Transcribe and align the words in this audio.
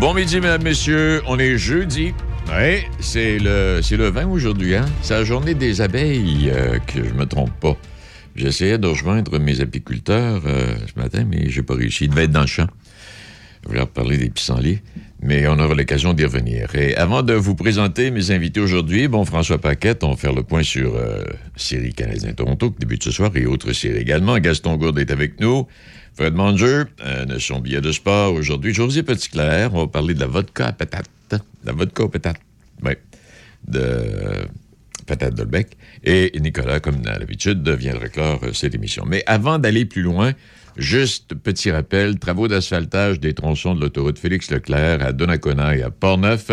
Bon 0.00 0.14
midi, 0.14 0.40
mesdames, 0.40 0.64
messieurs. 0.64 1.22
On 1.28 1.38
est 1.38 1.56
jeudi. 1.56 2.12
Oui, 2.48 2.80
c'est 2.98 3.38
le, 3.38 3.80
le 3.88 4.08
20 4.10 4.26
aujourd'hui, 4.26 4.74
hein? 4.74 4.84
C'est 5.00 5.14
la 5.14 5.22
journée 5.22 5.54
des 5.54 5.80
abeilles, 5.80 6.50
euh, 6.52 6.78
que 6.80 7.04
je 7.04 7.14
me 7.14 7.24
trompe 7.24 7.52
pas. 7.60 7.76
J'essayais 8.34 8.78
de 8.78 8.88
rejoindre 8.88 9.38
mes 9.38 9.60
apiculteurs 9.60 10.42
euh, 10.46 10.74
ce 10.92 11.00
matin, 11.00 11.24
mais 11.24 11.48
j'ai 11.48 11.62
pas 11.62 11.74
réussi. 11.74 12.06
Ils 12.06 12.10
devaient 12.10 12.24
être 12.24 12.32
dans 12.32 12.40
le 12.40 12.46
champ. 12.48 12.66
Je 13.62 13.68
voulais 13.68 13.78
leur 13.78 13.88
parler 13.88 14.16
des 14.18 14.28
pissenlits, 14.30 14.80
mais 15.22 15.46
on 15.46 15.58
aura 15.60 15.74
l'occasion 15.74 16.12
d'y 16.12 16.24
revenir. 16.24 16.74
Et 16.74 16.96
avant 16.96 17.22
de 17.22 17.34
vous 17.34 17.54
présenter 17.54 18.10
mes 18.10 18.32
invités 18.32 18.60
aujourd'hui, 18.60 19.06
bon, 19.06 19.24
François 19.24 19.58
Paquette, 19.58 20.02
on 20.02 20.10
va 20.10 20.16
faire 20.16 20.32
le 20.32 20.42
point 20.42 20.64
sur 20.64 20.96
euh, 20.96 21.22
série 21.54 21.92
Canadien-Toronto, 21.92 22.72
qui 22.72 22.78
débute 22.80 23.04
ce 23.04 23.12
soir, 23.12 23.30
et 23.36 23.46
autres 23.46 23.72
séries 23.72 23.98
également. 23.98 24.36
Gaston 24.38 24.76
Gourde 24.76 24.98
est 24.98 25.12
avec 25.12 25.38
nous. 25.38 25.66
Fred 26.18 26.34
Manger, 26.34 26.82
euh, 27.06 27.38
son 27.38 27.60
billet 27.60 27.80
de 27.80 27.92
sport 27.92 28.34
aujourd'hui. 28.34 28.74
José 28.74 29.04
Petitclerc, 29.04 29.72
on 29.72 29.82
va 29.82 29.86
parler 29.86 30.14
de 30.14 30.18
la 30.18 30.26
vodka 30.26 30.66
à 30.66 30.72
patate. 30.72 31.06
La 31.62 31.70
vodka 31.70 32.02
aux 32.02 32.08
patates. 32.08 32.40
Oui. 32.82 32.94
De 33.68 33.78
euh, 33.78 34.44
patate 35.06 35.36
Dolbec. 35.36 35.76
Et 36.02 36.32
Nicolas, 36.40 36.80
comme 36.80 37.02
d'habitude, 37.02 37.68
viendra 37.68 38.08
clore 38.08 38.40
euh, 38.42 38.52
cette 38.52 38.74
émission. 38.74 39.04
Mais 39.06 39.22
avant 39.26 39.60
d'aller 39.60 39.84
plus 39.84 40.02
loin, 40.02 40.32
juste 40.76 41.36
petit 41.36 41.70
rappel, 41.70 42.18
travaux 42.18 42.48
d'asphaltage 42.48 43.20
des 43.20 43.32
tronçons 43.32 43.76
de 43.76 43.80
l'autoroute 43.80 44.18
Félix 44.18 44.50
Leclerc 44.50 45.00
à 45.04 45.12
Donnacona 45.12 45.76
et 45.76 45.82
à 45.82 45.90
Portneuf. 45.90 46.50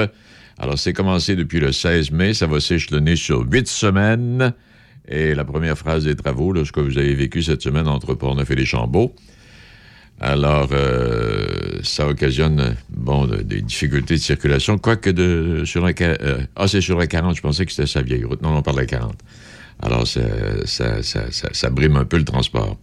Alors, 0.60 0.78
c'est 0.78 0.94
commencé 0.94 1.36
depuis 1.36 1.60
le 1.60 1.72
16 1.72 2.12
mai. 2.12 2.36
Ça 2.36 2.46
va 2.46 2.60
s'échelonner 2.60 3.16
sur 3.16 3.44
huit 3.52 3.68
semaines. 3.68 4.54
Et 5.08 5.34
la 5.34 5.44
première 5.44 5.76
phrase 5.76 6.04
des 6.04 6.16
travaux, 6.16 6.54
là, 6.54 6.64
ce 6.66 6.72
que 6.72 6.82
vous 6.82 7.00
avez 7.00 7.16
vécu 7.16 7.42
cette 7.42 7.64
semaine 7.64 7.88
entre 7.88 8.14
Portneuf 8.14 8.52
et 8.52 8.56
les 8.56 8.66
Chambeaux, 8.66 9.16
alors, 10.22 10.70
euh, 10.72 11.80
ça 11.84 12.08
occasionne, 12.08 12.76
bon, 12.90 13.28
de- 13.28 13.42
des 13.42 13.62
difficultés 13.62 14.16
de 14.16 14.20
circulation, 14.22 14.78
quoique 14.78 15.10
de, 15.10 15.64
sur 15.66 15.86
la, 15.86 15.92
euh, 16.02 16.40
ah, 16.56 16.68
c'est 16.68 16.82
sur 16.82 16.98
la 16.98 17.06
40, 17.08 17.36
je 17.36 17.42
pensais 17.42 17.66
que 17.66 17.72
c'était 17.72 17.88
sa 17.88 18.02
vieille 18.02 18.24
route. 18.24 18.42
Non, 18.42 18.56
on 18.56 18.62
parle 18.62 18.78
de 18.78 18.82
la 18.82 18.88
40. 18.88 19.16
Alors, 19.82 20.08
ça, 20.08 21.04
ça, 21.04 21.70
brime 21.70 21.98
un 21.98 22.06
peu 22.06 22.18
le 22.18 22.24
transport. 22.24 22.78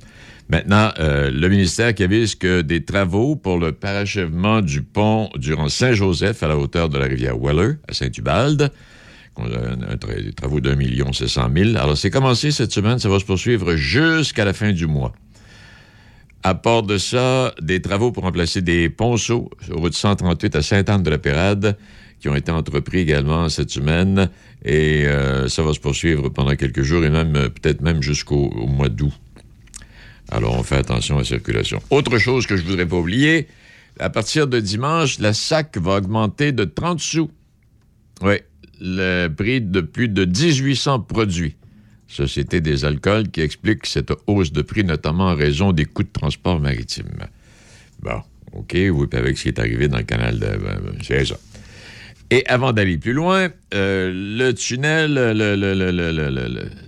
Maintenant, 0.50 0.90
euh, 0.98 1.30
le 1.30 1.48
ministère 1.48 1.94
qui 1.94 2.02
avise 2.04 2.34
que 2.34 2.60
des 2.60 2.84
travaux 2.84 3.34
pour 3.34 3.58
le 3.58 3.72
parachèvement 3.72 4.60
du 4.60 4.82
pont 4.82 5.30
durant 5.36 5.70
Saint-Joseph 5.70 6.42
à 6.42 6.48
la 6.48 6.58
hauteur 6.58 6.90
de 6.90 6.98
la 6.98 7.06
rivière 7.06 7.38
Weller, 7.38 7.76
à 7.88 7.94
Saint-Ubalde, 7.94 8.70
des 9.38 10.32
travaux 10.34 10.60
d'un 10.60 10.76
million 10.76 11.12
sept 11.14 11.28
cent 11.28 11.48
mille. 11.48 11.78
Alors, 11.78 11.96
c'est 11.96 12.10
commencé 12.10 12.50
cette 12.50 12.72
semaine, 12.72 12.98
ça 12.98 13.08
va 13.08 13.18
se 13.18 13.24
poursuivre 13.24 13.74
jusqu'à 13.76 14.44
la 14.44 14.52
fin 14.52 14.72
du 14.72 14.86
mois. 14.86 15.14
À 16.44 16.54
part 16.54 16.82
de 16.82 16.98
ça, 16.98 17.54
des 17.60 17.80
travaux 17.80 18.10
pour 18.10 18.24
remplacer 18.24 18.62
des 18.62 18.88
ponceaux 18.88 19.48
sur 19.64 19.76
route 19.76 19.94
138 19.94 20.56
à 20.56 20.62
Sainte-Anne-de-la-Pérade 20.62 21.76
qui 22.18 22.28
ont 22.28 22.34
été 22.34 22.50
entrepris 22.50 22.98
également 22.98 23.48
cette 23.48 23.70
semaine 23.70 24.30
et 24.64 25.06
euh, 25.06 25.48
ça 25.48 25.62
va 25.62 25.72
se 25.72 25.80
poursuivre 25.80 26.28
pendant 26.28 26.54
quelques 26.54 26.82
jours 26.82 27.04
et 27.04 27.10
même 27.10 27.34
euh, 27.36 27.48
peut-être 27.48 27.80
même 27.80 28.02
jusqu'au 28.02 28.46
au 28.46 28.66
mois 28.66 28.88
d'août. 28.88 29.12
Alors 30.30 30.56
on 30.58 30.62
fait 30.62 30.76
attention 30.76 31.16
à 31.16 31.18
la 31.18 31.24
circulation. 31.24 31.80
Autre 31.90 32.18
chose 32.18 32.46
que 32.46 32.56
je 32.56 32.64
voudrais 32.64 32.86
pas 32.86 32.96
oublier, 32.96 33.48
à 33.98 34.10
partir 34.10 34.46
de 34.46 34.58
dimanche, 34.60 35.18
la 35.18 35.32
SAC 35.32 35.78
va 35.78 35.96
augmenter 35.96 36.52
de 36.52 36.64
30 36.64 37.00
sous. 37.00 37.30
Oui, 38.20 38.36
le 38.80 39.28
prix 39.28 39.60
de 39.60 39.80
plus 39.80 40.08
de 40.08 40.24
1800 40.24 41.00
produits. 41.00 41.56
Société 42.12 42.60
des 42.60 42.84
alcools 42.84 43.30
qui 43.30 43.40
explique 43.40 43.86
cette 43.86 44.12
hausse 44.26 44.52
de 44.52 44.60
prix, 44.62 44.84
notamment 44.84 45.28
en 45.28 45.34
raison 45.34 45.72
des 45.72 45.86
coûts 45.86 46.02
de 46.02 46.12
transport 46.12 46.60
maritime. 46.60 47.08
Bon, 48.02 48.20
OK, 48.52 48.68
puis 48.68 49.18
avec 49.18 49.38
ce 49.38 49.44
qui 49.44 49.48
est 49.48 49.58
arrivé 49.58 49.88
dans 49.88 49.98
le 49.98 50.04
canal 50.04 50.38
de... 50.38 50.46
ben, 50.46 50.58
ben, 50.84 50.98
c'est 51.02 51.24
ça. 51.24 51.36
Et 52.30 52.46
avant 52.46 52.72
d'aller 52.72 52.96
plus 52.96 53.12
loin, 53.12 53.48
euh, 53.74 54.10
le 54.14 54.52
tunnel, 54.52 55.14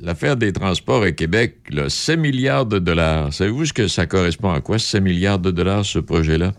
l'affaire 0.02 0.36
des 0.36 0.52
transports 0.52 1.02
à 1.02 1.12
Québec, 1.12 1.56
là, 1.70 1.90
7 1.90 2.18
milliards 2.18 2.64
de 2.64 2.78
dollars. 2.78 3.32
Savez-vous 3.32 3.66
ce 3.66 3.72
que 3.74 3.86
ça 3.86 4.06
correspond 4.06 4.52
à 4.52 4.60
quoi, 4.60 4.78
7 4.78 5.02
milliards 5.02 5.38
de 5.38 5.50
dollars, 5.50 5.84
ce 5.84 5.98
projet-là? 5.98 6.54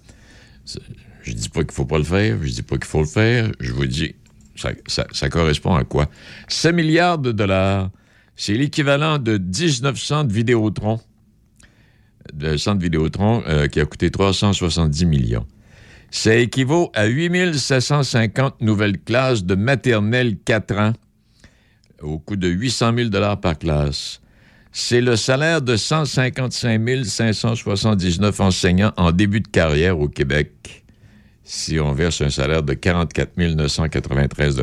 Je 1.23 1.33
dis 1.33 1.49
pas 1.49 1.63
qu'il 1.63 1.73
faut 1.73 1.85
pas 1.85 1.97
le 1.97 2.03
faire, 2.03 2.37
je 2.43 2.51
dis 2.51 2.61
pas 2.61 2.77
qu'il 2.77 2.85
faut 2.85 3.01
le 3.01 3.07
faire, 3.07 3.51
je 3.59 3.71
vous 3.71 3.87
dis, 3.87 4.13
ça 4.55 5.29
correspond 5.29 5.73
à 5.73 5.83
quoi? 5.83 6.07
7 6.47 6.75
milliards 6.75 7.17
de 7.17 7.31
dollars, 7.31 7.89
c'est 8.35 8.53
l'équivalent 8.53 9.17
de 9.17 9.37
19 9.37 9.97
centres 9.97 10.33
Vidéotron, 10.33 10.99
de 12.33 12.57
centre 12.57 12.81
Vidéotron 12.81 13.43
euh, 13.47 13.67
qui 13.67 13.79
a 13.79 13.85
coûté 13.85 14.11
370 14.11 15.05
millions. 15.05 15.45
Ça 16.11 16.35
équivaut 16.35 16.91
à 16.93 17.07
8750 17.07 18.61
nouvelles 18.61 18.99
classes 18.99 19.43
de 19.43 19.55
maternelle 19.55 20.37
4 20.37 20.77
ans 20.77 20.93
au 22.01 22.19
coût 22.19 22.35
de 22.35 22.47
800 22.47 22.93
000 22.95 23.09
par 23.41 23.57
classe. 23.57 24.21
C'est 24.71 25.01
le 25.01 25.15
salaire 25.15 25.61
de 25.61 25.77
155 25.77 27.05
579 27.05 28.39
enseignants 28.41 28.91
en 28.97 29.11
début 29.11 29.39
de 29.39 29.47
carrière 29.47 29.99
au 29.99 30.09
Québec 30.09 30.84
si 31.45 31.79
on 31.79 31.93
verse 31.93 32.21
un 32.21 32.31
salaire 32.31 32.63
de 32.63 32.73
44 32.73 33.37
993 33.37 34.61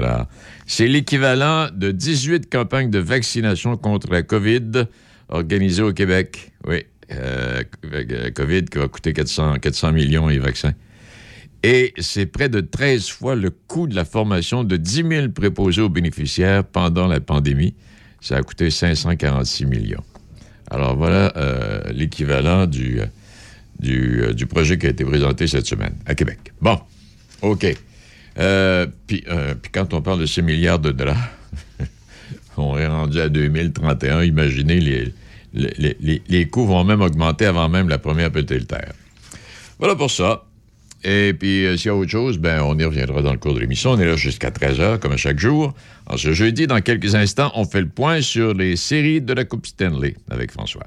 C'est 0.66 0.88
l'équivalent 0.88 1.69
de 1.72 1.93
18 1.93 2.50
campagnes 2.50 2.91
de 2.91 2.98
vaccination 2.98 3.76
contre 3.76 4.10
la 4.10 4.22
COVID 4.22 4.87
organisées 5.28 5.82
au 5.82 5.93
Québec. 5.93 6.50
Oui, 6.66 6.84
euh, 7.12 7.62
euh, 7.84 8.31
COVID 8.32 8.65
qui 8.65 8.78
va 8.78 8.88
coûter 8.88 9.12
400, 9.12 9.60
400 9.60 9.93
millions 9.93 10.26
les 10.26 10.41
vaccins. 10.41 10.75
Et 11.62 11.94
c'est 11.98 12.26
près 12.26 12.48
de 12.48 12.60
13 12.60 13.09
fois 13.09 13.37
le 13.37 13.50
coût 13.50 13.87
de 13.87 13.94
la 13.94 14.04
formation 14.04 14.64
de 14.64 14.76
10 14.76 15.04
000 15.09 15.28
préposés 15.28 15.82
aux 15.82 15.88
bénéficiaires 15.88 16.64
pendant 16.64 17.06
la 17.06 17.20
pandémie. 17.20 17.75
Ça 18.20 18.37
a 18.37 18.43
coûté 18.43 18.70
546 18.70 19.66
millions. 19.66 20.03
Alors 20.69 20.97
voilà 20.97 21.32
euh, 21.37 21.81
l'équivalent 21.93 22.66
du, 22.66 23.00
du, 23.78 24.22
euh, 24.22 24.33
du 24.33 24.47
projet 24.47 24.78
qui 24.78 24.87
a 24.87 24.91
été 24.91 25.05
présenté 25.05 25.47
cette 25.47 25.66
semaine 25.66 25.94
à 26.06 26.15
Québec. 26.15 26.38
Bon, 26.60 26.78
OK. 27.43 27.66
Euh, 28.38 28.87
Puis 29.06 29.25
euh, 29.28 29.55
puis 29.60 29.71
quand 29.72 29.93
on 29.93 30.00
parle 30.00 30.21
de 30.21 30.27
6 30.27 30.43
milliards 30.43 30.78
de 30.78 30.93
dollars, 30.93 31.28
on 32.56 32.78
est 32.78 32.87
rendu 32.87 33.21
à 33.21 33.28
2031. 33.28 34.22
Imaginez, 34.22 34.81
les, 35.53 36.21
les, 36.28 36.49
coûts 36.49 36.66
vont 36.66 36.84
même 36.84 37.03
augmenter 37.03 37.47
avant 37.47 37.69
même 37.69 37.88
la 37.88 37.99
première 37.99 38.31
petite 38.31 38.69
terre. 38.69 38.93
Voilà 39.78 39.97
pour 39.97 40.11
ça. 40.11 40.44
Et 41.05 41.34
puis, 41.34 41.66
s'il 41.77 41.87
y 41.87 41.88
a 41.88 41.97
autre 41.97 42.11
chose, 42.11 42.38
ben, 42.38 42.62
on 42.62 42.78
y 42.78 42.84
reviendra 42.84 43.22
dans 43.22 43.32
le 43.32 43.38
cours 43.38 43.55
de 43.55 43.59
l'émission. 43.59 43.91
On 43.91 43.99
est 43.99 44.06
là 44.06 44.15
jusqu'à 44.15 44.50
13h, 44.50 45.00
comme 45.00 45.12
à 45.12 45.16
chaque 45.16 45.41
jour. 45.41 45.75
En 46.06 46.16
ce 46.16 46.32
jeudi, 46.32 46.69
dans 46.69 46.81
quelques 46.81 47.16
instants, 47.16 47.50
on 47.56 47.65
fait 47.65 47.81
le 47.81 47.88
point 47.88 48.22
sur 48.22 48.55
les 48.55 48.77
séries 48.77 49.21
de 49.21 49.32
la 49.32 49.44
Coupe 49.44 49.66
Stanley 49.66 50.15
avec 50.31 50.53
François. 50.53 50.87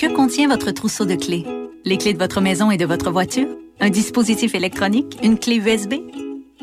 Que 0.00 0.06
contient 0.06 0.48
votre 0.48 0.70
trousseau 0.70 1.04
de 1.04 1.14
clés? 1.14 1.44
Les 1.84 1.98
clés 1.98 2.14
de 2.14 2.18
votre 2.18 2.40
maison 2.40 2.70
et 2.70 2.78
de 2.78 2.86
votre 2.86 3.10
voiture? 3.10 3.48
Un 3.80 3.90
dispositif 3.90 4.54
électronique? 4.54 5.18
Une 5.22 5.38
clé 5.38 5.56
USB? 5.56 5.96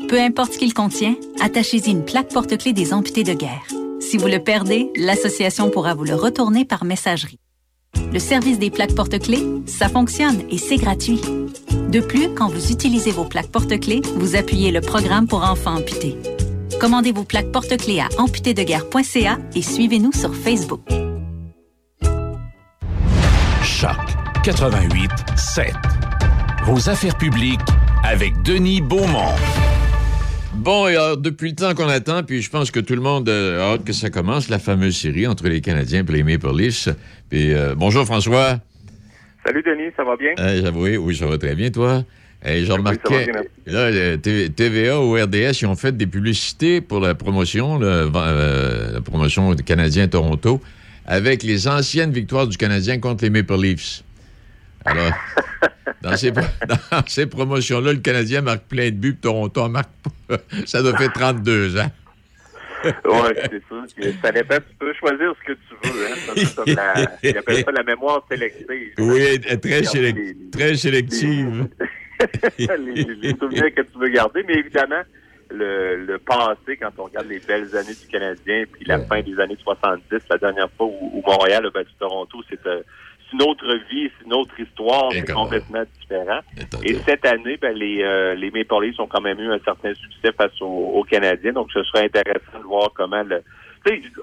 Peu 0.08 0.20
importe 0.20 0.54
ce 0.54 0.58
qu'il 0.58 0.74
contient, 0.74 1.14
attachez-y 1.38 1.92
une 1.92 2.04
plaque 2.04 2.32
porte-clés 2.32 2.72
des 2.72 2.92
amputés 2.92 3.22
de 3.22 3.34
guerre. 3.34 3.62
Si 4.00 4.16
vous 4.16 4.26
le 4.26 4.42
perdez, 4.42 4.90
l'association 4.96 5.70
pourra 5.70 5.94
vous 5.94 6.02
le 6.02 6.16
retourner 6.16 6.64
par 6.64 6.84
messagerie. 6.84 7.38
Le 8.12 8.18
service 8.18 8.58
des 8.58 8.70
plaques 8.70 8.96
porte-clés, 8.96 9.46
ça 9.66 9.88
fonctionne 9.88 10.42
et 10.50 10.58
c'est 10.58 10.74
gratuit. 10.74 11.20
De 11.90 12.00
plus, 12.00 12.34
quand 12.34 12.48
vous 12.48 12.72
utilisez 12.72 13.12
vos 13.12 13.24
plaques 13.24 13.52
porte-clés, 13.52 14.02
vous 14.16 14.34
appuyez 14.34 14.72
le 14.72 14.80
programme 14.80 15.28
pour 15.28 15.44
enfants 15.44 15.76
amputés. 15.76 16.16
Commandez 16.80 17.12
vos 17.12 17.22
plaques 17.22 17.52
porte-clés 17.52 18.00
à 18.00 18.08
amputédeguerre.ca 18.20 19.38
et 19.54 19.62
suivez-nous 19.62 20.12
sur 20.12 20.34
Facebook. 20.34 20.80
Choc 23.80 23.96
88 24.44 25.10
7. 25.36 25.72
Vos 26.64 26.88
affaires 26.88 27.16
publiques 27.16 27.60
avec 28.04 28.40
Denis 28.42 28.80
Beaumont. 28.80 29.34
Bon, 30.54 30.88
et 30.88 30.96
alors, 30.96 31.16
depuis 31.16 31.50
le 31.50 31.54
temps 31.54 31.74
qu'on 31.74 31.88
attend, 31.88 32.22
puis 32.24 32.42
je 32.42 32.50
pense 32.50 32.70
que 32.70 32.80
tout 32.80 32.94
le 32.94 33.00
monde 33.00 33.28
a 33.28 33.60
hâte 33.72 33.84
que 33.84 33.92
ça 33.92 34.10
commence, 34.10 34.48
la 34.48 34.58
fameuse 34.58 34.96
série 34.96 35.26
entre 35.26 35.48
les 35.48 35.60
Canadiens 35.60 36.04
et 36.08 36.12
les 36.12 36.22
Maple 36.22 36.56
Leafs. 36.56 36.88
Puis, 37.30 37.52
euh, 37.54 37.74
bonjour 37.76 38.04
François. 38.04 38.58
Salut 39.46 39.62
Denis, 39.62 39.90
ça 39.96 40.02
va 40.04 40.16
bien? 40.16 40.32
Euh, 40.38 40.60
j'avoue, 40.62 40.86
oui, 40.86 41.16
ça 41.16 41.26
va 41.26 41.38
très 41.38 41.54
bien, 41.54 41.70
toi. 41.70 42.02
Oui, 42.44 42.64
remarquais, 42.70 42.98
ça 43.26 43.32
va 43.32 43.42
bien, 43.42 43.72
là, 43.74 43.90
le 43.90 44.16
T- 44.16 44.48
TVA 44.50 45.00
ou 45.00 45.14
RDS, 45.14 45.60
ils 45.62 45.66
ont 45.66 45.76
fait 45.76 45.96
des 45.96 46.06
publicités 46.06 46.80
pour 46.80 47.00
la 47.00 47.14
promotion, 47.14 47.78
le- 47.78 48.10
euh, 48.14 48.92
la 48.94 49.00
promotion 49.00 49.54
Canadien 49.54 50.06
Toronto, 50.08 50.60
avec 51.08 51.42
les 51.42 51.66
anciennes 51.66 52.12
victoires 52.12 52.46
du 52.46 52.56
Canadien 52.58 53.00
contre 53.00 53.24
les 53.24 53.30
Maple 53.30 53.56
Leafs. 53.60 54.04
Alors, 54.84 55.10
dans 56.02 56.16
ces, 56.16 56.30
pro- 56.30 56.44
dans 56.90 57.02
ces 57.06 57.26
promotions-là, 57.26 57.94
le 57.94 57.98
Canadien 58.00 58.42
marque 58.42 58.64
plein 58.64 58.86
de 58.90 58.94
buts, 58.96 59.12
puis 59.14 59.20
Toronto 59.22 59.62
en 59.62 59.70
marque 59.70 59.88
pas. 60.28 60.36
Ça 60.66 60.82
doit 60.82 60.96
faire 60.98 61.12
32 61.12 61.78
ans. 61.78 61.90
Oui, 62.84 63.28
c'est 63.34 63.62
ça. 63.68 64.12
Ça 64.22 64.30
dépend, 64.32 64.54
tu 64.56 64.76
peux 64.78 64.92
choisir 64.94 65.32
ce 65.42 65.52
que 65.52 65.58
tu 65.58 65.88
veux. 65.90 66.06
Hein. 66.06 66.16
Peu 66.34 66.62
comme 66.62 66.74
la, 66.76 67.18
ils 67.24 67.36
appellent 67.36 67.64
ça 67.64 67.72
la 67.72 67.82
mémoire 67.82 68.24
sélective. 68.30 68.68
Oui, 68.98 69.40
très, 69.40 69.82
sélec- 69.82 70.50
très 70.52 70.76
sélective. 70.76 71.66
les, 72.58 72.66
les 73.20 73.30
souvenirs 73.36 73.74
que 73.74 73.82
tu 73.82 73.98
veux 73.98 74.08
garder, 74.10 74.44
mais 74.46 74.54
évidemment, 74.60 75.02
le, 75.50 75.96
le 75.96 76.18
passé, 76.18 76.76
quand 76.80 76.90
on 76.98 77.04
regarde 77.04 77.26
les 77.26 77.38
belles 77.40 77.74
années 77.76 77.94
du 77.94 78.06
Canadien, 78.08 78.64
puis 78.70 78.84
la 78.84 78.98
fin 79.00 79.22
des 79.22 79.38
années 79.40 79.56
70, 79.62 80.02
la 80.30 80.38
dernière 80.38 80.70
fois 80.76 80.86
où, 80.86 81.10
où 81.14 81.22
Montréal 81.26 81.66
a 81.66 81.70
battu 81.70 81.90
Toronto, 81.98 82.42
c'est 82.48 82.66
euh, 82.66 82.82
une 83.32 83.42
autre 83.42 83.74
vie, 83.90 84.10
c'est 84.18 84.26
une 84.26 84.34
autre 84.34 84.58
histoire, 84.58 85.12
c'est 85.12 85.32
complètement 85.32 85.84
différent. 86.00 86.40
Et 86.82 86.94
cette 87.06 87.26
année, 87.26 87.56
ben, 87.56 87.76
les, 87.76 88.02
euh, 88.02 88.34
les 88.34 88.50
Maple 88.50 88.84
Leafs 88.84 89.00
ont 89.00 89.06
quand 89.06 89.20
même 89.20 89.38
eu 89.38 89.50
un 89.52 89.58
certain 89.60 89.92
succès 89.94 90.32
face 90.32 90.60
aux, 90.60 90.66
aux 90.66 91.04
Canadiens, 91.04 91.52
donc 91.52 91.70
ce 91.72 91.82
serait 91.84 92.04
intéressant 92.04 92.58
de 92.58 92.64
voir 92.64 92.90
comment 92.94 93.22
le... 93.22 93.42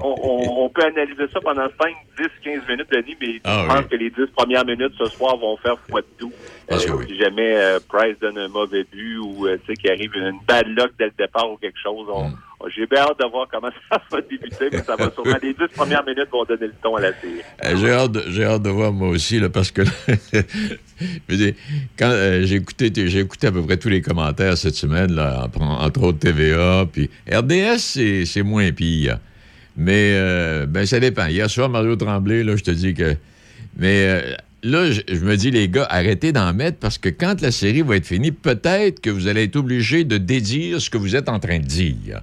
On, 0.02 0.16
on- 0.22 0.66
on 0.66 0.70
peut 0.70 0.84
analyser 0.84 1.24
ça 1.34 1.40
pendant 1.42 1.68
5, 1.82 1.94
10, 2.18 2.26
15 2.44 2.62
minutes, 2.70 2.88
Denis, 2.92 3.16
mais 3.22 3.42
Ah 3.44 3.62
je 3.64 3.68
pense 3.68 3.80
oui. 3.80 3.88
que 3.90 3.96
les 3.96 4.10
10 4.10 4.16
premières 4.36 4.66
minutes 4.66 4.94
ce 4.98 5.06
soir 5.06 5.38
vont 5.38 5.58
faire 5.58 5.76
foi 5.90 6.02
de 6.02 6.08
tout. 6.18 6.32
Euh, 6.72 6.78
oui. 6.96 7.06
Si 7.08 7.18
jamais 7.20 7.56
euh, 7.56 7.80
Price 7.88 8.18
donne 8.22 8.38
un 8.38 8.48
mauvais 8.48 8.84
but 8.92 9.18
ou 9.20 9.48
euh, 9.48 9.58
qu'il 9.80 9.90
arrive 9.92 10.12
une 10.16 10.40
bad 10.48 10.68
luck 10.68 10.92
dès 10.98 11.06
le 11.06 11.14
départ 11.18 11.52
ou 11.52 11.58
quelque 11.58 11.78
chose, 11.82 12.08
on- 12.12 12.30
Mm. 12.30 12.34
on- 12.62 12.70
j'ai 12.70 12.86
bien 12.88 13.02
hâte 13.02 13.20
de 13.20 13.26
voir 13.30 13.48
comment 13.52 13.70
ça 13.92 14.02
va 14.12 14.22
débuter, 14.22 14.70
mais 14.72 14.82
ça 14.84 14.96
va 14.96 15.12
sûrement 15.16 15.38
les 15.42 15.54
10 15.54 15.60
premières 15.76 16.04
minutes 16.06 16.30
vont 16.32 16.44
donner 16.46 16.68
le 16.68 16.74
ton 16.82 16.96
à 16.96 17.02
la 17.02 17.14
série. 17.14 17.42
Euh, 17.64 17.76
j'ai, 17.78 17.92
hâte 17.92 18.18
hâte 18.18 18.62
de 18.64 18.70
voir 18.70 18.92
moi 18.92 19.10
aussi, 19.10 19.40
là, 19.40 19.50
parce 19.50 19.72
que 19.72 19.82
quand 21.98 22.10
euh, 22.10 22.42
j'ai 22.44 22.56
écouté, 22.56 22.92
j'ai 22.96 23.20
écouté 23.20 23.48
à 23.48 23.52
peu 23.52 23.62
près 23.62 23.78
tous 23.78 23.90
les 23.90 24.02
commentaires 24.02 24.58
cette 24.58 24.76
semaine, 24.76 25.14
là, 25.14 25.48
en- 25.60 25.86
entre 25.86 26.04
autres 26.04 26.20
TVA, 26.20 26.86
puis 26.92 27.10
RDS, 27.32 27.78
c'est, 27.78 28.26
c'est 28.26 28.44
moins 28.44 28.72
pire. 28.72 29.20
Mais 29.78 30.12
euh, 30.14 30.66
ben 30.66 30.86
ça 30.86 31.00
dépend. 31.00 31.28
Hier 31.28 31.50
soir, 31.50 31.70
Mario 31.70 31.96
Tremblay, 31.96 32.44
là, 32.44 32.56
je 32.56 32.64
te 32.64 32.72
dis 32.72 32.94
que. 32.94 33.16
Mais 33.78 34.06
euh, 34.06 34.36
là, 34.64 34.90
je, 34.92 35.20
me 35.20 35.36
dis, 35.36 35.52
les 35.52 35.68
gars, 35.68 35.88
arrêtez 35.90 36.32
d'en 36.32 36.54
mettre 36.54 36.78
parce 36.78 36.98
que 36.98 37.10
quand 37.10 37.42
la 37.42 37.52
série 37.52 37.82
va 37.82 37.98
être 37.98 38.06
finie, 38.06 38.32
peut-être 38.32 39.02
que 39.02 39.10
vous 39.10 39.28
allez 39.28 39.44
être 39.44 39.58
obligés 39.58 40.04
de 40.04 40.18
dédire 40.18 40.82
ce 40.82 40.90
que 40.90 40.98
vous 40.98 41.16
êtes 41.16 41.30
en 41.30 41.40
train 41.40 41.60
de 41.60 41.66
dire. 41.66 42.22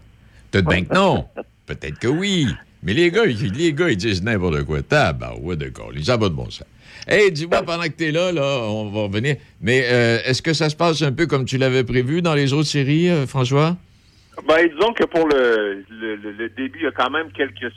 Peut-être 0.50 0.68
bien 0.68 0.84
que 0.84 0.94
non. 0.94 1.26
Peut-être 1.66 1.98
que 1.98 2.08
oui. 2.08 2.46
Mais 2.82 2.94
les 2.94 3.10
gars, 3.10 3.24
ils, 3.26 3.52
les 3.52 3.72
gars, 3.72 3.90
ils 3.90 3.96
disent 3.96 4.22
n'importe 4.22 4.64
quoi. 4.64 4.82
Tabarouette 4.82 5.58
de 5.58 5.68
colis. 5.68 6.04
Ça 6.04 6.16
va 6.16 6.28
de 6.28 6.34
bon 6.34 6.50
sens. 6.50 6.66
Hey, 7.06 7.32
dis-moi, 7.32 7.62
pendant 7.62 7.82
que 7.84 7.88
t'es 7.88 8.12
là, 8.12 8.30
là, 8.32 8.42
on 8.42 8.88
va 8.90 9.02
revenir. 9.02 9.36
Mais 9.60 9.82
euh, 9.86 10.18
est-ce 10.24 10.40
que 10.40 10.52
ça 10.52 10.68
se 10.68 10.76
passe 10.76 11.02
un 11.02 11.12
peu 11.12 11.26
comme 11.26 11.44
tu 11.44 11.58
l'avais 11.58 11.84
prévu 11.84 12.22
dans 12.22 12.34
les 12.34 12.52
autres 12.52 12.68
séries, 12.68 13.08
euh, 13.08 13.26
François? 13.26 13.76
Ben, 14.48 14.66
disons 14.68 14.92
que 14.94 15.04
pour 15.04 15.26
le, 15.28 15.84
le, 15.90 16.16
le- 16.16 16.32
le 16.32 16.48
début, 16.48 16.78
il 16.80 16.84
y 16.84 16.88
a 16.88 16.90
quand 16.92 17.10
même 17.10 17.30
quelques, 17.32 17.70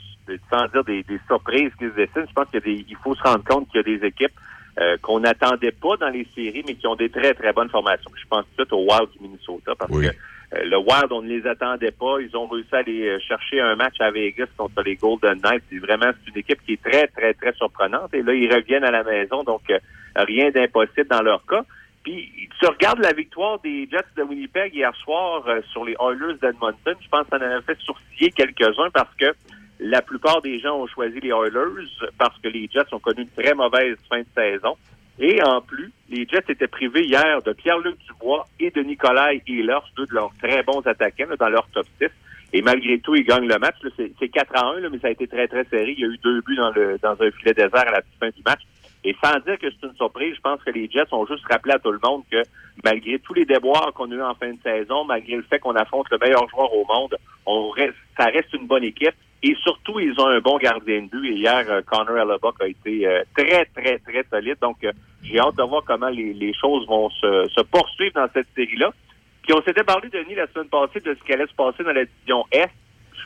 sans 0.50 0.66
dire 0.68 0.84
des, 0.84 1.02
des 1.02 1.20
surprises 1.26 1.70
qui 1.78 1.84
se 1.84 1.94
dessinent. 1.94 2.26
Je 2.28 2.32
pense 2.34 2.46
qu'il 2.50 2.60
y 2.60 2.62
a 2.62 2.74
des, 2.76 2.84
il 2.88 2.96
faut 3.04 3.14
se 3.14 3.22
rendre 3.22 3.44
compte 3.44 3.68
qu'il 3.68 3.76
y 3.76 3.80
a 3.80 3.98
des 3.98 4.06
équipes 4.06 4.32
euh, 4.80 4.96
qu'on 5.02 5.20
n'attendait 5.20 5.70
pas 5.72 5.96
dans 5.98 6.08
les 6.08 6.26
séries, 6.34 6.64
mais 6.66 6.74
qui 6.74 6.86
ont 6.86 6.96
des 6.96 7.10
très, 7.10 7.34
très 7.34 7.52
bonnes 7.52 7.68
formations. 7.68 8.10
Je 8.20 8.26
pense 8.28 8.44
tout 8.56 8.74
au 8.74 8.84
Wild 8.90 9.10
du 9.12 9.18
Minnesota, 9.28 9.74
parce 9.78 9.90
Oui. 9.92 10.06
que 10.06 10.10
euh, 10.56 10.64
le 10.64 10.78
Wild, 10.78 11.10
on 11.10 11.22
ne 11.22 11.28
les 11.28 11.46
attendait 11.46 11.90
pas. 11.92 12.16
Ils 12.20 12.34
ont 12.36 12.46
réussi 12.46 12.68
à 12.74 12.78
aller 12.78 13.06
euh, 13.06 13.18
chercher 13.20 13.60
un 13.60 13.76
match 13.76 14.00
à 14.00 14.10
Vegas 14.10 14.46
contre 14.56 14.82
les 14.82 14.96
Golden 14.96 15.40
Knights. 15.42 15.62
C'est 15.70 15.78
vraiment 15.78 16.10
c'est 16.24 16.30
une 16.30 16.38
équipe 16.38 16.60
qui 16.64 16.72
est 16.74 16.82
très, 16.82 17.06
très, 17.08 17.34
très 17.34 17.52
surprenante. 17.52 18.14
Et 18.14 18.22
là, 18.22 18.32
ils 18.32 18.52
reviennent 18.52 18.84
à 18.84 18.90
la 18.90 19.02
maison, 19.04 19.42
donc 19.44 19.62
euh, 19.70 19.78
rien 20.16 20.50
d'impossible 20.50 21.08
dans 21.10 21.22
leur 21.22 21.44
cas. 21.46 21.64
Puis, 22.06 22.48
tu 22.60 22.66
regardes 22.68 23.00
la 23.00 23.12
victoire 23.12 23.58
des 23.58 23.88
Jets 23.90 24.06
de 24.16 24.22
Winnipeg 24.22 24.72
hier 24.72 24.94
soir 24.94 25.42
euh, 25.48 25.60
sur 25.72 25.84
les 25.84 25.96
Oilers 25.98 26.38
d'Edmonton. 26.40 26.94
Je 27.00 27.08
pense 27.08 27.26
ça 27.28 27.36
en 27.36 27.40
a 27.40 27.60
fait 27.62 27.76
sourciller 27.80 28.30
quelques-uns 28.30 28.90
parce 28.94 29.12
que 29.16 29.34
la 29.80 30.02
plupart 30.02 30.40
des 30.40 30.60
gens 30.60 30.76
ont 30.76 30.86
choisi 30.86 31.18
les 31.18 31.30
Oilers 31.30 31.82
parce 32.16 32.38
que 32.38 32.46
les 32.46 32.70
Jets 32.72 32.92
ont 32.92 33.00
connu 33.00 33.22
une 33.22 33.42
très 33.42 33.54
mauvaise 33.54 33.96
fin 34.08 34.20
de 34.20 34.26
saison. 34.36 34.76
Et 35.18 35.42
en 35.42 35.60
plus, 35.60 35.90
les 36.08 36.28
Jets 36.28 36.44
étaient 36.48 36.68
privés 36.68 37.06
hier 37.06 37.42
de 37.42 37.52
Pierre-Luc 37.52 37.96
Dubois 38.06 38.46
et 38.60 38.70
de 38.70 38.82
Nikolai 38.82 39.42
Ehlers, 39.48 39.80
deux 39.96 40.06
de 40.06 40.14
leurs 40.14 40.30
très 40.40 40.62
bons 40.62 40.86
attaquants 40.86 41.26
là, 41.28 41.34
dans 41.34 41.48
leur 41.48 41.66
top 41.70 41.86
6. 42.00 42.06
Et 42.52 42.62
malgré 42.62 43.00
tout, 43.00 43.16
ils 43.16 43.24
gagnent 43.24 43.48
le 43.48 43.58
match. 43.58 43.74
C'est 43.96 44.12
c'est 44.20 44.28
4 44.28 44.54
à 44.54 44.66
1, 44.76 44.80
là, 44.80 44.88
mais 44.92 45.00
ça 45.00 45.08
a 45.08 45.10
été 45.10 45.26
très, 45.26 45.48
très 45.48 45.64
serré. 45.64 45.92
Il 45.98 46.00
y 46.00 46.04
a 46.04 46.08
eu 46.08 46.18
deux 46.18 46.40
buts 46.42 46.54
dans, 46.54 46.70
le, 46.70 46.98
dans 47.02 47.20
un 47.20 47.30
filet 47.32 47.52
désert 47.52 47.88
à 47.88 47.90
la 47.90 48.02
fin 48.20 48.28
du 48.28 48.42
match. 48.46 48.60
Et 49.06 49.14
sans 49.22 49.38
dire 49.38 49.56
que 49.60 49.68
c'est 49.70 49.86
une 49.86 49.94
surprise, 49.94 50.34
je 50.34 50.40
pense 50.40 50.60
que 50.64 50.70
les 50.70 50.90
Jets 50.90 51.12
ont 51.12 51.24
juste 51.26 51.46
rappelé 51.48 51.74
à 51.74 51.78
tout 51.78 51.92
le 51.92 52.00
monde 52.02 52.24
que 52.28 52.42
malgré 52.84 53.20
tous 53.20 53.34
les 53.34 53.44
déboires 53.44 53.92
qu'on 53.94 54.10
a 54.10 54.14
eu 54.16 54.22
en 54.22 54.34
fin 54.34 54.52
de 54.52 54.58
saison, 54.64 55.04
malgré 55.04 55.36
le 55.36 55.42
fait 55.42 55.60
qu'on 55.60 55.76
affronte 55.76 56.10
le 56.10 56.18
meilleur 56.18 56.48
joueur 56.50 56.74
au 56.74 56.84
monde, 56.84 57.16
ça 58.18 58.24
reste 58.24 58.52
une 58.52 58.66
bonne 58.66 58.82
équipe. 58.82 59.14
Et 59.44 59.54
surtout, 59.62 60.00
ils 60.00 60.18
ont 60.18 60.26
un 60.26 60.40
bon 60.40 60.58
gardien 60.58 61.02
de 61.02 61.06
but. 61.06 61.28
Et 61.28 61.34
hier, 61.34 61.64
euh, 61.68 61.82
Connor 61.82 62.18
Hellebuck 62.18 62.60
a 62.60 62.66
été 62.66 63.06
euh, 63.06 63.22
très, 63.36 63.66
très, 63.66 63.98
très 64.00 64.24
solide. 64.28 64.56
Donc, 64.60 64.82
euh, 64.82 64.90
j'ai 65.22 65.38
hâte 65.38 65.54
de 65.54 65.62
voir 65.62 65.84
comment 65.86 66.08
les, 66.08 66.52
choses 66.54 66.84
vont 66.88 67.08
se, 67.10 67.48
se 67.54 67.60
poursuivre 67.60 68.14
dans 68.14 68.26
cette 68.34 68.48
série-là. 68.56 68.90
Puis 69.42 69.52
on 69.54 69.62
s'était 69.62 69.84
parlé, 69.84 70.08
Denis, 70.08 70.34
la 70.34 70.48
semaine 70.48 70.68
passée 70.68 70.98
de 70.98 71.14
ce 71.14 71.24
qui 71.24 71.32
allait 71.32 71.46
se 71.46 71.54
passer 71.54 71.84
dans 71.84 71.92
la 71.92 72.06
division 72.06 72.44
Est. 72.50 72.70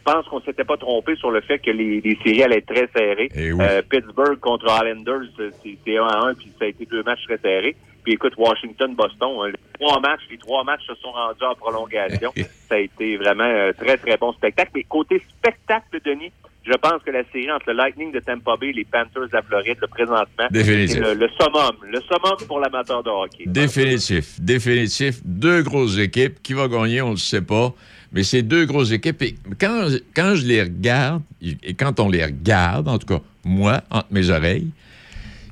Je 0.06 0.12
pense 0.12 0.26
qu'on 0.28 0.40
s'était 0.40 0.64
pas 0.64 0.76
trompé 0.76 1.14
sur 1.16 1.30
le 1.30 1.40
fait 1.42 1.58
que 1.58 1.70
les, 1.70 2.00
les 2.00 2.18
séries 2.24 2.42
allaient 2.42 2.58
être 2.58 2.72
très 2.74 2.88
serrées. 2.96 3.28
Eh 3.34 3.52
oui. 3.52 3.62
Euh, 3.64 3.82
Pittsburgh 3.88 4.38
contre 4.40 4.66
Islanders, 4.66 5.28
euh, 5.40 5.50
c'est 5.62 5.76
c'est 5.84 5.96
1 5.98 6.04
à 6.04 6.26
1, 6.28 6.34
puis 6.34 6.50
ça 6.58 6.64
a 6.64 6.68
été 6.68 6.86
deux 6.86 7.02
matchs 7.02 7.24
très 7.26 7.38
serrés. 7.38 7.76
Puis 8.02 8.14
écoute, 8.14 8.32
Washington, 8.38 8.94
Boston, 8.94 9.28
euh, 9.44 9.48
les 9.48 9.58
trois 9.78 10.00
matchs, 10.00 10.22
les 10.30 10.38
trois 10.38 10.64
matchs 10.64 10.86
se 10.86 10.94
sont 10.96 11.12
rendus 11.12 11.44
en 11.44 11.54
prolongation. 11.54 12.32
ça 12.68 12.76
a 12.76 12.78
été 12.78 13.16
vraiment 13.18 13.44
un 13.44 13.72
très, 13.72 13.98
très 13.98 14.16
bon 14.16 14.32
spectacle. 14.32 14.70
Mais 14.74 14.84
côté 14.84 15.22
spectacle, 15.28 16.00
Denis, 16.04 16.32
je 16.64 16.72
pense 16.72 17.02
que 17.02 17.10
la 17.10 17.24
série 17.24 17.50
entre 17.52 17.68
le 17.68 17.74
Lightning 17.74 18.10
de 18.12 18.20
Tampa 18.20 18.56
Bay 18.56 18.68
et 18.68 18.72
les 18.72 18.84
Panthers 18.84 19.28
de 19.28 19.32
la 19.34 19.42
Floride, 19.42 19.76
le 19.80 19.86
présentement, 19.86 20.46
Définitif. 20.50 20.96
c'est 20.96 21.14
le, 21.14 21.20
le 21.20 21.28
summum. 21.38 21.76
Le 21.82 22.00
summum 22.00 22.36
pour 22.46 22.60
l'amateur 22.60 23.02
de 23.02 23.10
hockey. 23.10 23.44
Définitif. 23.46 24.40
Définitif. 24.40 25.16
Deux 25.24 25.62
grosses 25.62 25.98
équipes. 25.98 26.42
Qui 26.42 26.54
va 26.54 26.68
gagner, 26.68 27.02
on 27.02 27.08
ne 27.08 27.12
le 27.12 27.16
sait 27.18 27.42
pas. 27.42 27.74
Mais 28.12 28.22
c'est 28.22 28.42
deux 28.42 28.66
grosses 28.66 28.92
équipes. 28.92 29.22
Et 29.22 29.34
quand, 29.60 29.88
quand 30.14 30.34
je 30.34 30.46
les 30.46 30.62
regarde, 30.62 31.22
et 31.40 31.74
quand 31.74 32.00
on 32.00 32.08
les 32.08 32.24
regarde, 32.24 32.88
en 32.88 32.98
tout 32.98 33.06
cas, 33.06 33.20
moi, 33.44 33.82
entre 33.90 34.08
mes 34.10 34.30
oreilles, 34.30 34.70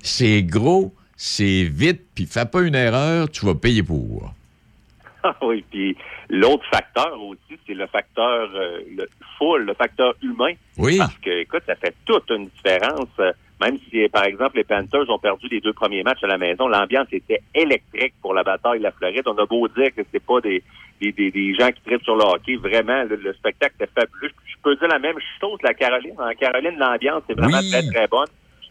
c'est 0.03 0.43
gros, 0.43 0.93
c'est 1.17 1.65
vite, 1.65 2.03
puis 2.15 2.27
fais 2.27 2.47
pas 2.47 2.63
une 2.63 2.75
erreur, 2.75 3.31
tu 3.31 3.45
vas 3.47 3.55
payer 3.55 3.83
pour. 3.83 4.33
Ah 5.25 5.35
oui, 5.43 5.65
puis 5.69 5.97
l'autre 6.31 6.65
facteur 6.71 7.21
aussi, 7.21 7.59
c'est 7.67 7.75
le 7.75 7.89
facteur 7.89 8.49
euh, 8.55 8.79
le 8.97 9.09
full, 9.37 9.65
le 9.65 9.75
facteur 9.75 10.15
humain. 10.23 10.53
Oui. 10.77 10.97
Parce 10.97 11.19
que, 11.19 11.43
écoute, 11.43 11.65
ça 11.67 11.75
fait 11.75 11.93
toute 12.05 12.31
une 12.31 12.49
différence. 12.49 13.09
Même 13.61 13.77
si, 13.91 14.09
par 14.09 14.25
exemple, 14.25 14.57
les 14.57 14.65
Panthers 14.65 15.09
ont 15.11 15.19
perdu 15.19 15.49
les 15.49 15.61
deux 15.61 15.73
premiers 15.73 16.03
matchs 16.05 16.23
à 16.23 16.29
la 16.29 16.39
maison, 16.39 16.69
l'ambiance 16.69 17.09
était 17.13 17.41
électrique 17.55 18.15
pour 18.23 18.33
la 18.35 18.45
bataille 18.45 18.79
de 18.79 18.85
la 18.85 18.93
Floride. 18.93 19.25
On 19.27 19.37
a 19.39 19.47
beau 19.47 19.67
dire 19.69 19.93
que 19.97 20.03
c'est 20.13 20.25
pas 20.25 20.41
des, 20.41 20.63
des, 21.01 21.11
des, 21.13 21.31
des 21.31 21.55
gens 21.55 21.71
qui 21.73 21.81
traitent 21.83 22.05
sur 22.05 22.15
le 22.17 22.23
hockey. 22.25 22.57
Vraiment, 22.57 23.03
le, 23.05 23.17
le 23.17 23.33
spectacle 23.35 23.75
était 23.81 23.91
fabuleux. 23.99 24.31
Je 24.47 24.55
peux 24.63 24.77
dire 24.77 24.89
la 24.89 24.99
même 25.01 25.17
chose, 25.41 25.59
la 25.63 25.75
Caroline. 25.75 26.15
En 26.19 26.31
Caroline, 26.35 26.79
l'ambiance 26.79 27.23
est 27.29 27.35
vraiment 27.35 27.59
Oui. 27.59 27.71
très, 27.71 27.83
très 27.83 28.07
bonne. 28.07 28.29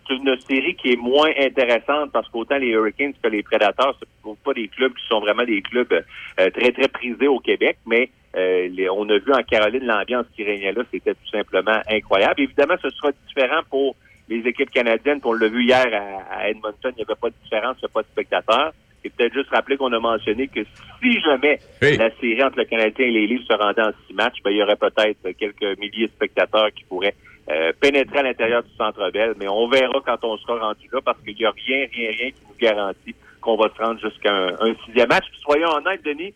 c'est 0.08 0.16
une 0.16 0.40
série 0.40 0.76
qui 0.76 0.94
est 0.94 0.96
moins 0.96 1.32
intéressante 1.38 2.12
parce 2.14 2.30
qu'autant 2.30 2.58
les 2.58 2.70
Hurricanes 2.70 3.14
que 3.22 3.28
les 3.28 3.44
Predators, 3.44 3.94
ce 4.00 4.06
ne 4.06 4.32
sont 4.32 4.38
pas 4.44 4.54
des 4.54 4.70
clubs 4.70 4.94
qui 4.94 5.06
sont 5.10 5.20
vraiment 5.20 5.44
des 5.44 5.62
clubs 5.62 5.92
euh, 5.92 6.50
très, 6.52 6.72
très 6.72 6.88
prisés 6.88 7.28
au 7.28 7.40
Québec, 7.40 7.78
mais 7.86 8.10
euh, 8.38 8.70
les, 8.72 8.90
on 8.90 9.04
a 9.10 9.18
vu 9.18 9.34
en 9.34 9.44
Caroline 9.44 9.84
l'ambiance 9.86 10.26
qui 10.36 10.44
régnait 10.46 10.72
là, 10.72 10.84
c'était 10.92 11.14
tout 11.14 11.30
simplement 11.30 11.80
incroyable. 11.90 12.40
Évidemment, 12.42 12.76
ce 12.82 12.90
sera 12.92 13.10
différent 13.28 13.62
pour 13.70 13.96
les 14.30 14.40
équipes 14.48 14.72
canadiennes, 14.72 15.20
on 15.24 15.34
l'a 15.34 15.48
vu 15.48 15.64
hier 15.64 15.86
à, 16.30 16.50
Edmonton, 16.50 16.92
il 16.92 16.96
n'y 16.98 17.04
avait 17.04 17.20
pas 17.20 17.30
de 17.30 17.36
différence, 17.44 17.78
il 17.82 17.86
n'y 17.86 17.92
a 17.92 17.94
pas 17.94 18.02
de 18.02 18.08
spectateurs. 18.08 18.74
Et 19.04 19.10
peut-être 19.10 19.34
juste 19.34 19.50
rappeler 19.50 19.78
qu'on 19.78 19.94
a 19.94 20.00
mentionné 20.00 20.48
que 20.48 20.62
si 21.02 21.22
jamais 21.22 21.60
la 21.82 22.10
série 22.20 22.44
entre 22.44 22.58
le 22.58 22.66
Canadien 22.66 23.06
et 23.06 23.12
les 23.12 23.28
Livres 23.28 23.46
se 23.48 23.54
rendait 23.54 23.82
en 23.82 23.92
six 24.06 24.14
matchs, 24.14 24.38
ben, 24.44 24.52
il 24.52 24.58
y 24.58 24.64
aurait 24.64 24.76
peut-être 24.76 25.32
quelques 25.38 25.80
milliers 25.80 26.08
de 26.08 26.12
spectateurs 26.12 26.72
qui 26.76 26.84
pourraient 26.84 27.16
euh, 27.50 27.72
pénétrer 27.80 28.20
à 28.20 28.24
l'intérieur 28.24 28.64
du 28.64 28.74
Centre 28.76 29.10
Bell. 29.12 29.36
Mais 29.40 29.48
on 29.48 29.70
verra 29.70 30.02
quand 30.06 30.18
on 30.24 30.38
sera 30.38 30.60
rendu 30.60 30.90
là 30.92 31.00
parce 31.02 31.20
qu'il 31.22 31.36
n'y 31.36 31.46
a 31.46 31.52
rien, 31.52 31.88
rien, 31.94 32.10
rien 32.10 32.32
qui 32.32 32.42
nous 32.50 32.58
garantit 32.60 33.16
qu'on 33.40 33.56
va 33.56 33.70
se 33.70 33.82
rendre 33.82 34.02
jusqu'à 34.02 34.34
un, 34.34 34.76
sixième 34.86 35.08
match. 35.08 35.26
Puis 35.30 35.40
soyons 35.42 35.70
honnêtes, 35.70 36.04
Denis, 36.04 36.34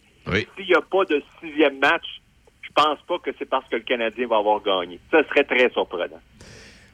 s'il 0.55 0.65
n'y 0.65 0.75
a 0.75 0.81
pas 0.81 1.03
de 1.05 1.21
sixième 1.41 1.79
match, 1.79 2.05
je 2.62 2.69
pense 2.74 3.00
pas 3.05 3.19
que 3.19 3.31
c'est 3.38 3.50
parce 3.50 3.67
que 3.67 3.75
le 3.75 3.81
Canadien 3.81 4.27
va 4.27 4.38
avoir 4.38 4.62
gagné. 4.62 5.00
Ça 5.10 5.21
serait 5.27 5.43
très 5.43 5.69
surprenant. 5.71 6.21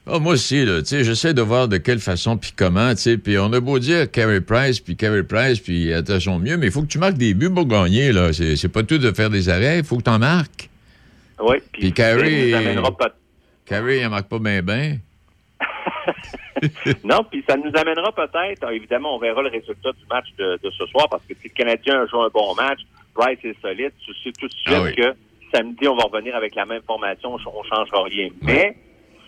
Oh, 0.10 0.22
moi 0.22 0.34
aussi, 0.34 0.64
là, 0.64 0.80
tu 0.80 0.86
sais, 0.86 1.04
j'essaie 1.04 1.34
de 1.34 1.42
voir 1.42 1.68
de 1.68 1.76
quelle 1.78 2.00
façon 2.00 2.38
puis 2.38 2.54
comment, 2.56 2.92
tu 2.92 3.02
sais, 3.02 3.18
puis 3.18 3.38
on 3.38 3.52
a 3.52 3.60
beau 3.60 3.78
dire 3.78 4.10
Carey 4.10 4.40
Price, 4.40 4.80
puis 4.80 4.96
Carey 4.96 5.24
Price, 5.24 5.60
puis 5.60 5.92
attention 5.92 6.40
mieux, 6.40 6.56
mais 6.56 6.68
il 6.68 6.72
faut 6.72 6.82
que 6.82 6.88
tu 6.88 6.98
marques 6.98 7.18
des 7.18 7.34
buts 7.34 7.54
pour 7.54 7.66
gagner, 7.66 8.14
là. 8.14 8.32
C'est 8.32 8.72
pas 8.72 8.84
tout 8.84 9.00
de 9.00 9.12
faire 9.12 9.30
des 9.30 9.50
arrêts, 9.50 9.80
il 9.80 9.84
faut 9.84 9.98
que 9.98 10.04
tu 10.04 10.10
en 10.10 10.20
marques. 10.20 10.70
Oui, 11.40 11.58
puis 11.74 11.92
Carey... 11.92 12.52
Carey, 13.66 14.00
il 14.00 14.10
marque 14.10 14.30
pas 14.30 14.40
bien, 14.40 14.62
bien. 14.62 14.98
non, 17.04 17.26
puis 17.30 17.44
ça 17.48 17.58
nous 17.58 17.72
amènera 17.76 18.14
peut-être, 18.14 18.64
ah, 18.66 18.74
évidemment, 18.74 19.18
on 19.18 19.20
verra 19.20 19.42
le 19.42 19.50
résultat 19.50 19.92
du 19.92 20.06
match 20.10 20.28
de, 20.38 20.58
ce 20.64 20.86
soir, 20.86 21.10
parce 21.10 21.24
que 21.28 21.34
si 21.42 21.50
le 21.50 21.54
Canadien 21.54 22.06
joue 22.08 22.22
un 22.22 22.30
bon 22.30 22.56
match, 22.56 22.80
Price 23.14 23.40
est 23.44 23.60
solide, 23.62 23.92
tu 24.06 24.14
sais 24.24 24.32
tout 24.40 24.48
de 24.48 24.54
suite 24.54 24.74
ah 24.74 24.92
que 24.92 25.16
samedi, 25.54 25.86
on 25.88 25.98
va 25.98 26.04
revenir 26.04 26.34
avec 26.34 26.56
la 26.56 26.66
même 26.66 26.82
formation, 26.84 27.34
on 27.34 27.38
ne 27.64 27.68
changera 27.68 28.04
rien. 28.04 28.30
Mais 28.42 28.78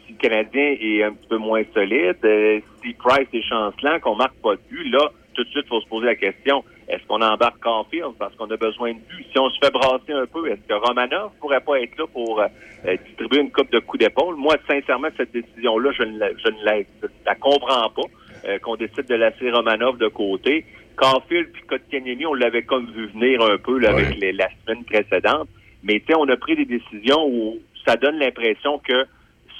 si 0.10 0.14
le 0.14 0.30
Canadien 0.30 0.76
est 0.80 1.04
un 1.04 1.14
petit 1.14 1.28
peu 1.28 1.38
moins 1.38 1.62
solide, 1.74 2.18
euh, 2.24 2.60
si 2.84 2.94
Price 2.94 3.28
est 3.32 3.42
chancelant, 3.44 4.00
qu'on 4.00 4.16
marque 4.16 4.36
pas 4.42 4.56
de 4.56 4.62
but, 4.70 4.90
là, 4.90 5.12
tout 5.34 5.44
de 5.44 5.50
suite, 5.50 5.66
il 5.66 5.70
faut 5.70 5.82
se 5.82 5.88
poser 5.88 6.08
la 6.08 6.16
question, 6.16 6.64
est-ce 6.88 7.06
qu'on 7.08 7.22
embarque 7.22 7.60
Caulfield 7.60 8.14
parce 8.18 8.36
qu'on 8.36 8.50
a 8.50 8.58
besoin 8.58 8.94
de 8.94 9.00
but? 9.00 9.26
Si 9.32 9.38
on 9.40 9.50
se 9.50 9.60
fait 9.60 9.72
brasser 9.72 10.14
un 10.14 10.26
peu, 10.26 10.48
est-ce 10.48 10.68
que 10.68 10.74
Romanov 10.74 11.32
pourrait 11.40 11.62
pas 11.62 11.80
être 11.80 11.98
là 11.98 12.06
pour 12.12 12.42
euh, 12.42 12.48
distribuer 13.06 13.42
une 13.42 13.52
coupe 13.52 13.72
de 13.72 13.80
coups 13.80 14.04
d'épaule? 14.04 14.36
Moi, 14.36 14.56
sincèrement, 14.68 15.10
cette 15.16 15.32
décision-là, 15.32 15.92
je 15.98 16.04
ne 16.04 16.18
la, 16.18 16.30
je 16.32 16.50
ne 16.50 16.66
la, 16.66 17.36
comprends 17.36 17.90
pas, 17.90 18.02
euh, 18.46 18.58
qu'on 18.60 18.76
décide 18.76 19.06
de 19.08 19.16
laisser 19.16 19.52
Romanov 19.52 19.98
de 19.98 20.08
côté. 20.08 20.66
Caulfield 20.96 21.52
puis 21.54 21.62
Kotkaniemi, 21.64 22.26
on 22.26 22.34
l'avait 22.34 22.64
comme 22.64 22.88
vu 22.92 23.08
venir 23.08 23.42
un 23.42 23.58
peu 23.58 23.82
avec 23.86 24.18
les, 24.20 24.34
la 24.34 24.50
semaine 24.66 24.84
précédente. 24.84 25.48
Mais 25.84 26.00
tu 26.00 26.08
sais, 26.08 26.16
on 26.18 26.28
a 26.28 26.36
pris 26.36 26.56
des 26.56 26.66
décisions 26.66 27.26
où 27.26 27.60
ça 27.86 27.96
donne 27.96 28.18
l'impression 28.18 28.80
que 28.80 29.06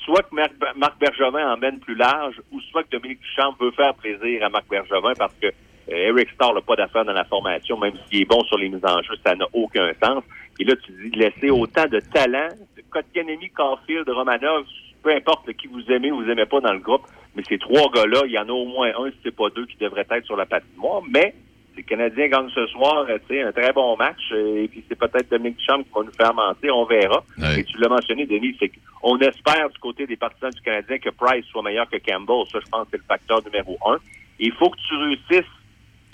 soit 0.04 0.24
que 0.24 0.36
Marc, 0.36 1.00
Bergevin 1.00 1.54
emmène 1.54 1.80
plus 1.80 1.96
large, 1.96 2.42
ou 2.52 2.60
soit 2.62 2.84
que 2.84 2.90
Dominique 2.92 3.20
Duchamp 3.22 3.56
veut 3.60 3.72
faire 3.72 3.94
plaisir 3.96 4.44
à 4.44 4.50
Marc 4.50 4.68
Bergevin 4.70 5.14
parce 5.18 5.34
que 5.42 5.48
euh, 5.48 5.52
Eric 6.10 6.30
Starr 6.32 6.54
n'a 6.54 6.62
pas 6.62 6.76
d'affaires 6.76 7.06
dans 7.06 7.14
la 7.14 7.26
formation, 7.26 7.78
même 7.78 7.94
s'il 8.10 8.22
est 8.22 8.26
bon 8.26 8.44
sur 8.44 8.58
les 8.58 8.70
mises 8.70 8.86
en 8.86 9.02
jeu, 9.02 9.16
ça 9.26 9.36
n'a 9.36 9.46
aucun 9.54 9.92
sens. 10.04 10.24
Et 10.60 10.64
là, 10.64 10.76
tu 10.76 10.92
dis 10.92 11.18
laisser 11.18 11.50
autant 11.50 11.86
de 11.88 12.00
talent, 12.00 12.50
Kotkanemi, 12.90 13.50
Caulfield, 13.50 14.10
Romanov, 14.10 14.66
peu 15.02 15.16
importe 15.16 15.54
qui 15.54 15.68
vous 15.68 15.84
aimez 15.92 16.12
ou 16.12 16.22
vous 16.22 16.30
aimez 16.30 16.46
pas 16.46 16.60
dans 16.60 16.74
le 16.74 16.80
groupe, 16.80 17.04
mais 17.36 17.44
ces 17.48 17.58
trois 17.58 17.90
gars-là, 17.92 18.22
il 18.26 18.32
y 18.32 18.40
en 18.40 18.50
a 18.50 18.52
au 18.52 18.66
moins 18.66 18.90
un, 18.90 19.10
si 19.12 19.18
c'est 19.24 19.36
pas 19.36 19.50
deux, 19.50 19.66
qui 19.66 19.78
devraient 19.78 20.06
être 20.10 20.26
sur 20.26 20.36
la 20.36 20.46
patinoire. 20.46 21.02
Mais 21.10 21.34
les 21.80 21.84
Canadiens 21.84 22.28
gagnent 22.28 22.50
ce 22.50 22.68
soir, 22.68 23.06
c'est 23.28 23.42
un 23.42 23.54
très 23.54 23.72
bon 23.72 23.96
match. 23.96 24.20
Euh, 24.34 24.64
et 24.64 24.68
puis 24.68 24.84
c'est 24.88 25.00
peut-être 25.00 25.32
Dominique 25.32 25.62
Champ 25.66 25.82
qui 25.82 25.90
va 25.96 26.04
nous 26.04 26.12
faire 26.12 26.34
mentir, 26.34 26.76
on 26.76 26.84
verra. 26.84 27.24
Et 27.58 27.64
tu 27.64 27.78
l'as 27.78 27.88
mentionné, 27.88 28.26
Denis, 28.26 28.56
c'est 28.60 28.70
qu'on 28.70 29.18
espère 29.20 29.70
du 29.70 29.80
côté 29.80 30.06
des 30.06 30.18
partisans 30.18 30.52
du 30.52 30.62
Canadien 30.62 30.98
que 30.98 31.10
Price 31.10 31.46
soit 31.46 31.64
meilleur 31.64 31.90
que 31.90 31.98
Campbell. 31.98 32.44
Ça, 32.52 32.60
je 32.64 32.70
pense 32.70 32.84
que 32.84 32.90
c'est 32.92 32.98
le 32.98 33.04
facteur 33.08 33.42
numéro 33.46 33.78
un. 33.88 33.98
il 34.40 34.52
faut 34.54 34.70
que 34.70 34.78
tu 34.88 34.96
réussisses 34.96 35.52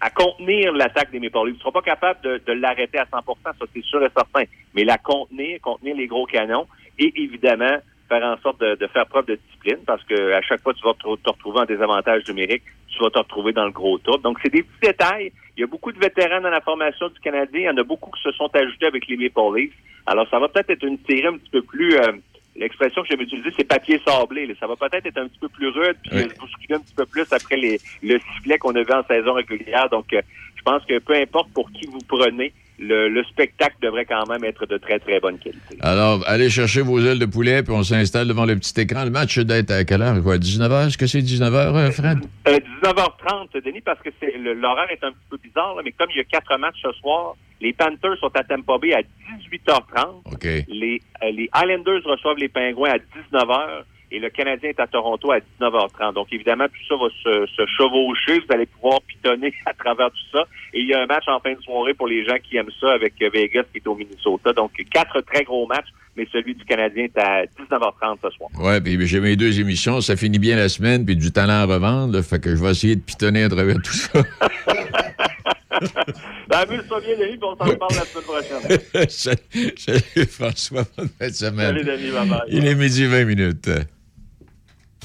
à 0.02 0.12
contenir 0.12 0.72
l'attaque 0.74 1.12
des 1.12 1.20
Maple 1.20 1.48
Leafs. 1.48 1.54
Tu 1.54 1.54
ne 1.54 1.60
seras 1.62 1.72
pas 1.72 1.82
capable 1.82 2.20
de, 2.22 2.54
l'arrêter 2.54 3.00
à 3.00 3.06
100% 3.06 3.36
ça 3.44 3.54
c'est 3.74 3.84
sûr 3.84 4.04
et 4.04 4.10
certain. 4.16 4.44
Mais 4.76 4.84
la 4.84 5.00
contenir, 5.00 5.60
contenir 5.62 5.96
les 5.96 6.06
gros 6.06 6.28
canons 6.28 6.68
et 7.00 7.12
évidemment 7.16 7.78
faire 8.08 8.24
en 8.24 8.38
sorte 8.42 8.60
de, 8.60 8.88
faire 8.94 9.08
preuve 9.08 9.26
de 9.26 9.40
discipline 9.66 9.84
parce 9.86 10.04
que 10.04 10.34
à 10.34 10.42
chaque 10.42 10.62
fois 10.62 10.74
que 10.74 10.80
tu 10.80 10.86
vas 10.86 10.94
te, 10.94 11.30
retrouver 11.30 11.60
en 11.60 11.66
désavantage 11.66 12.28
numérique, 12.28 12.64
tu 12.88 13.00
vas 13.00 13.10
te 13.10 13.18
retrouver 13.18 13.54
dans 13.54 13.66
le 13.66 13.72
gros 13.72 13.98
top. 13.98 14.22
Donc, 14.22 14.38
c'est 14.42 14.52
des 14.52 14.64
petits 14.64 14.88
détails. 14.88 15.32
Il 15.58 15.62
y 15.62 15.64
a 15.64 15.68
beaucoup 15.68 15.92
de 15.92 16.00
vétérans 16.00 16.42
dans 16.42 16.50
la 16.50 16.62
formation 16.62 17.10
du 17.10 17.20
Canadien. 17.20 17.60
Il 17.60 17.64
y 17.66 17.70
en 17.70 17.78
a 17.78 17.84
beaucoup 17.84 18.12
qui 18.12 18.22
se 18.22 18.32
sont 18.32 18.50
ajoutés 18.54 18.86
avec 18.86 19.08
les 19.08 19.18
Maple 19.18 19.58
Leafs. 19.58 19.74
Alors, 20.06 20.28
ça 20.30 20.40
va 20.40 20.48
peut-être 20.48 20.70
être 20.70 20.84
une 20.84 21.00
série 21.08 21.28
un 21.28 21.38
petit 21.38 21.50
peu 21.50 21.62
plus... 21.62 21.96
Euh, 21.98 22.14
l'expression 22.56 23.02
que 23.02 23.10
j'aime 23.10 23.22
utiliser, 23.22 23.50
c'est 23.58 23.68
papier 23.68 24.00
sablé. 24.06 24.56
Ça 24.60 24.68
va 24.68 24.76
peut-être 24.78 25.06
être 25.06 25.18
un 25.18 25.28
petit 25.28 25.40
peu 25.40 25.50
plus 25.50 25.68
rude, 25.68 25.98
puis 26.04 26.12
oui. 26.14 26.28
bousculer 26.40 26.76
un 26.76 26.80
petit 26.80 26.96
peu 26.96 27.06
plus 27.06 27.26
après 27.32 27.58
les, 27.58 27.80
le 28.02 28.18
sifflet 28.20 28.58
qu'on 28.58 28.76
a 28.76 28.84
vu 28.84 28.94
en 28.94 29.04
saison 29.04 29.34
régulière. 29.34 29.90
Donc, 29.90 30.14
euh, 30.14 30.22
je 30.56 30.62
pense 30.62 30.86
que 30.86 31.00
peu 31.00 31.16
importe 31.16 31.52
pour 31.54 31.70
qui 31.72 31.86
vous 31.88 32.00
prenez, 32.08 32.54
le, 32.79 33.24
spectacle 33.24 33.75
devrait 33.82 34.05
quand 34.05 34.27
même 34.27 34.44
être 34.44 34.65
de 34.65 34.77
très, 34.77 35.00
très 35.00 35.20
bonne 35.20 35.38
qualité. 35.38 35.77
Alors, 35.82 36.24
allez 36.27 36.50
chercher 36.50 36.82
vos 36.82 37.00
ailes 37.00 37.20
de 37.20 37.25
poulet, 37.25 37.63
puis 37.63 37.74
on 37.74 37.84
s'installe 37.84 38.27
devant 38.27 38.46
le 38.46 38.55
petit 38.55 38.79
écran. 38.79 39.03
Le 39.03 39.12
match 39.12 39.38
doit 39.39 39.58
être 39.58 39.72
à 39.72 39.84
quelle 39.84 40.01
heure? 40.01 40.22
Quoi, 40.22 40.38
19h? 40.38 40.88
Est-ce 40.88 40.98
que 40.98 41.08
c'est 41.08 41.20
19h, 41.20 41.75
euh, 41.75 41.91
Fred? 41.91 42.20
19h30, 42.46 43.55
euh, 43.55 43.62
Denis, 43.62 43.82
parce 43.82 44.00
que 44.01 44.10
l'horaire 44.53 44.89
est 44.91 45.03
un 45.03 45.12
petit 45.12 45.27
peu 45.29 45.38
bizarre, 45.38 45.75
mais 45.84 45.91
comme 45.91 46.10
il 46.12 46.17
y 46.17 46.22
a 46.22 46.25
quatre 46.25 46.58
matchs 46.58 46.82
ce 46.82 46.91
soir, 46.94 47.36
les 47.62 47.74
Panthers 47.74 48.17
sont 48.20 48.32
à 48.36 48.44
Tampa 48.44 48.77
Bay 48.77 48.94
à 48.94 49.01
18h30. 49.01 50.65
Les, 50.67 51.01
euh, 51.24 51.32
les 51.32 51.50
Islanders 51.55 52.01
reçoivent 52.05 52.38
les 52.38 52.50
Pingouins 52.50 52.91
à 52.91 52.98
19h 52.98 53.84
et 54.16 54.20
le 54.20 54.30
Canadien 54.30 54.70
est 54.70 54.80
à 54.80 54.88
Toronto 54.88 55.30
à 55.32 55.40
19h30. 55.40 56.14
Donc, 56.14 56.28
évidemment, 56.32 56.68
tout 56.68 56.88
ça 56.88 56.96
va 56.96 57.10
se, 57.22 57.66
chevaucher. 57.78 58.40
Vous 58.40 58.54
allez 58.54 58.66
pouvoir 58.66 59.02
pitonner 59.02 59.54
à 59.66 59.74
travers 59.74 60.10
tout 60.10 60.38
ça. 60.38 60.46
Et 60.74 60.80
il 60.80 60.88
y 60.88 60.94
a 60.94 61.02
un 61.02 61.06
match 61.06 61.26
en 61.28 61.40
fin 61.42 61.54
de 61.54 61.62
soirée 61.62 61.94
pour 61.94 62.08
les 62.08 62.26
gens 62.26 62.38
qui 62.42 62.56
aiment 62.56 62.72
ça 62.80 62.94
avec 62.94 63.16
Vegas 63.20 63.64
qui 63.74 63.80
est 63.80 63.88
au 63.88 63.96
Minnesota. 63.96 64.54
Donc, 64.54 64.72
quatre 64.90 65.20
très 65.22 65.44
gros 65.44 65.68
matchs, 65.68 65.90
mais 66.16 66.26
celui 66.32 66.56
du 66.56 66.64
Canadien 66.64 67.04
est 67.04 67.18
à 67.18 67.44
19h30 67.44 68.20
ce 68.24 68.30
soir. 68.30 68.50
Ouais, 68.58 68.80
puis 68.80 69.06
j'ai 69.06 69.20
mes 69.20 69.36
deux 69.36 69.60
émissions. 69.60 70.00
Ça 70.00 70.16
finit 70.16 70.40
bien 70.40 70.56
la 70.56 70.70
semaine, 70.70 71.06
puis 71.06 71.18
du 71.18 71.34
talent 71.34 71.64
à 71.64 71.66
revendre. 71.66 72.22
fait 72.22 72.40
que 72.40 72.56
je 72.56 72.64
vais 72.64 72.72
essayer 72.72 72.96
de 72.96 73.02
pitonner 73.02 73.44
à 73.44 73.50
travers 73.50 73.76
tout 73.76 73.92
ça. 73.92 74.22
ben, 76.50 76.58
amuse-toi 76.58 77.02
bien, 77.02 77.18
Denis, 77.18 77.38
puis 77.38 77.40
on 77.44 77.58
s'en 77.58 77.76
parle 77.76 77.96
la 77.96 78.06
semaine 78.06 78.24
prochaine. 78.24 79.10
salut, 79.78 80.28
François. 80.28 80.86
Bonne 80.98 81.10
fin 81.20 81.28
de 81.28 81.34
semaine. 81.34 81.68
Salut, 81.68 81.84
Denis. 81.84 82.12
Bye 82.12 82.30
bye. 82.30 82.40
Il 82.48 82.66
est 82.66 82.76
midi 82.76 83.06
20 83.06 83.26
minutes. 83.26 83.70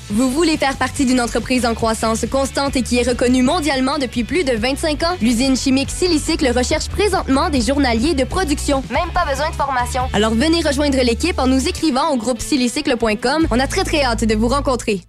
Vous 0.09 0.31
voulez 0.31 0.57
faire 0.57 0.77
partie 0.77 1.05
d'une 1.05 1.21
entreprise 1.21 1.67
en 1.67 1.75
croissance 1.75 2.25
constante 2.31 2.77
et 2.77 2.83
qui 2.83 2.99
est 2.99 3.09
reconnue 3.09 3.43
mondialement 3.43 3.99
depuis 3.99 4.25
plus 4.25 4.45
de 4.45 4.53
25 4.53 5.03
ans? 5.03 5.17
L'usine 5.21 5.57
chimique 5.57 5.91
Silicycle 5.91 6.51
recherche 6.57 6.89
présentement 6.89 7.51
des 7.51 7.61
journaliers 7.61 8.15
de 8.15 8.25
production. 8.25 8.83
Même 8.91 9.11
pas 9.13 9.25
besoin 9.25 9.51
de 9.51 9.55
formation. 9.55 10.03
Alors 10.13 10.35
venez 10.35 10.63
rejoindre 10.63 10.99
l'équipe 11.03 11.39
en 11.39 11.47
nous 11.47 11.69
écrivant 11.69 12.11
au 12.11 12.17
groupe 12.17 12.41
silicycle.com. 12.41 13.47
On 13.51 13.61
a 13.61 13.67
très 13.67 13.85
très 13.85 14.03
hâte 14.03 14.25
de 14.25 14.35
vous 14.35 14.49
rencontrer. 14.49 15.03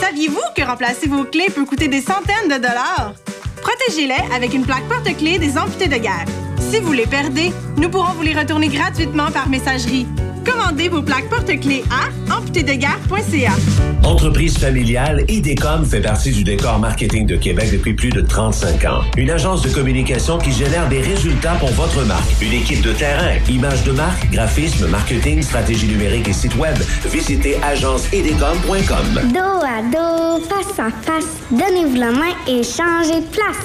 Saviez-vous 0.00 0.42
que 0.54 0.62
remplacer 0.62 1.08
vos 1.08 1.24
clés 1.24 1.50
peut 1.52 1.64
coûter 1.64 1.88
des 1.88 2.00
centaines 2.00 2.48
de 2.48 2.56
dollars? 2.56 3.14
Protégez-les 3.60 4.34
avec 4.34 4.54
une 4.54 4.64
plaque 4.64 4.86
porte-clés 4.88 5.38
des 5.38 5.58
amputés 5.58 5.88
de 5.88 5.96
guerre. 5.96 6.26
Si 6.76 6.82
vous 6.82 6.92
les 6.92 7.06
perdez, 7.06 7.52
nous 7.78 7.88
pourrons 7.88 8.12
vous 8.12 8.22
les 8.22 8.34
retourner 8.34 8.68
gratuitement 8.68 9.30
par 9.30 9.48
messagerie. 9.48 10.06
Commandez 10.44 10.90
vos 10.90 11.00
plaques 11.00 11.30
porte-clés 11.30 11.82
à 11.90 12.34
amputédegare.ca. 12.36 13.52
Entreprise 14.04 14.58
familiale, 14.58 15.24
IDECOM 15.26 15.86
fait 15.86 16.02
partie 16.02 16.32
du 16.32 16.44
décor 16.44 16.78
marketing 16.78 17.26
de 17.26 17.36
Québec 17.36 17.70
depuis 17.72 17.94
plus 17.94 18.10
de 18.10 18.20
35 18.20 18.84
ans. 18.84 19.00
Une 19.16 19.30
agence 19.30 19.62
de 19.62 19.70
communication 19.70 20.36
qui 20.36 20.52
génère 20.52 20.86
des 20.90 21.00
résultats 21.00 21.54
pour 21.54 21.70
votre 21.70 22.04
marque. 22.04 22.30
Une 22.42 22.52
équipe 22.52 22.82
de 22.82 22.92
terrain, 22.92 23.32
images 23.48 23.82
de 23.84 23.92
marque, 23.92 24.30
graphisme, 24.30 24.86
marketing, 24.88 25.40
stratégie 25.40 25.86
numérique 25.86 26.28
et 26.28 26.34
site 26.34 26.56
web. 26.56 26.76
Visitez 27.06 27.56
agenceidecom.com. 27.62 29.32
Dos 29.32 29.64
à 29.64 29.80
dos, 29.80 30.44
face 30.44 30.78
à 30.78 30.90
face, 30.90 31.38
donnez-vous 31.50 31.96
la 31.96 32.10
main 32.10 32.34
et 32.46 32.62
changez 32.62 33.22
de 33.22 33.26
place. 33.32 33.64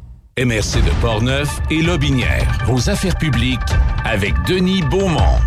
MRC 0.39 0.81
de 0.85 1.01
Portneuf 1.01 1.59
et 1.69 1.81
Lobinière. 1.81 2.57
Vos 2.65 2.89
affaires 2.89 3.17
publiques 3.17 3.59
avec 4.05 4.33
Denis 4.47 4.81
Beaumont. 4.81 5.37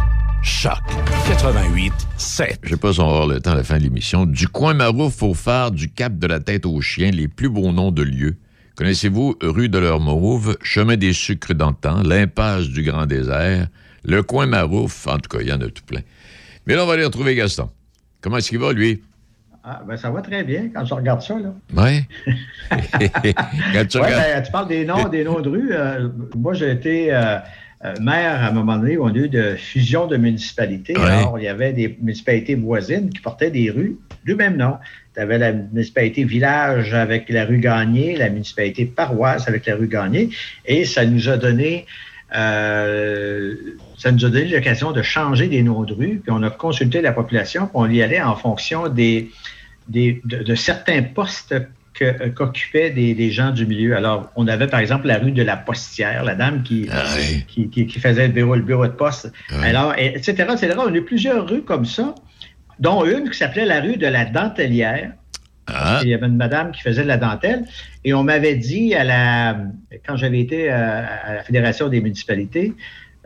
Choc 0.42 0.78
88 1.26 1.90
7. 2.18 2.58
Je 2.62 2.68
sais 2.68 2.76
pas 2.76 2.92
si 2.92 3.00
on 3.00 3.26
le 3.26 3.40
temps 3.40 3.52
à 3.52 3.54
la 3.54 3.62
fin 3.62 3.78
de 3.78 3.82
l'émission. 3.82 4.26
Du 4.26 4.46
coin 4.46 4.74
Marouf 4.74 5.22
au 5.22 5.32
phare, 5.32 5.70
du 5.70 5.90
cap 5.90 6.18
de 6.18 6.26
la 6.26 6.38
tête 6.38 6.66
aux 6.66 6.82
chiens, 6.82 7.12
les 7.12 7.28
plus 7.28 7.48
beaux 7.48 7.72
noms 7.72 7.92
de 7.92 8.02
lieux. 8.02 8.36
Connaissez-vous 8.76 9.38
rue 9.40 9.70
de 9.70 9.78
leur 9.78 10.00
Mauve, 10.00 10.58
chemin 10.60 10.98
des 10.98 11.14
sucres 11.14 11.54
d'antan, 11.54 12.02
l'impasse 12.02 12.66
du 12.66 12.82
Grand 12.82 13.06
Désert, 13.06 13.68
le 14.04 14.22
coin 14.22 14.44
Marouf, 14.44 15.06
en 15.06 15.16
tout 15.16 15.30
cas, 15.30 15.38
il 15.40 15.48
y 15.48 15.52
en 15.54 15.62
a 15.62 15.68
tout 15.68 15.84
plein. 15.86 16.02
Mais 16.66 16.74
là, 16.74 16.84
on 16.84 16.86
va 16.86 16.92
aller 16.92 17.06
retrouver 17.06 17.34
Gaston. 17.34 17.70
Comment 18.20 18.36
est-ce 18.36 18.50
qu'il 18.50 18.58
va, 18.58 18.74
lui? 18.74 19.02
Ah, 19.66 19.82
ben 19.86 19.96
ça 19.96 20.10
va 20.10 20.20
très 20.20 20.44
bien 20.44 20.68
quand 20.74 20.84
je 20.84 20.92
regarde 20.92 21.22
ça, 21.22 21.38
là. 21.38 21.54
Oui. 21.74 22.04
quand 22.70 23.86
tu, 23.88 23.96
regardes... 23.96 24.22
ben, 24.22 24.42
tu 24.42 24.52
parles 24.52 24.68
des 24.68 24.84
noms, 24.84 25.08
des 25.08 25.24
noms 25.24 25.40
de 25.40 25.48
rue. 25.48 25.68
Euh, 25.72 26.08
moi, 26.36 26.52
j'ai 26.52 26.70
été 26.70 27.14
euh, 27.14 27.38
euh, 27.82 27.94
maire 27.98 28.42
à 28.42 28.48
un 28.48 28.52
moment 28.52 28.76
donné 28.76 28.98
où 28.98 29.04
on 29.04 29.08
a 29.08 29.16
eu 29.16 29.28
de 29.30 29.54
fusion 29.54 30.06
de 30.06 30.18
municipalités. 30.18 30.94
Alors, 30.96 31.38
il 31.38 31.44
y 31.44 31.48
avait 31.48 31.72
des 31.72 31.96
municipalités 32.02 32.56
voisines 32.56 33.08
qui 33.08 33.20
portaient 33.20 33.50
des 33.50 33.70
rues 33.70 33.96
du 34.26 34.34
même 34.34 34.58
nom. 34.58 34.76
Tu 35.14 35.20
avais 35.20 35.38
la 35.38 35.52
municipalité 35.52 36.24
village 36.24 36.92
avec 36.92 37.30
la 37.30 37.46
rue 37.46 37.58
Gagné, 37.58 38.16
la 38.16 38.28
municipalité 38.28 38.84
paroisse 38.84 39.48
avec 39.48 39.64
la 39.64 39.76
rue 39.76 39.88
Gagné, 39.88 40.28
et 40.66 40.84
ça 40.84 41.06
nous 41.06 41.30
a 41.30 41.38
donné 41.38 41.86
euh, 42.34 43.54
ça 43.96 44.10
nous 44.10 44.24
a 44.24 44.28
donné 44.28 44.46
l'occasion 44.46 44.92
de 44.92 45.02
changer 45.02 45.46
des 45.46 45.62
noms 45.62 45.82
de 45.82 45.94
rue, 45.94 46.20
puis 46.22 46.32
on 46.32 46.42
a 46.42 46.50
consulté 46.50 47.00
la 47.00 47.12
population, 47.12 47.66
puis 47.66 47.72
on 47.74 47.88
y 47.88 48.02
allait 48.02 48.20
en 48.20 48.34
fonction 48.34 48.88
des, 48.88 49.30
de, 49.88 50.54
certains 50.54 51.02
postes 51.02 51.54
qu'occupaient 51.94 52.90
des, 52.90 53.30
gens 53.30 53.50
du 53.50 53.66
milieu. 53.66 53.96
Alors, 53.96 54.30
on 54.36 54.48
avait 54.48 54.66
par 54.66 54.80
exemple 54.80 55.06
la 55.06 55.18
rue 55.18 55.32
de 55.32 55.42
la 55.42 55.56
Postière, 55.56 56.24
la 56.24 56.34
dame 56.34 56.62
qui, 56.62 56.88
ah 56.90 57.04
qui, 57.48 57.88
faisait 57.90 58.26
le 58.26 58.32
bureau, 58.32 58.56
le 58.56 58.62
bureau 58.62 58.86
de 58.86 58.92
poste. 58.92 59.32
Ah 59.50 59.62
Alors, 59.62 59.94
etc., 59.96 60.46
etc. 60.52 60.74
On 60.78 60.92
a 60.92 60.96
eu 60.96 61.04
plusieurs 61.04 61.48
rues 61.48 61.62
comme 61.62 61.84
ça, 61.84 62.14
dont 62.80 63.04
une 63.04 63.30
qui 63.30 63.38
s'appelait 63.38 63.66
la 63.66 63.80
rue 63.80 63.96
de 63.96 64.06
la 64.06 64.24
Dentelière. 64.24 65.12
Ah. 65.66 66.00
Il 66.02 66.10
y 66.10 66.14
avait 66.14 66.26
une 66.26 66.36
madame 66.36 66.72
qui 66.72 66.82
faisait 66.82 67.02
de 67.02 67.08
la 67.08 67.16
dentelle. 67.16 67.64
Et 68.04 68.12
on 68.12 68.22
m'avait 68.22 68.56
dit, 68.56 68.94
à 68.94 69.04
la, 69.04 69.56
quand 70.06 70.16
j'avais 70.16 70.40
été 70.40 70.68
à, 70.68 71.34
la 71.36 71.42
Fédération 71.42 71.88
des 71.88 72.00
municipalités, 72.00 72.74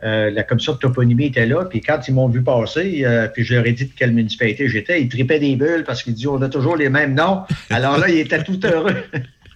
euh, 0.03 0.31
la 0.31 0.43
commission 0.43 0.73
de 0.73 0.77
toponymie 0.77 1.25
était 1.25 1.45
là, 1.45 1.65
puis 1.65 1.81
quand 1.81 1.99
ils 2.07 2.13
m'ont 2.13 2.29
vu 2.29 2.41
passer, 2.41 3.01
euh, 3.03 3.27
puis 3.27 3.43
je 3.43 3.55
leur 3.55 3.65
ai 3.65 3.73
dit 3.73 3.85
de 3.85 3.91
quelle 3.93 4.13
municipalité 4.13 4.69
j'étais, 4.69 5.01
ils 5.01 5.09
tripaient 5.09 5.39
des 5.39 5.57
bulles 5.57 5.83
parce 5.85 6.03
qu'ils 6.03 6.13
disaient 6.13 6.27
on 6.27 6.41
a 6.41 6.47
toujours 6.47 6.77
les 6.77 6.87
mêmes 6.87 7.13
noms. 7.13 7.43
Alors 7.69 7.97
là, 7.97 8.09
ils 8.09 8.19
étaient 8.19 8.41
tout 8.43 8.59
heureux. 8.65 8.95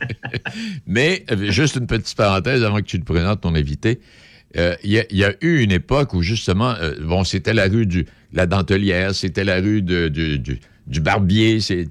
Mais, 0.88 1.24
euh, 1.32 1.50
juste 1.50 1.78
une 1.78 1.88
petite 1.88 2.18
parenthèse 2.18 2.62
avant 2.62 2.78
que 2.78 2.82
tu 2.82 3.00
te 3.00 3.06
présentes 3.06 3.40
ton 3.40 3.56
invité. 3.56 4.02
Il 4.56 4.92
y, 5.10 5.24
a 5.24 5.34
eu 5.42 5.64
une 5.64 5.72
époque 5.72 6.14
où, 6.14 6.22
justement, 6.22 6.76
bon, 7.02 7.24
c'était 7.24 7.56
la 7.56 7.64
rue 7.64 7.88
de 7.88 8.06
la 8.34 8.46
Dentelière, 8.46 9.16
c'était 9.16 9.44
la 9.44 9.56
rue 9.56 9.82
de, 9.82 10.10
du, 10.10 10.60
du 10.86 11.00
barbier, 11.00 11.60
c'est 11.60 11.88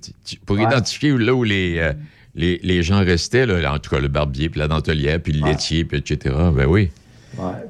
pour 0.47 0.61
identifier 0.61 1.11
là 1.19 1.35
où 1.35 1.43
les, 1.43 1.91
les, 2.37 2.61
les, 2.63 2.83
gens 2.85 3.05
restaient, 3.05 3.47
là, 3.47 3.75
en 3.75 3.81
tout 3.81 3.91
cas 3.91 3.99
le 3.99 4.07
barbier, 4.07 4.49
puis 4.49 4.61
la 4.61 4.69
dentelière, 4.69 5.19
puis 5.19 5.33
le 5.33 5.45
laitier, 5.45 5.85
puis 5.85 5.99
etc. 5.99 6.37
Ben 6.55 6.67
oui. 6.67 6.91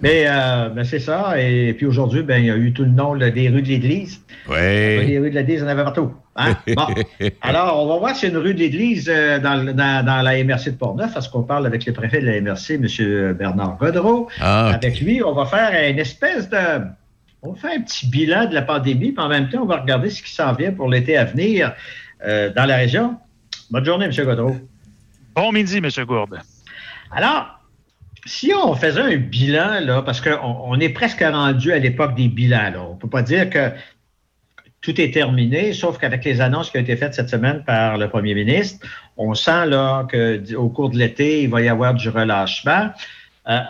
Mais 0.00 0.24
euh, 0.26 0.68
ben 0.70 0.84
c'est 0.84 0.98
ça. 0.98 1.40
Et 1.40 1.72
puis 1.74 1.86
aujourd'hui, 1.86 2.22
ben, 2.22 2.38
il 2.38 2.46
y 2.46 2.50
a 2.50 2.56
eu 2.56 2.72
tout 2.72 2.82
le 2.82 2.90
nom 2.90 3.16
des 3.16 3.48
rues 3.48 3.62
de 3.62 3.68
l'Église. 3.68 4.20
Oui. 4.48 4.56
Les 4.56 5.18
rues 5.18 5.30
de 5.30 5.34
l'Église, 5.34 5.62
on 5.62 5.68
avait 5.68 5.84
partout. 5.84 6.12
Hein? 6.36 6.56
Bon. 6.74 6.86
Alors, 7.42 7.82
on 7.82 7.86
va 7.86 7.98
voir 7.98 8.16
si 8.16 8.26
y 8.26 8.28
a 8.28 8.32
une 8.32 8.38
rue 8.38 8.54
de 8.54 8.58
l'Église 8.58 9.08
euh, 9.08 9.38
dans, 9.38 9.64
dans, 9.64 10.04
dans, 10.04 10.22
la 10.22 10.42
MRC 10.42 10.70
de 10.70 10.76
Portneuf, 10.76 11.14
parce 11.14 11.28
qu'on 11.28 11.42
parle 11.42 11.66
avec 11.66 11.84
le 11.86 11.92
préfet 11.92 12.20
de 12.20 12.26
la 12.26 12.40
MRC, 12.40 12.74
M. 12.74 13.34
Bernard 13.34 13.76
Godreau. 13.78 14.28
Ah, 14.40 14.68
avec 14.68 15.00
lui, 15.00 15.22
on 15.22 15.32
va 15.32 15.46
faire 15.46 15.90
une 15.90 15.98
espèce 15.98 16.48
de 16.48 16.58
on 17.42 17.54
fait 17.54 17.74
un 17.74 17.80
petit 17.80 18.06
bilan 18.06 18.46
de 18.46 18.54
la 18.54 18.62
pandémie, 18.62 19.12
puis 19.12 19.24
en 19.24 19.28
même 19.28 19.48
temps, 19.48 19.62
on 19.62 19.66
va 19.66 19.80
regarder 19.80 20.10
ce 20.10 20.22
qui 20.22 20.32
s'en 20.32 20.52
vient 20.54 20.72
pour 20.72 20.88
l'été 20.88 21.16
à 21.16 21.24
venir 21.24 21.74
euh, 22.24 22.52
dans 22.54 22.64
la 22.64 22.76
région. 22.76 23.16
Bonne 23.70 23.84
journée, 23.84 24.06
M. 24.06 24.12
Godreau. 24.24 24.56
Bon 25.34 25.50
midi, 25.50 25.78
M. 25.78 25.88
Gourde. 26.06 26.38
Alors, 27.10 27.61
si 28.24 28.52
on 28.54 28.74
faisait 28.74 29.00
un 29.00 29.16
bilan, 29.16 29.80
là, 29.80 30.02
parce 30.02 30.20
qu'on 30.20 30.38
on 30.40 30.78
est 30.80 30.90
presque 30.90 31.20
rendu 31.20 31.72
à 31.72 31.78
l'époque 31.78 32.14
des 32.14 32.28
bilans, 32.28 32.90
on 32.90 32.94
ne 32.94 32.98
peut 32.98 33.08
pas 33.08 33.22
dire 33.22 33.50
que 33.50 33.70
tout 34.80 35.00
est 35.00 35.12
terminé, 35.12 35.72
sauf 35.72 35.98
qu'avec 35.98 36.24
les 36.24 36.40
annonces 36.40 36.70
qui 36.70 36.78
ont 36.78 36.80
été 36.80 36.96
faites 36.96 37.14
cette 37.14 37.30
semaine 37.30 37.62
par 37.64 37.98
le 37.98 38.08
premier 38.08 38.34
ministre, 38.34 38.86
on 39.16 39.34
sent 39.34 39.66
là 39.66 40.06
qu'au 40.10 40.68
cours 40.70 40.90
de 40.90 40.98
l'été, 40.98 41.44
il 41.44 41.50
va 41.50 41.62
y 41.62 41.68
avoir 41.68 41.94
du 41.94 42.08
relâchement. 42.08 42.90
Euh, 43.48 43.60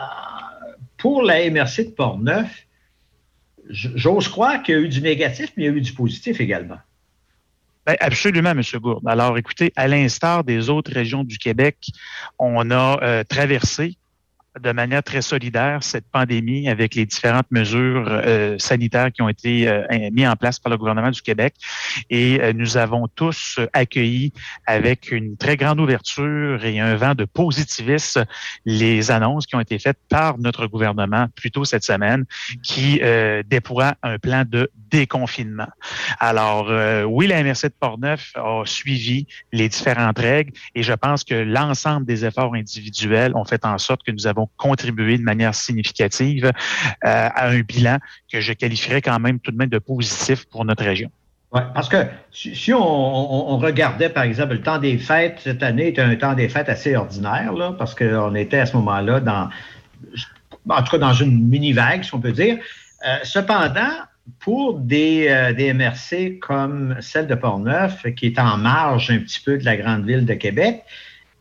pour 0.97 1.23
la 1.23 1.51
MRC 1.51 1.85
de 1.85 1.91
Portneuf, 1.91 2.67
j'ose 3.69 4.29
croire 4.29 4.63
qu'il 4.63 4.75
y 4.75 4.79
a 4.79 4.81
eu 4.81 4.89
du 4.89 5.03
négatif, 5.03 5.53
mais 5.57 5.65
il 5.65 5.67
y 5.67 5.69
a 5.69 5.77
eu 5.77 5.81
du 5.81 5.93
positif 5.93 6.41
également. 6.41 6.79
Ben, 7.85 7.97
absolument, 8.01 8.51
M. 8.51 8.63
Gourde. 8.81 9.07
Alors, 9.07 9.37
écoutez, 9.37 9.73
à 9.77 9.89
l'instar 9.89 10.45
des 10.45 10.71
autres 10.71 10.93
régions 10.93 11.25
du 11.25 11.37
Québec, 11.37 11.77
on 12.39 12.71
a 12.71 13.03
euh, 13.03 13.25
traversé 13.25 13.97
de 14.61 14.73
manière 14.73 15.03
très 15.03 15.23
solidaire 15.23 15.83
cette 15.83 16.05
pandémie 16.11 16.69
avec 16.69 16.95
les 16.95 17.07
différentes 17.07 17.51
mesures 17.51 18.07
euh, 18.09 18.59
sanitaires 18.59 19.11
qui 19.11 19.23
ont 19.23 19.29
été 19.29 19.67
euh, 19.67 19.83
mises 20.13 20.29
en 20.29 20.37
place 20.37 20.59
par 20.59 20.71
le 20.71 20.77
gouvernement 20.77 21.11
du 21.11 21.23
Québec. 21.23 21.55
Et 22.11 22.41
euh, 22.41 22.53
nous 22.53 22.77
avons 22.77 23.09
tous 23.09 23.59
accueilli 23.73 24.33
avec 24.67 25.11
une 25.11 25.37
très 25.37 25.57
grande 25.57 25.81
ouverture 25.81 26.65
et 26.65 26.81
un 26.81 26.97
vent 26.97 27.15
de 27.15 27.25
positivisme 27.25 28.25
les 28.67 29.11
annonces 29.11 29.47
qui 29.47 29.57
ont 29.57 29.61
été 29.61 29.79
faites 29.79 29.99
par 30.09 30.39
notre 30.39 30.67
gouvernement 30.67 31.29
plus 31.35 31.51
tôt 31.51 31.65
cette 31.65 31.85
semaine 31.85 32.25
qui 32.63 33.01
déploie 33.47 33.95
un 34.03 34.19
plan 34.19 34.45
de 34.47 34.71
déconfinement. 34.91 35.69
Alors, 36.21 36.71
oui, 37.07 37.27
la 37.27 37.43
MRC 37.43 37.65
de 37.65 37.75
Portneuf 37.79 38.33
a 38.37 38.63
suivi 38.65 39.27
les 39.53 39.69
différentes 39.69 40.19
règles 40.19 40.53
et 40.75 40.83
je 40.83 40.93
pense 40.93 41.25
que 41.25 41.35
l'ensemble 41.35 42.07
des 42.07 42.25
efforts 42.25 42.55
individuels 42.55 43.33
ont 43.35 43.45
fait 43.45 43.65
en 43.65 43.79
sorte 43.79 44.03
que 44.03 44.13
nous 44.13 44.27
avons 44.27 44.42
contribué 44.57 45.19
de 45.19 45.23
manière 45.23 45.55
significative 45.55 46.47
euh, 46.47 46.51
à 47.03 47.49
un 47.49 47.61
bilan 47.61 47.99
que 48.31 48.41
je 48.41 48.53
qualifierais 48.53 49.03
quand 49.03 49.19
même 49.19 49.39
tout 49.41 49.51
de 49.51 49.57
même 49.57 49.69
de 49.69 49.79
positif 49.79 50.45
pour 50.47 50.65
notre 50.65 50.85
région. 50.85 51.11
Oui, 51.53 51.61
parce 51.75 51.89
que 51.89 52.07
si 52.33 52.73
on, 52.73 53.59
regardait, 53.59 54.09
par 54.09 54.23
exemple, 54.23 54.55
le 54.55 54.63
temps 54.63 54.79
des 54.79 54.97
fêtes, 54.97 55.39
cette 55.45 55.63
année 55.63 55.89
était 55.89 56.01
un 56.01 56.17
temps 56.17 56.33
des 56.33 56.49
fêtes 56.49 56.71
assez 56.71 56.97
ordinaire, 56.97 57.53
là, 57.53 57.75
parce 57.79 57.95
qu'on 57.95 58.35
était 58.35 58.59
à 58.59 58.65
ce 58.65 58.75
moment-là 58.79 59.21
dans, 59.21 59.51
en 60.71 60.83
tout 60.83 60.93
cas, 60.93 60.99
dans 60.99 61.13
une 61.13 61.47
mini-vague, 61.49 62.05
si 62.05 62.15
on 62.15 62.21
peut 62.21 62.33
dire. 62.33 62.59
Euh, 63.07 63.19
cependant, 63.23 63.91
pour 64.39 64.79
des, 64.79 65.27
euh, 65.29 65.53
des, 65.53 65.75
MRC 65.75 66.39
comme 66.41 66.97
celle 67.01 67.27
de 67.27 67.35
Portneuf, 67.35 68.07
qui 68.15 68.27
est 68.27 68.39
en 68.39 68.57
marge 68.57 69.11
un 69.11 69.19
petit 69.19 69.41
peu 69.41 69.59
de 69.59 69.65
la 69.65 69.77
grande 69.77 70.07
ville 70.07 70.25
de 70.25 70.35
Québec, 70.35 70.85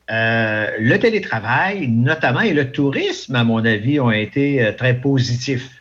euh, 0.09 0.67
le 0.79 0.97
télétravail, 0.97 1.87
notamment, 1.87 2.41
et 2.41 2.53
le 2.53 2.71
tourisme, 2.71 3.35
à 3.35 3.43
mon 3.43 3.63
avis, 3.63 3.99
ont 3.99 4.11
été 4.11 4.63
euh, 4.63 4.71
très 4.73 4.95
positifs. 4.99 5.80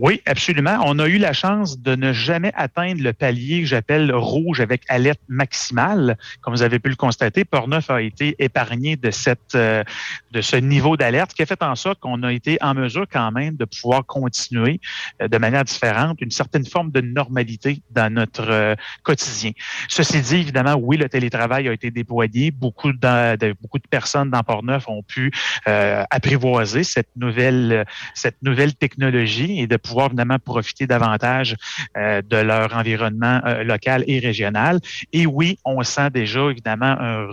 Oui, 0.00 0.22
absolument. 0.24 0.78
On 0.86 0.98
a 0.98 1.06
eu 1.06 1.18
la 1.18 1.34
chance 1.34 1.78
de 1.78 1.94
ne 1.94 2.14
jamais 2.14 2.50
atteindre 2.54 3.02
le 3.02 3.12
palier 3.12 3.60
que 3.60 3.66
j'appelle 3.66 4.10
rouge 4.14 4.58
avec 4.62 4.84
alerte 4.88 5.20
maximale. 5.28 6.16
Comme 6.40 6.54
vous 6.54 6.62
avez 6.62 6.78
pu 6.78 6.88
le 6.88 6.96
constater, 6.96 7.44
Portneuf 7.44 7.90
a 7.90 8.00
été 8.00 8.34
épargné 8.38 8.96
de 8.96 9.10
cette 9.10 9.54
euh, 9.54 9.84
de 10.30 10.40
ce 10.40 10.56
niveau 10.56 10.96
d'alerte, 10.96 11.34
qui 11.34 11.42
a 11.42 11.46
fait 11.46 11.62
en 11.62 11.74
sorte 11.74 12.00
qu'on 12.00 12.22
a 12.22 12.32
été 12.32 12.56
en 12.62 12.72
mesure 12.72 13.04
quand 13.12 13.30
même 13.32 13.56
de 13.56 13.66
pouvoir 13.66 14.06
continuer 14.06 14.80
euh, 15.20 15.28
de 15.28 15.36
manière 15.36 15.64
différente 15.64 16.22
une 16.22 16.30
certaine 16.30 16.64
forme 16.64 16.90
de 16.90 17.02
normalité 17.02 17.82
dans 17.90 18.10
notre 18.10 18.48
euh, 18.48 18.74
quotidien. 19.02 19.50
Ceci 19.88 20.22
dit, 20.22 20.36
évidemment, 20.36 20.74
oui, 20.80 20.96
le 20.96 21.10
télétravail 21.10 21.68
a 21.68 21.72
été 21.72 21.90
déployé. 21.90 22.50
Beaucoup 22.50 22.94
de, 22.94 23.52
beaucoup 23.60 23.78
de 23.78 23.88
personnes 23.90 24.30
dans 24.30 24.42
Portneuf 24.42 24.88
ont 24.88 25.02
pu 25.02 25.30
apprivoiser 25.66 26.82
cette 26.82 27.10
nouvelle 27.16 27.84
cette 28.14 28.42
nouvelle 28.42 28.74
technologie 28.74 29.60
et 29.60 29.66
de 29.66 29.76
pouvoir 29.82 30.06
évidemment 30.06 30.38
profiter 30.38 30.86
davantage 30.86 31.56
euh, 31.96 32.22
de 32.22 32.36
leur 32.36 32.74
environnement 32.76 33.40
euh, 33.44 33.64
local 33.64 34.04
et 34.06 34.18
régional. 34.18 34.80
Et 35.12 35.26
oui, 35.26 35.58
on 35.64 35.82
sent 35.82 36.10
déjà 36.10 36.50
évidemment, 36.50 36.96
un, 36.98 37.28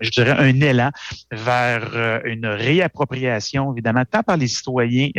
je 0.00 0.10
dirais, 0.10 0.36
un 0.38 0.60
élan 0.60 0.90
vers 1.30 1.90
euh, 1.94 2.20
une 2.24 2.46
réappropriation, 2.46 3.72
évidemment, 3.72 4.04
tant 4.10 4.22
par 4.22 4.36
les 4.36 4.48
citoyens 4.48 5.10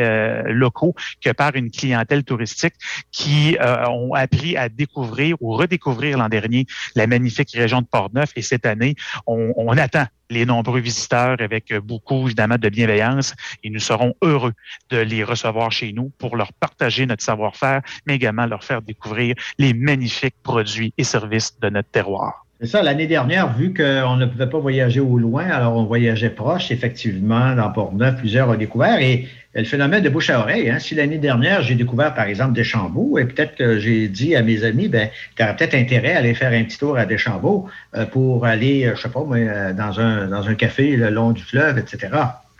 locaux 0.45 0.93
que 1.21 1.31
par 1.31 1.55
une 1.55 1.71
clientèle 1.71 2.23
touristique 2.23 2.73
qui 3.11 3.57
ont 3.87 4.13
appris 4.13 4.55
à 4.57 4.69
découvrir 4.69 5.35
ou 5.39 5.53
redécouvrir 5.53 6.17
l'an 6.17 6.29
dernier 6.29 6.65
la 6.95 7.07
magnifique 7.07 7.51
région 7.53 7.81
de 7.81 7.87
Portneuf. 7.87 8.31
Et 8.35 8.41
cette 8.41 8.65
année, 8.65 8.95
on, 9.27 9.53
on 9.55 9.77
attend 9.77 10.05
les 10.29 10.45
nombreux 10.45 10.79
visiteurs 10.79 11.37
avec 11.39 11.73
beaucoup, 11.83 12.25
évidemment, 12.27 12.57
de 12.57 12.69
bienveillance 12.69 13.33
et 13.63 13.69
nous 13.69 13.79
serons 13.79 14.13
heureux 14.21 14.53
de 14.89 14.97
les 14.97 15.23
recevoir 15.23 15.71
chez 15.71 15.93
nous 15.93 16.11
pour 16.17 16.35
leur 16.35 16.53
partager 16.53 17.05
notre 17.05 17.23
savoir-faire, 17.23 17.81
mais 18.05 18.15
également 18.15 18.45
leur 18.45 18.63
faire 18.63 18.81
découvrir 18.81 19.35
les 19.57 19.73
magnifiques 19.73 20.35
produits 20.43 20.93
et 20.97 21.03
services 21.03 21.59
de 21.59 21.69
notre 21.69 21.89
terroir. 21.89 22.45
C'est 22.61 22.67
ça, 22.67 22.83
l'année 22.83 23.07
dernière, 23.07 23.53
vu 23.53 23.73
qu'on 23.73 24.17
ne 24.17 24.25
pouvait 24.25 24.49
pas 24.49 24.59
voyager 24.59 24.99
au 24.99 25.17
loin, 25.17 25.45
alors 25.45 25.77
on 25.77 25.85
voyageait 25.85 26.29
proche, 26.29 26.71
effectivement, 26.71 27.55
dans 27.55 27.71
Port-Neuf, 27.71 28.17
plusieurs 28.17 28.49
ont 28.49 28.55
découvert. 28.55 28.99
Et 28.99 29.29
le 29.55 29.63
phénomène 29.63 30.03
de 30.03 30.09
bouche 30.09 30.29
à 30.29 30.39
oreille, 30.39 30.69
hein, 30.69 30.77
si 30.79 30.93
l'année 30.93 31.17
dernière, 31.17 31.63
j'ai 31.63 31.75
découvert, 31.75 32.13
par 32.13 32.25
exemple, 32.25 32.53
Deschambault, 32.53 33.17
et 33.17 33.25
peut-être 33.25 33.55
que 33.55 33.79
j'ai 33.79 34.07
dit 34.07 34.35
à 34.35 34.43
mes 34.43 34.63
amis, 34.63 34.87
ben, 34.87 35.09
tu 35.35 35.43
aurais 35.43 35.55
peut-être 35.55 35.73
intérêt 35.73 36.13
à 36.13 36.19
aller 36.19 36.35
faire 36.35 36.51
un 36.51 36.63
petit 36.63 36.77
tour 36.77 36.97
à 36.97 37.05
Deschambault 37.05 37.67
euh, 37.95 38.05
pour 38.05 38.45
aller, 38.45 38.85
euh, 38.85 38.95
je 38.95 39.01
sais 39.01 39.09
pas, 39.09 39.23
moi, 39.23 39.37
euh, 39.37 39.73
dans 39.73 39.99
un, 39.99 40.27
dans 40.27 40.47
un 40.47 40.53
café 40.53 40.95
le 40.95 41.09
long 41.09 41.31
du 41.31 41.41
fleuve, 41.41 41.79
etc. 41.79 42.09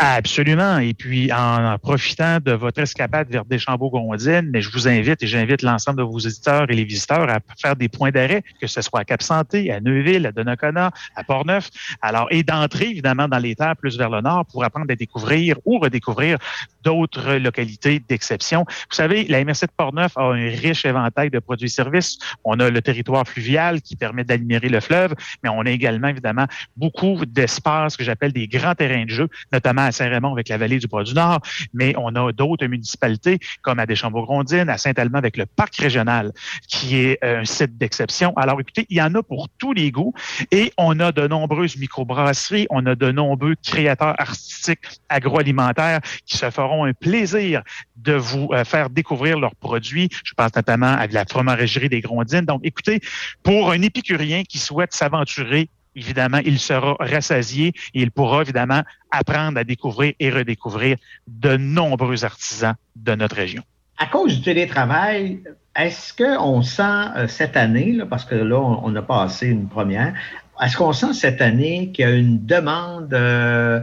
Absolument. 0.01 0.77
Et 0.77 0.93
puis, 0.93 1.29
en, 1.33 1.77
profitant 1.77 2.37
de 2.39 2.53
votre 2.53 2.79
escapade 2.79 3.29
vers 3.29 3.43
Deschambault-Gondine, 3.43 4.49
mais 4.49 4.61
je 4.61 4.71
vous 4.71 4.87
invite 4.87 5.21
et 5.21 5.27
j'invite 5.27 5.61
l'ensemble 5.61 5.97
de 5.97 6.03
vos 6.03 6.19
éditeurs 6.19 6.71
et 6.71 6.73
les 6.73 6.85
visiteurs 6.85 7.29
à 7.29 7.39
faire 7.61 7.75
des 7.75 7.89
points 7.89 8.09
d'arrêt, 8.09 8.41
que 8.61 8.67
ce 8.67 8.81
soit 8.81 9.01
à 9.01 9.03
Cap-Santé, 9.03 9.73
à 9.73 9.81
Neuville, 9.81 10.25
à 10.25 10.31
Donnacona, 10.31 10.91
à 11.17 11.23
Port-Neuf. 11.25 11.69
Alors, 12.01 12.27
et 12.31 12.43
d'entrer, 12.43 12.91
évidemment, 12.91 13.27
dans 13.27 13.39
les 13.39 13.55
terres 13.55 13.75
plus 13.75 13.97
vers 13.97 14.09
le 14.09 14.21
nord 14.21 14.45
pour 14.45 14.63
apprendre 14.63 14.85
à 14.89 14.95
découvrir 14.95 15.57
ou 15.65 15.79
redécouvrir 15.79 16.37
d'autres 16.81 17.33
localités 17.33 18.01
d'exception. 18.07 18.63
Vous 18.69 18.95
savez, 18.95 19.25
la 19.25 19.43
MRC 19.43 19.63
de 19.63 19.71
Port-Neuf 19.75 20.15
a 20.15 20.21
un 20.21 20.49
riche 20.49 20.85
éventail 20.85 21.29
de 21.29 21.39
produits 21.39 21.65
et 21.65 21.69
services. 21.69 22.17
On 22.45 22.57
a 22.61 22.69
le 22.69 22.81
territoire 22.81 23.27
fluvial 23.27 23.81
qui 23.81 23.97
permet 23.97 24.23
d'admirer 24.23 24.69
le 24.69 24.79
fleuve, 24.79 25.13
mais 25.43 25.49
on 25.49 25.59
a 25.63 25.69
également, 25.69 26.07
évidemment, 26.07 26.45
beaucoup 26.77 27.25
d'espaces 27.25 27.97
que 27.97 28.05
j'appelle 28.05 28.31
des 28.31 28.47
grands 28.47 28.75
terrains 28.75 29.03
de 29.03 29.09
jeu, 29.09 29.27
notamment 29.51 29.88
Saint-Raymond 29.91 30.33
avec 30.33 30.49
la 30.49 30.57
vallée 30.57 30.79
du 30.79 30.87
Bois-du-Nord, 30.87 31.39
mais 31.73 31.93
on 31.97 32.15
a 32.15 32.31
d'autres 32.31 32.65
municipalités 32.65 33.39
comme 33.61 33.79
à 33.79 33.85
Deschambault-Grondines, 33.85 34.69
à 34.69 34.77
Saint-Allemand 34.77 35.17
avec 35.17 35.37
le 35.37 35.45
parc 35.45 35.75
régional, 35.75 36.31
qui 36.67 36.97
est 36.97 37.23
euh, 37.23 37.41
un 37.41 37.45
site 37.45 37.77
d'exception. 37.77 38.33
Alors 38.35 38.59
écoutez, 38.59 38.85
il 38.89 38.97
y 38.97 39.01
en 39.01 39.13
a 39.15 39.23
pour 39.23 39.47
tous 39.57 39.73
les 39.73 39.91
goûts 39.91 40.13
et 40.51 40.71
on 40.77 40.99
a 40.99 41.11
de 41.11 41.27
nombreuses 41.27 41.77
microbrasseries, 41.77 42.67
on 42.69 42.85
a 42.85 42.95
de 42.95 43.11
nombreux 43.11 43.55
créateurs 43.63 44.15
artistiques 44.19 45.01
agroalimentaires 45.09 46.01
qui 46.25 46.37
se 46.37 46.49
feront 46.49 46.85
un 46.85 46.93
plaisir 46.93 47.63
de 47.97 48.13
vous 48.13 48.49
euh, 48.53 48.63
faire 48.63 48.89
découvrir 48.89 49.39
leurs 49.39 49.55
produits. 49.55 50.09
Je 50.23 50.33
pense 50.33 50.55
notamment 50.55 50.93
à 50.93 51.07
la 51.07 51.25
fromagerie 51.25 51.89
des 51.89 52.01
Grondines. 52.01 52.45
Donc 52.45 52.61
écoutez, 52.63 53.01
pour 53.43 53.71
un 53.71 53.81
épicurien 53.81 54.43
qui 54.43 54.57
souhaite 54.57 54.93
s'aventurer 54.93 55.69
évidemment, 55.95 56.39
il 56.45 56.59
sera 56.59 56.95
rassasié 56.99 57.73
et 57.93 58.01
il 58.01 58.11
pourra 58.11 58.41
évidemment 58.41 58.83
apprendre 59.11 59.59
à 59.59 59.63
découvrir 59.63 60.13
et 60.19 60.29
redécouvrir 60.29 60.97
de 61.27 61.57
nombreux 61.57 62.25
artisans 62.25 62.75
de 62.95 63.15
notre 63.15 63.35
région. 63.35 63.63
À 63.97 64.05
cause 64.05 64.37
du 64.37 64.41
télétravail, 64.41 65.41
est-ce 65.75 66.13
qu'on 66.13 66.61
sent 66.61 66.83
euh, 67.15 67.27
cette 67.27 67.57
année, 67.57 67.99
parce 68.09 68.25
que 68.25 68.35
là, 68.35 68.59
on, 68.59 68.95
a 68.95 69.01
passé 69.01 69.47
une 69.47 69.67
première, 69.67 70.13
est-ce 70.61 70.77
qu'on 70.77 70.93
sent 70.93 71.13
cette 71.13 71.41
année 71.41 71.91
qu'il 71.91 72.05
y 72.05 72.07
a 72.07 72.15
une 72.15 72.45
demande 72.45 73.13
euh, 73.13 73.81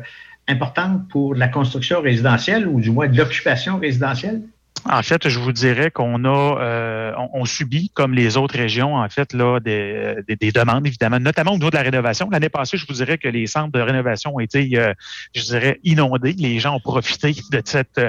importante 0.49 1.09
pour 1.09 1.35
la 1.35 1.49
construction 1.49 2.01
résidentielle 2.01 2.67
ou 2.67 2.81
du 2.81 2.91
moins 2.91 3.09
de 3.09 3.17
l'occupation 3.17 3.79
résidentielle? 3.79 4.43
En 4.89 5.03
fait, 5.03 5.29
je 5.29 5.39
vous 5.39 5.53
dirais 5.53 5.91
qu'on 5.91 6.25
a, 6.25 6.61
euh, 6.61 7.13
on, 7.33 7.45
subit, 7.45 7.91
comme 7.95 8.15
les 8.15 8.37
autres 8.37 8.57
régions, 8.57 8.97
en 8.97 9.09
fait, 9.09 9.33
là, 9.33 9.59
des, 9.59 10.17
des, 10.29 10.53
demandes, 10.53 10.87
évidemment, 10.87 11.19
notamment 11.19 11.53
au 11.53 11.57
niveau 11.57 11.71
de 11.71 11.77
la 11.77 11.83
rénovation. 11.83 12.29
L'année 12.31 12.49
passée, 12.49 12.77
je 12.77 12.87
vous 12.87 12.95
dirais 12.95 13.19
que 13.19 13.29
les 13.29 13.47
centres 13.47 13.73
de 13.73 13.81
rénovation 13.81 14.37
ont 14.37 14.41
été, 14.41 14.69
euh, 14.75 14.93
je 15.35 15.43
dirais, 15.43 15.81
inondés. 15.83 16.35
Les 16.39 16.61
gens 16.61 16.77
ont 16.77 16.81
profité 16.81 17.35
de 17.51 17.63
cette, 17.65 18.01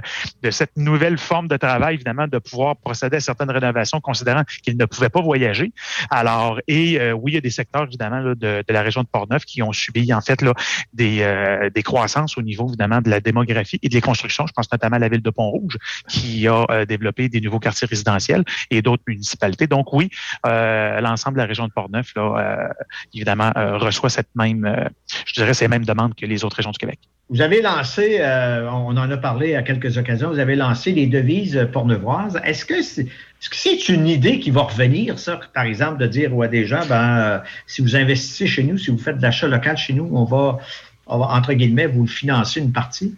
de 0.44 0.52
cette 0.52 0.78
nouvelle 0.78 1.18
forme 1.18 1.48
de 1.48 1.58
travail, 1.58 1.96
évidemment, 1.96 2.28
de 2.28 2.38
pouvoir 2.38 2.76
procéder 2.76 3.18
à 3.18 3.22
certaines 3.22 3.52
rénovations, 3.52 4.00
considérant 4.00 4.44
qu'ils 4.64 4.78
ne 4.78 4.86
pouvaient 4.86 5.10
pas 5.10 5.22
voyager. 5.22 5.72
Alors, 6.12 6.60
et 6.68 7.00
euh, 7.00 7.14
oui, 7.14 7.32
il 7.32 7.36
y 7.36 7.38
a 7.38 7.42
des 7.42 7.50
secteurs, 7.50 7.86
évidemment, 7.86 8.20
là, 8.20 8.36
de, 8.36 8.64
de, 8.68 8.74
la 8.74 8.82
région 8.84 9.02
de 9.02 9.08
Portneuf 9.08 9.46
qui 9.46 9.64
ont 9.64 9.72
subi, 9.72 10.14
en 10.14 10.22
fait, 10.22 10.44
là, 10.44 10.54
des, 10.94 11.22
euh, 11.22 11.72
des 11.72 11.84
croissances 11.84 12.38
au 12.38 12.44
niveau, 12.44 12.68
évidemment, 12.68 13.02
de 13.02 13.10
la 13.10 13.20
démographie 13.20 13.80
et 13.82 13.90
des 13.90 14.02
constructions. 14.02 14.46
Je 14.46 14.54
pense 14.54 14.72
notamment 14.72 14.98
à 14.98 15.00
la 15.00 15.10
ville 15.10 15.24
de 15.24 15.30
Pont-Rouge, 15.32 15.78
qui 16.08 16.48
a 16.48 16.67
euh, 16.70 16.86
développer 16.86 17.30
des 17.30 17.42
nouveaux 17.42 17.60
quartiers 17.60 17.88
résidentiels 17.88 18.44
et 18.70 18.82
d'autres 18.82 19.04
municipalités. 19.08 19.68
Donc 19.68 19.94
oui, 19.94 20.10
euh, 20.46 21.00
l'ensemble 21.02 21.36
de 21.36 21.42
la 21.42 21.48
région 21.48 21.68
de 21.68 21.72
Portneuf, 21.72 22.14
là, 22.16 22.36
euh, 22.38 22.84
évidemment, 23.14 23.52
reçoit 23.56 24.10
cette 24.10 24.30
même, 24.36 24.90
je 25.26 25.34
dirais, 25.34 25.54
ces 25.54 25.68
mêmes 25.68 25.86
demandes 25.86 26.16
que 26.16 26.26
les 26.26 26.44
autres 26.44 26.58
régions 26.58 26.72
du 26.72 26.78
Québec. 26.78 27.00
Vous 27.30 27.42
avez 27.42 27.62
lancé, 27.62 28.22
on 28.22 28.96
en 28.96 29.12
a 29.12 29.18
parlé 29.18 29.56
à 29.56 29.62
quelques 29.62 29.98
occasions, 29.98 30.30
vous 30.30 30.40
avez 30.40 30.56
lancé 30.56 30.94
les 30.94 31.08
devises 31.08 31.68
portneuvoises. 31.74 32.40
Est-ce 32.46 32.66
que 32.66 32.82
c'est 32.82 33.90
une 33.90 34.08
idée 34.08 34.40
qui 34.40 34.52
va 34.52 34.62
revenir, 34.64 35.20
ça, 35.20 35.40
par 35.54 35.66
exemple, 35.66 35.98
de 35.98 36.08
dire 36.08 36.32
à 36.42 36.48
des 36.48 36.66
gens, 36.66 36.86
ben, 36.88 37.42
si 37.66 37.82
vous 37.82 37.96
investissez 37.96 38.48
chez 38.48 38.64
nous, 38.64 38.78
si 38.78 38.92
vous 38.92 38.98
faites 38.98 39.18
de 39.18 39.22
l'achat 39.22 39.48
local 39.48 39.78
chez 39.78 39.94
nous, 39.94 40.10
on 40.14 40.24
va, 40.24 40.60
entre 41.08 41.54
guillemets, 41.54 41.88
vous 41.88 42.08
financer 42.08 42.62
une 42.62 42.72
partie? 42.72 43.16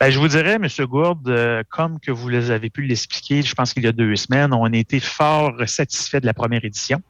Ben, 0.00 0.10
je 0.10 0.18
vous 0.18 0.28
dirais, 0.28 0.54
M. 0.54 0.66
Gourde, 0.86 1.28
euh, 1.28 1.62
comme 1.68 1.98
que 2.00 2.10
vous 2.10 2.32
avez 2.50 2.70
pu 2.70 2.82
l'expliquer, 2.82 3.42
je 3.42 3.54
pense 3.54 3.72
qu'il 3.72 3.84
y 3.84 3.86
a 3.86 3.92
deux 3.92 4.14
semaines, 4.16 4.52
on 4.52 4.64
a 4.64 4.76
été 4.76 5.00
fort 5.00 5.54
satisfait 5.66 6.20
de 6.20 6.26
la 6.26 6.34
première 6.34 6.64
édition. 6.64 7.02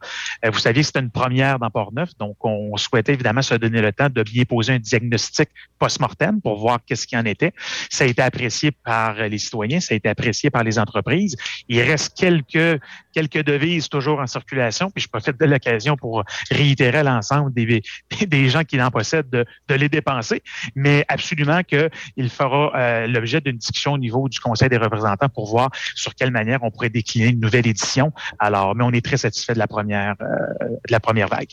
Euh, 0.45 0.51
vous 0.51 0.59
saviez 0.59 0.83
que 0.83 0.87
c'était 0.87 1.01
une 1.01 1.11
première 1.11 1.59
dans 1.59 1.71
Port-Neuf, 1.71 2.17
donc 2.19 2.37
on 2.45 2.77
souhaitait 2.77 3.15
évidemment 3.15 3.43
se 3.43 3.55
donner 3.55 3.83
le 3.83 3.93
temps 3.93 4.09
de 4.09 4.23
bien 4.23 4.45
poser 4.45 4.75
un 4.75 4.79
diagnostic 4.79 5.49
post-mortem 5.79 6.41
pour 6.41 6.59
voir 6.59 6.79
qu'est-ce 6.87 7.07
qu'il 7.07 7.19
en 7.19 7.25
était. 7.25 7.53
Ça 7.91 8.05
a 8.05 8.07
été 8.07 8.23
apprécié 8.23 8.71
par 8.71 9.15
les 9.15 9.39
citoyens, 9.39 9.81
ça 9.81 9.95
a 9.95 9.97
été 9.97 10.09
apprécié 10.09 10.51
par 10.51 10.65
les 10.65 10.79
entreprises. 10.79 11.37
Il 11.69 11.81
reste 11.83 12.17
quelques 12.17 12.81
quelques 13.13 13.45
devises 13.45 13.89
toujours 13.89 14.21
en 14.21 14.27
circulation, 14.27 14.91
puis 14.91 15.03
je 15.03 15.09
profite 15.09 15.41
de 15.41 15.47
l'occasion 15.47 15.97
pour 15.97 16.23
réitérer 16.51 16.99
à 16.99 17.03
l'ensemble 17.03 17.53
des, 17.55 17.83
des 18.27 18.49
gens 18.51 18.63
qui 18.63 18.81
en 18.81 18.91
possèdent 18.91 19.31
de, 19.31 19.47
de 19.69 19.75
les 19.75 19.89
dépenser, 19.89 20.43
mais 20.75 21.05
absolument 21.09 21.63
qu'il 21.63 22.29
faut 22.29 22.46
euh, 22.55 23.07
l'objet 23.07 23.41
d'une 23.41 23.57
discussion 23.57 23.93
au 23.93 23.99
niveau 23.99 24.29
du 24.29 24.39
Conseil 24.41 24.69
des 24.69 24.77
représentants 24.77 25.29
pour 25.29 25.47
voir 25.47 25.71
sur 25.95 26.15
quelle 26.15 26.31
manière 26.31 26.63
on 26.63 26.71
pourrait 26.71 26.91
décliner 26.91 27.29
une 27.29 27.41
nouvelle 27.41 27.67
édition. 27.67 28.13
Alors, 28.39 28.75
mais 28.75 28.85
on 28.85 28.93
est 28.93 29.05
très 29.05 29.17
satisfait 29.17 29.55
de 29.55 29.59
la 29.59 29.67
première, 29.67 30.15
euh, 30.21 30.67
de 30.69 30.93
la 30.93 31.01
première 31.01 31.29
vague. 31.29 31.51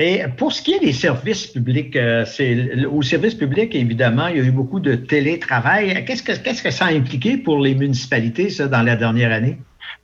Et 0.00 0.22
pour 0.36 0.52
ce 0.52 0.62
qui 0.62 0.74
est 0.74 0.78
des 0.78 0.92
services 0.92 1.48
publics, 1.48 1.96
euh, 1.96 2.24
c'est 2.24 2.84
au 2.86 3.02
service 3.02 3.34
public, 3.34 3.74
évidemment, 3.74 4.28
il 4.28 4.36
y 4.36 4.40
a 4.40 4.44
eu 4.44 4.52
beaucoup 4.52 4.78
de 4.78 4.94
télétravail. 4.94 6.04
Qu'est-ce 6.04 6.22
que, 6.22 6.38
qu'est-ce 6.38 6.62
que 6.62 6.70
ça 6.70 6.86
a 6.86 6.92
impliqué 6.92 7.36
pour 7.36 7.58
les 7.58 7.74
municipalités, 7.74 8.48
ça, 8.48 8.68
dans 8.68 8.82
la 8.82 8.94
dernière 8.94 9.32
année? 9.32 9.58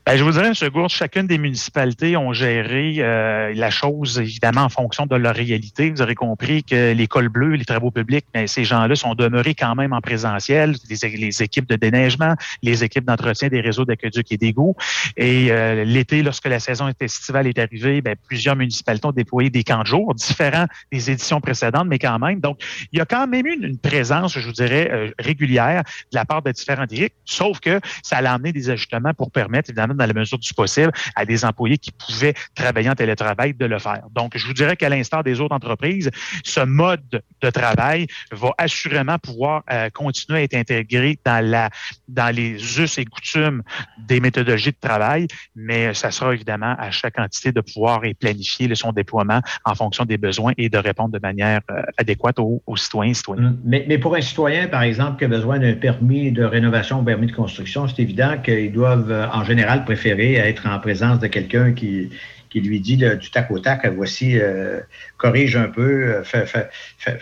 Ben, 0.06 0.18
je 0.18 0.22
vous 0.22 0.32
dirais, 0.32 0.48
M. 0.48 0.68
Gourde, 0.68 0.90
chacune 0.90 1.26
des 1.26 1.38
municipalités 1.38 2.14
ont 2.18 2.34
géré 2.34 2.96
euh, 2.98 3.54
la 3.54 3.70
chose, 3.70 4.18
évidemment, 4.18 4.64
en 4.64 4.68
fonction 4.68 5.06
de 5.06 5.16
leur 5.16 5.34
réalité. 5.34 5.90
Vous 5.90 6.02
aurez 6.02 6.14
compris 6.14 6.62
que 6.62 6.92
l'école 6.92 7.30
bleue, 7.30 7.54
les 7.54 7.64
travaux 7.64 7.90
publics, 7.90 8.26
mais 8.34 8.42
ben, 8.42 8.46
ces 8.46 8.64
gens-là 8.64 8.96
sont 8.96 9.14
demeurés 9.14 9.54
quand 9.54 9.74
même 9.74 9.94
en 9.94 10.02
présentiel, 10.02 10.74
les, 10.90 11.42
équipes 11.42 11.66
de 11.66 11.76
déneigement, 11.76 12.34
les 12.62 12.84
équipes 12.84 13.06
d'entretien 13.06 13.48
des 13.48 13.62
réseaux 13.62 13.86
d'aqueduc 13.86 14.30
et 14.30 14.36
d'égouts. 14.36 14.76
Et 15.16 15.50
euh, 15.50 15.84
l'été, 15.84 16.22
lorsque 16.22 16.48
la 16.48 16.60
saison 16.60 16.92
estivale 17.00 17.46
est 17.46 17.58
arrivée, 17.58 18.02
ben, 18.02 18.14
plusieurs 18.28 18.56
municipalités 18.56 19.06
ont 19.06 19.12
déployé 19.12 19.48
des 19.48 19.64
camps 19.64 19.80
de 19.80 19.86
jour, 19.86 20.14
différents 20.14 20.66
des 20.92 21.10
éditions 21.10 21.40
précédentes, 21.40 21.86
mais 21.88 21.98
quand 21.98 22.18
même. 22.18 22.40
Donc, 22.40 22.60
il 22.92 22.98
y 22.98 23.00
a 23.00 23.06
quand 23.06 23.26
même 23.26 23.46
eu 23.46 23.54
une, 23.54 23.78
présence, 23.78 24.38
je 24.38 24.46
vous 24.46 24.52
dirais, 24.52 24.90
euh, 24.92 25.10
régulière 25.18 25.82
de 26.12 26.18
la 26.18 26.26
part 26.26 26.42
de 26.42 26.52
différents 26.52 26.84
directs, 26.84 27.14
sauf 27.24 27.58
que 27.60 27.80
ça 28.02 28.18
a 28.18 28.34
amené 28.34 28.52
des 28.52 28.68
ajustements 28.68 29.14
pour 29.14 29.30
permettre, 29.30 29.70
évidemment, 29.70 29.93
dans 29.96 30.07
la 30.07 30.12
mesure 30.12 30.38
du 30.38 30.52
possible, 30.54 30.92
à 31.16 31.24
des 31.24 31.44
employés 31.44 31.78
qui 31.78 31.90
pouvaient 31.92 32.35
travailler 32.54 32.90
en 32.90 32.94
télétravail 32.94 33.54
de 33.54 33.64
le 33.66 33.78
faire. 33.78 34.04
Donc, 34.12 34.37
je 34.37 34.46
vous 34.46 34.52
dirais 34.52 34.76
qu'à 34.76 34.88
l'instar 34.88 35.24
des 35.24 35.40
autres 35.40 35.54
entreprises, 35.54 36.11
ce 36.44 36.61
mode 36.61 37.22
de 37.42 37.50
travail 37.50 38.07
va 38.33 38.50
assurément 38.59 39.18
pouvoir 39.18 39.62
euh, 39.70 39.90
continuer 39.90 40.40
à 40.40 40.42
être 40.42 40.54
intégré 40.54 41.18
dans 41.24 41.44
la 41.44 41.70
dans 42.09 42.35
les 42.35 42.80
us 42.80 42.98
et 42.98 43.04
coutumes 43.04 43.62
des 43.98 44.20
méthodologies 44.20 44.70
de 44.70 44.76
travail, 44.80 45.26
mais 45.54 45.94
ça 45.94 46.11
sera 46.11 46.35
évidemment 46.35 46.74
à 46.78 46.90
chaque 46.90 47.18
entité 47.18 47.52
de 47.52 47.61
pouvoir 47.61 48.04
et 48.04 48.14
planifier 48.14 48.68
son 48.74 48.92
déploiement 48.92 49.40
en 49.64 49.74
fonction 49.74 50.04
des 50.04 50.18
besoins 50.18 50.52
et 50.59 50.68
de 50.68 50.78
répondre 50.78 51.11
de 51.11 51.18
manière 51.18 51.61
euh, 51.70 51.83
adéquate 51.98 52.38
aux, 52.38 52.62
citoyens 52.76 53.12
et 53.12 53.14
citoyennes. 53.14 53.59
Mais, 53.64 53.85
mais, 53.88 53.98
pour 53.98 54.14
un 54.14 54.20
citoyen, 54.20 54.68
par 54.68 54.83
exemple, 54.83 55.18
qui 55.18 55.24
a 55.24 55.28
besoin 55.28 55.59
d'un 55.59 55.74
permis 55.74 56.33
de 56.33 56.44
rénovation 56.44 57.00
ou 57.00 57.04
permis 57.04 57.26
de 57.26 57.33
construction, 57.33 57.87
c'est 57.88 58.02
évident 58.02 58.37
qu'ils 58.42 58.72
doivent 58.72 59.11
euh, 59.11 59.28
en 59.28 59.44
général 59.44 59.84
préféré 59.85 60.35
être 60.35 60.66
en 60.66 60.79
présence 60.81 61.18
de 61.20 61.27
quelqu'un 61.27 61.73
qui, 61.73 62.11
qui 62.51 62.61
lui 62.61 62.81
dit 62.81 62.97
du 62.97 63.31
tac 63.31 63.51
au 63.51 63.59
tac, 63.59 63.87
voici, 63.87 64.38
euh, 64.38 64.81
corrige 65.16 65.57
un 65.57 65.68
peu, 65.68 66.23
euh, 66.35 67.18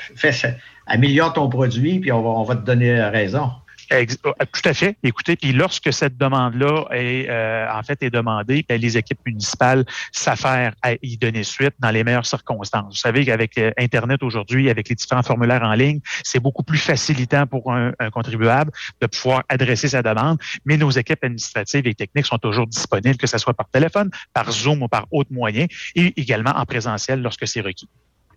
améliore 0.87 1.33
ton 1.33 1.49
produit, 1.49 2.01
puis 2.01 2.13
on 2.13 2.23
va, 2.23 2.29
on 2.31 2.45
va 2.45 2.57
te 2.57 2.65
donner 2.65 3.01
raison. 3.01 3.51
Oh, 4.25 4.33
tout 4.53 4.69
à 4.69 4.75
fait. 4.75 4.97
Écoutez, 5.03 5.37
puis 5.37 5.53
lorsque 5.53 5.93
cette 5.93 6.17
demande-là 6.17 6.87
est 6.93 7.29
euh, 7.29 7.67
en 7.71 7.83
fait 7.83 8.03
est 8.03 8.11
demandée, 8.11 8.65
ben, 8.69 8.81
les 8.81 8.97
équipes 8.97 9.21
municipales 9.27 9.85
s'affairent 10.13 10.75
à 10.83 10.93
y 11.03 11.19
donner 11.19 11.43
suite 11.43 11.75
dans 11.79 11.91
les 11.91 12.03
meilleures 12.03 12.27
circonstances. 12.27 12.95
Vous 12.95 13.01
savez 13.01 13.25
qu'avec 13.25 13.59
euh, 13.59 13.71
Internet 13.79 14.23
aujourd'hui, 14.23 14.71
avec 14.71 14.89
les 14.89 14.95
différents 14.95 15.23
formulaires 15.23 15.63
en 15.63 15.75
ligne, 15.75 16.01
c'est 16.25 16.41
beaucoup 16.41 16.63
plus 16.63 16.79
facilitant 16.79 17.47
pour 17.47 17.73
un, 17.73 17.93
contribuable 18.13 18.73
de 19.01 19.07
pouvoir 19.07 19.43
adresser 19.49 19.89
sa 19.89 20.03
demande. 20.03 20.39
Mais 20.65 20.77
nos 20.77 20.91
équipes 20.91 21.23
administratives 21.23 21.87
et 21.87 21.95
techniques 21.95 22.27
sont 22.27 22.39
toujours 22.39 22.67
disponibles, 22.67 23.17
que 23.17 23.27
ce 23.27 23.39
soit 23.39 23.55
par 23.55 23.69
téléphone, 23.69 24.11
par 24.33 24.51
Zoom 24.51 24.83
ou 24.83 24.89
par 24.89 25.07
autres 25.11 25.33
moyens, 25.33 25.69
et 25.95 26.13
également 26.21 26.53
en 26.53 26.65
présentiel 26.65 27.21
lorsque 27.21 27.47
c'est 27.47 27.61
requis. 27.61 27.89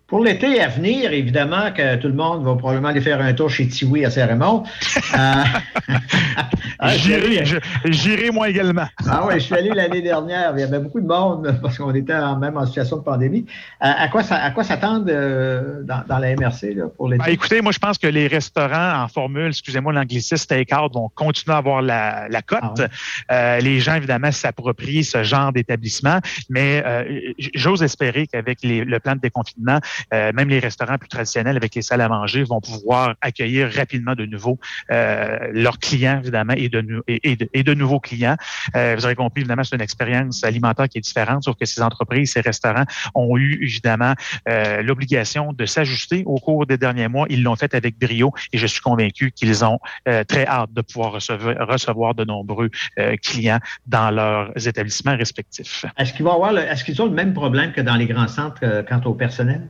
Pour 0.06 0.22
l'été 0.22 0.60
à 0.60 0.68
venir, 0.68 1.12
évidemment 1.12 1.72
que 1.72 1.96
tout 1.96 2.06
le 2.06 2.14
monde 2.14 2.44
va 2.44 2.54
probablement 2.54 2.88
aller 2.88 3.00
faire 3.00 3.20
un 3.20 3.32
tour 3.32 3.50
chez 3.50 3.66
Tiwi 3.66 4.04
à 4.04 4.10
Saint-Raymond. 4.10 4.62
Euh, 5.18 5.44
j'irai, 7.86 8.30
moi 8.30 8.48
également. 8.48 8.86
ah 9.08 9.24
oui, 9.26 9.34
je 9.34 9.40
suis 9.40 9.54
allé 9.56 9.70
l'année 9.70 10.02
dernière. 10.02 10.52
Il 10.54 10.60
y 10.60 10.62
avait 10.62 10.78
beaucoup 10.78 11.00
de 11.00 11.08
monde 11.08 11.58
parce 11.62 11.78
qu'on 11.78 11.92
était 11.92 12.14
même 12.36 12.56
en 12.56 12.66
situation 12.66 12.98
de 12.98 13.02
pandémie. 13.02 13.46
Euh, 13.82 13.90
à 13.98 14.06
quoi 14.06 14.22
ça, 14.22 14.36
à 14.36 14.52
quoi 14.52 14.62
s'attendre 14.62 15.06
euh, 15.08 15.82
dans, 15.82 16.18
la 16.18 16.36
MRC 16.36 16.76
pour 16.96 17.08
l'été? 17.08 17.24
Ben, 17.24 17.32
écoutez, 17.32 17.60
moi 17.60 17.72
je 17.72 17.80
pense 17.80 17.98
que 17.98 18.06
les 18.06 18.28
restaurants 18.28 19.02
en 19.02 19.08
formule, 19.08 19.48
excusez-moi 19.48 19.92
l'anglicisme, 19.92 20.46
take-out 20.46 20.94
vont 20.94 21.10
continuer 21.16 21.56
à 21.56 21.58
avoir 21.58 21.82
la, 21.82 22.28
cote. 22.46 22.82
Ah 23.28 23.58
les 23.58 23.80
gens, 23.80 23.96
évidemment, 23.96 24.30
s'approprient 24.30 25.02
ce 25.02 25.24
genre 25.24 25.52
d'établissement, 25.52 26.20
mais 26.48 26.84
j'ose 27.54 27.82
espérer 27.82 28.28
qu'avec 28.28 28.58
le 28.62 28.98
plan 28.98 29.16
de 29.16 29.20
déconfinement, 29.20 29.80
euh, 30.12 30.32
même 30.32 30.48
les 30.48 30.58
restaurants 30.58 30.98
plus 30.98 31.08
traditionnels 31.08 31.56
avec 31.56 31.74
les 31.74 31.82
salles 31.82 32.00
à 32.00 32.08
manger 32.08 32.44
vont 32.44 32.60
pouvoir 32.60 33.14
accueillir 33.20 33.70
rapidement 33.72 34.14
de 34.14 34.26
nouveau 34.26 34.58
euh, 34.90 35.38
leurs 35.52 35.78
clients, 35.78 36.20
évidemment, 36.20 36.54
et 36.56 36.68
de, 36.68 37.02
et, 37.08 37.38
et, 37.52 37.62
de, 37.62 37.74
nouveaux 37.74 38.00
clients. 38.00 38.36
Euh, 38.74 38.94
vous 38.96 39.04
avez 39.04 39.14
compris, 39.14 39.40
évidemment, 39.40 39.64
c'est 39.64 39.76
une 39.76 39.82
expérience 39.82 40.44
alimentaire 40.44 40.88
qui 40.88 40.98
est 40.98 41.02
différente, 41.02 41.44
sauf 41.44 41.56
que 41.56 41.66
ces 41.66 41.82
entreprises, 41.82 42.32
ces 42.32 42.40
restaurants 42.40 42.84
ont 43.14 43.36
eu, 43.36 43.58
évidemment, 43.62 44.14
l'obligation 44.82 45.52
de 45.52 45.66
s'ajuster 45.66 46.22
au 46.26 46.38
cours 46.38 46.66
des 46.66 46.78
derniers 46.78 47.08
mois. 47.08 47.26
Ils 47.28 47.42
l'ont 47.42 47.56
fait 47.56 47.74
avec 47.74 47.98
brio 47.98 48.32
et 48.52 48.58
je 48.58 48.66
suis 48.66 48.80
convaincu 48.80 49.32
qu'ils 49.32 49.64
ont 49.64 49.78
très 50.28 50.46
hâte 50.46 50.72
de 50.72 50.80
pouvoir 50.82 51.12
recevoir, 51.12 51.68
recevoir 51.68 52.14
de 52.14 52.24
nombreux 52.24 52.70
clients 53.22 53.58
dans 53.86 54.10
leurs 54.10 54.66
établissements 54.66 55.16
respectifs. 55.16 55.84
Est-ce 55.98 56.12
qu'ils 56.12 56.24
vont 56.24 56.34
avoir, 56.34 56.56
est-ce 56.56 56.84
qu'ils 56.84 57.00
ont 57.02 57.06
le 57.06 57.12
même 57.12 57.34
problème 57.34 57.72
que 57.72 57.80
dans 57.80 57.96
les 57.96 58.06
grands 58.06 58.28
centres 58.28 58.84
quant 58.88 59.00
au 59.04 59.14
personnel? 59.14 59.68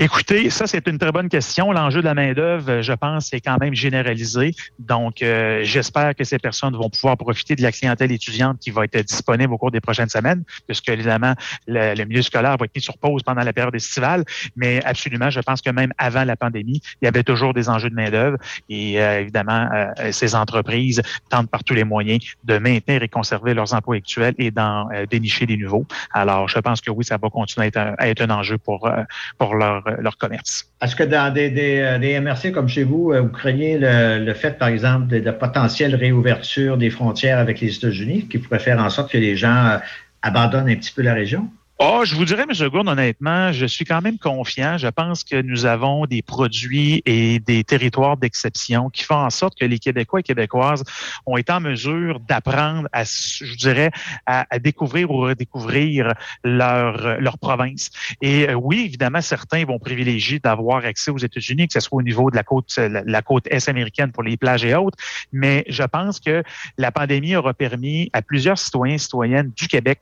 Écoutez, 0.00 0.50
ça 0.50 0.66
c'est 0.66 0.88
une 0.88 0.98
très 0.98 1.12
bonne 1.12 1.28
question. 1.28 1.70
L'enjeu 1.70 2.00
de 2.00 2.04
la 2.04 2.14
main 2.14 2.32
d'œuvre, 2.32 2.82
je 2.82 2.92
pense, 2.94 3.32
est 3.32 3.40
quand 3.40 3.58
même 3.60 3.76
généralisé. 3.76 4.50
Donc, 4.80 5.22
euh, 5.22 5.60
j'espère 5.62 6.16
que 6.16 6.24
ces 6.24 6.40
personnes 6.40 6.74
vont 6.74 6.90
pouvoir 6.90 7.16
profiter 7.16 7.54
de 7.54 7.62
la 7.62 7.70
clientèle 7.70 8.10
étudiante 8.10 8.58
qui 8.58 8.72
va 8.72 8.86
être 8.86 9.06
disponible 9.06 9.52
au 9.52 9.56
cours 9.56 9.70
des 9.70 9.80
prochaines 9.80 10.08
semaines, 10.08 10.42
puisque 10.66 10.88
évidemment 10.88 11.34
le, 11.68 12.04
milieu 12.06 12.22
scolaire 12.22 12.56
va 12.56 12.64
être 12.64 12.74
mis 12.74 12.82
sur 12.82 12.98
pause 12.98 13.22
pendant 13.22 13.44
la 13.44 13.52
période 13.52 13.72
estivale. 13.76 14.24
Mais 14.56 14.84
absolument, 14.84 15.30
je 15.30 15.38
pense 15.38 15.62
que 15.62 15.70
même 15.70 15.92
avant 15.96 16.24
la 16.24 16.34
pandémie, 16.34 16.82
il 17.00 17.04
y 17.04 17.08
avait 17.08 17.22
toujours 17.22 17.54
des 17.54 17.68
enjeux 17.68 17.88
de 17.88 17.94
main 17.94 18.10
d'œuvre 18.10 18.38
et 18.68 19.00
euh, 19.00 19.20
évidemment, 19.20 19.68
euh, 19.72 20.10
ces 20.10 20.34
entreprises 20.34 21.02
tentent 21.30 21.50
par 21.50 21.62
tous 21.62 21.74
les 21.74 21.84
moyens 21.84 22.20
de 22.42 22.58
maintenir 22.58 23.04
et 23.04 23.08
conserver 23.08 23.54
leurs 23.54 23.72
emplois 23.74 23.94
actuels 23.94 24.34
et 24.38 24.50
d'en 24.50 24.88
dénicher 25.08 25.46
des 25.46 25.56
nouveaux. 25.56 25.86
Alors, 26.12 26.48
je 26.48 26.58
pense 26.58 26.80
que 26.80 26.90
oui, 26.90 27.04
ça 27.04 27.16
va 27.16 27.30
continuer 27.30 27.70
à 27.76 28.08
être 28.08 28.22
un, 28.22 28.30
enjeu 28.30 28.58
pour 28.58 28.90
pour 29.38 29.54
leur 29.54 29.83
euh, 29.83 29.83
leur, 29.98 30.16
commerce. 30.18 30.70
Est-ce 30.80 30.96
que 30.96 31.02
dans 31.02 31.32
des, 31.32 31.50
des, 31.50 32.20
MRC 32.20 32.52
comme 32.52 32.68
chez 32.68 32.84
vous, 32.84 33.12
euh, 33.12 33.20
vous 33.20 33.28
craignez 33.28 33.78
le, 33.78 34.34
fait, 34.34 34.58
par 34.58 34.68
exemple, 34.68 35.08
de, 35.08 35.18
de, 35.18 35.30
potentielle 35.30 35.94
réouverture 35.94 36.76
des 36.76 36.90
frontières 36.90 37.38
avec 37.38 37.60
les 37.60 37.76
États-Unis 37.76 38.28
qui 38.28 38.38
pourrait 38.38 38.58
faire 38.58 38.78
en 38.78 38.90
sorte 38.90 39.10
que 39.10 39.18
les 39.18 39.36
gens 39.36 39.66
euh, 39.66 39.78
abandonnent 40.22 40.68
un 40.68 40.76
petit 40.76 40.92
peu 40.92 41.02
la 41.02 41.14
région? 41.14 41.48
Oh, 41.80 42.02
je 42.04 42.14
vous 42.14 42.24
dirais, 42.24 42.44
M. 42.48 42.68
Gourde, 42.68 42.86
honnêtement, 42.86 43.50
je 43.50 43.66
suis 43.66 43.84
quand 43.84 44.00
même 44.00 44.16
confiant. 44.16 44.78
Je 44.78 44.86
pense 44.86 45.24
que 45.24 45.42
nous 45.42 45.66
avons 45.66 46.06
des 46.06 46.22
produits 46.22 47.02
et 47.04 47.40
des 47.40 47.64
territoires 47.64 48.16
d'exception 48.16 48.90
qui 48.90 49.02
font 49.02 49.16
en 49.16 49.30
sorte 49.30 49.58
que 49.58 49.64
les 49.64 49.80
Québécois 49.80 50.20
et 50.20 50.22
Québécoises 50.22 50.84
ont 51.26 51.36
été 51.36 51.50
en 51.50 51.58
mesure 51.58 52.20
d'apprendre 52.20 52.88
à, 52.92 53.02
je 53.02 53.56
dirais, 53.56 53.90
à, 54.24 54.46
découvrir 54.60 55.10
ou 55.10 55.16
redécouvrir 55.16 56.14
leur, 56.44 57.20
leur 57.20 57.38
province. 57.38 57.90
Et 58.22 58.48
euh, 58.48 58.54
oui, 58.54 58.84
évidemment, 58.84 59.20
certains 59.20 59.64
vont 59.64 59.80
privilégier 59.80 60.38
d'avoir 60.38 60.84
accès 60.84 61.10
aux 61.10 61.18
États-Unis, 61.18 61.66
que 61.66 61.72
ce 61.72 61.80
soit 61.80 61.98
au 61.98 62.02
niveau 62.02 62.30
de 62.30 62.36
la 62.36 62.44
côte, 62.44 62.78
la, 62.78 63.22
côte 63.22 63.48
est 63.48 63.68
américaine 63.68 64.12
pour 64.12 64.22
les 64.22 64.36
plages 64.36 64.64
et 64.64 64.76
autres. 64.76 64.96
Mais 65.32 65.64
je 65.68 65.82
pense 65.82 66.20
que 66.20 66.44
la 66.78 66.92
pandémie 66.92 67.34
aura 67.34 67.52
permis 67.52 68.10
à 68.12 68.22
plusieurs 68.22 68.58
citoyens 68.58 68.94
et 68.94 68.98
citoyennes 68.98 69.52
du 69.56 69.66
Québec 69.66 69.98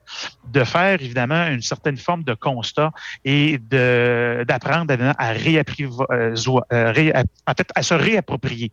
de 0.53 0.65
faire, 0.65 1.01
évidemment, 1.01 1.47
une 1.47 1.62
certaine 1.63 1.97
forme 1.97 2.25
de 2.25 2.35
constat 2.35 2.93
et 3.25 3.59
d'apprendre 3.59 4.95
à, 5.19 5.29
à, 5.29 5.33
euh, 5.33 6.35
euh, 6.73 7.23
en 7.47 7.53
fait, 7.55 7.69
à 7.75 7.83
se 7.83 7.95
réapproprier 7.95 8.71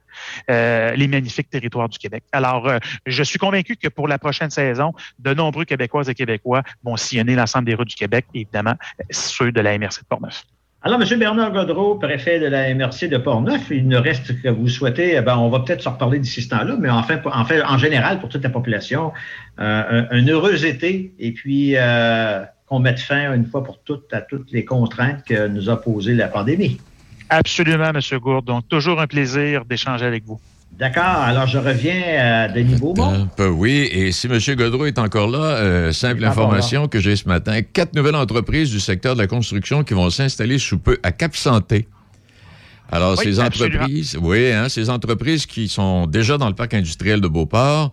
euh, 0.50 0.92
les 0.94 1.08
magnifiques 1.08 1.50
territoires 1.50 1.90
du 1.90 1.98
Québec. 1.98 2.24
Alors, 2.32 2.72
je 3.06 3.24
suis 3.24 3.40
convaincu 3.40 3.76
que 3.76 3.88
pour 3.88 4.08
la 4.08 4.20
prochaine 4.20 4.50
saison, 4.50 4.94
de 5.20 5.34
nombreux 5.34 5.66
Québécoises 5.66 6.10
et 6.10 6.16
Québécois 6.16 6.64
vont 6.84 6.98
sillonner 6.98 7.36
l'ensemble 7.36 7.66
des 7.66 7.76
rues 7.76 7.86
du 7.86 7.96
Québec, 7.96 8.26
évidemment 8.34 8.76
ceux 9.10 9.52
de 9.52 9.62
la 9.62 9.78
MRC 9.78 10.02
de 10.02 10.08
Portneuf. 10.08 10.44
Alors, 10.82 11.02
M. 11.02 11.20
Bernard 11.20 11.52
Godreau, 11.52 11.96
préfet 11.96 12.40
de 12.40 12.46
la 12.46 12.74
MRC 12.74 13.10
de 13.10 13.18
Portneuf, 13.18 13.70
il 13.70 13.90
ne 13.90 13.98
reste 13.98 14.42
que 14.42 14.48
vous 14.48 14.70
souhaitez, 14.70 15.16
eh 15.18 15.22
ben, 15.22 15.36
on 15.38 15.50
va 15.50 15.60
peut-être 15.60 15.82
se 15.82 15.90
reparler 15.90 16.20
d'ici 16.20 16.42
ce 16.42 16.50
temps-là, 16.50 16.78
mais 16.80 16.90
enfin, 16.90 17.20
en 17.26 17.44
fait, 17.44 17.62
en 17.62 17.78
général, 17.78 18.20
pour 18.20 18.30
toute 18.30 18.44
la 18.44 18.50
population, 18.50 19.12
un, 19.58 20.26
heureux 20.28 20.66
été 20.66 21.14
et 21.20 21.34
puis 21.34 21.76
qu'on 22.70 22.80
mette 22.80 23.00
fin 23.00 23.34
une 23.34 23.46
fois 23.46 23.64
pour 23.64 23.80
toutes 23.80 24.14
à 24.14 24.22
toutes 24.22 24.52
les 24.52 24.64
contraintes 24.64 25.24
que 25.28 25.48
nous 25.48 25.70
a 25.70 25.82
posées 25.82 26.14
la 26.14 26.28
pandémie. 26.28 26.80
Absolument, 27.30 27.90
M. 27.90 28.20
Gourde. 28.20 28.46
Donc, 28.46 28.68
toujours 28.70 29.02
un 29.02 29.08
plaisir 29.08 29.66
d'échanger 29.66 30.06
avec 30.06 30.24
vous. 30.26 30.40
D'accord. 30.78 31.04
Alors, 31.04 31.48
je 31.48 31.58
reviens 31.58 32.02
à 32.20 32.48
Denis 32.48 32.76
Beaumont. 32.76 33.28
oui, 33.40 33.90
et 33.92 34.12
si 34.12 34.28
M. 34.28 34.40
Godreau 34.56 34.86
est 34.86 35.00
encore 35.00 35.30
là, 35.30 35.40
euh, 35.40 35.92
simple 35.92 36.24
information 36.24 36.88
que 36.88 37.00
j'ai 37.00 37.16
ce 37.16 37.28
matin. 37.28 37.62
Quatre 37.62 37.96
nouvelles 37.96 38.16
entreprises 38.16 38.72
du 38.72 38.80
secteur 38.80 39.16
de 39.16 39.22
la 39.22 39.28
construction 39.28 39.84
qui 39.84 39.94
vont 39.94 40.10
s'installer 40.10 40.60
sous 40.60 40.78
peu 40.78 40.98
à 41.04 41.12
Cap-Santé. 41.12 41.88
Alors, 42.92 43.18
ces 43.18 43.40
entreprises, 43.40 44.18
oui, 44.22 44.52
hein, 44.52 44.70
ces 44.70 44.90
entreprises 44.90 45.46
qui 45.46 45.68
sont 45.68 46.08
déjà 46.08 46.38
dans 46.38 46.48
le 46.48 46.56
parc 46.56 46.74
industriel 46.76 47.20
de 47.20 47.28
Beauport 47.28 47.92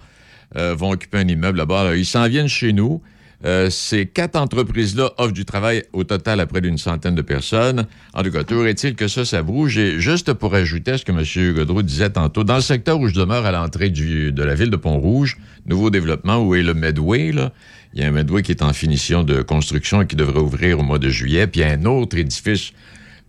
euh, 0.57 0.75
vont 0.75 0.91
occuper 0.91 1.19
un 1.19 1.29
immeuble 1.29 1.59
là-bas. 1.59 1.97
Ils 1.97 2.07
s'en 2.07 2.29
viennent 2.29 2.49
chez 2.49 2.73
nous. 2.73 3.03
Euh, 3.44 3.68
ces 3.68 4.07
quatre 4.07 4.37
entreprises-là 4.37 5.12
offrent 5.18 5.33
du 5.33 5.44
travail 5.44 5.85
au 5.92 6.05
total 6.05 6.40
à 6.40 6.46
près 6.46 6.62
d'une 6.62 6.79
centaine 6.79 7.14
de 7.14 7.22
personnes. 7.22 7.87
En 8.14 8.22
tout 8.22 8.31
cas, 8.31 8.44
toujours 8.44 8.66
est-il 8.66 8.94
que 8.94 9.09
ça, 9.09 9.25
ça 9.25 9.42
bouge. 9.42 9.77
Et 9.77 10.01
juste 10.01 10.33
pour 10.33 10.55
ajouter 10.55 10.92
à 10.92 10.99
ce 10.99 11.05
que 11.05 11.12
M. 11.12 11.55
Godreau 11.55 11.83
disait 11.83 12.11
tantôt, 12.11 12.44
dans 12.44 12.57
le 12.57 12.62
secteur 12.62 12.99
où 12.99 13.09
je 13.09 13.14
demeure 13.14 13.44
à 13.44 13.53
l'entrée 13.53 13.90
de 13.90 14.42
la 14.42 14.55
ville 14.55 14.70
de 14.70 14.77
Pont-Rouge, 14.77 15.37
nouveau 15.66 15.90
développement, 15.90 16.38
où 16.38 16.55
est 16.55 16.62
le 16.62 16.72
Medway, 16.72 17.33
là, 17.33 17.53
il 17.92 18.01
y 18.01 18.05
a 18.05 18.09
un 18.09 18.11
Medway 18.11 18.42
qui 18.42 18.53
est 18.53 18.62
en 18.62 18.72
finition 18.72 19.22
de 19.22 19.42
construction 19.42 20.03
et 20.03 20.07
qui 20.07 20.16
devrait 20.16 20.40
ouvrir 20.40 20.79
au 20.79 20.83
mois 20.83 20.99
de 20.99 21.09
juillet. 21.09 21.46
Puis 21.46 21.61
il 21.61 21.66
y 21.66 21.70
a 21.70 21.72
un 21.72 21.85
autre 21.85 22.16
édifice, 22.16 22.72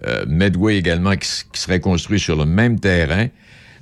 euh, 0.06 0.26
Medway 0.28 0.78
également, 0.78 1.15
qui, 1.15 1.30
serait 1.54 1.80
construit 1.80 2.20
sur 2.20 2.38
le 2.38 2.46
même 2.46 2.80
terrain. 2.80 3.28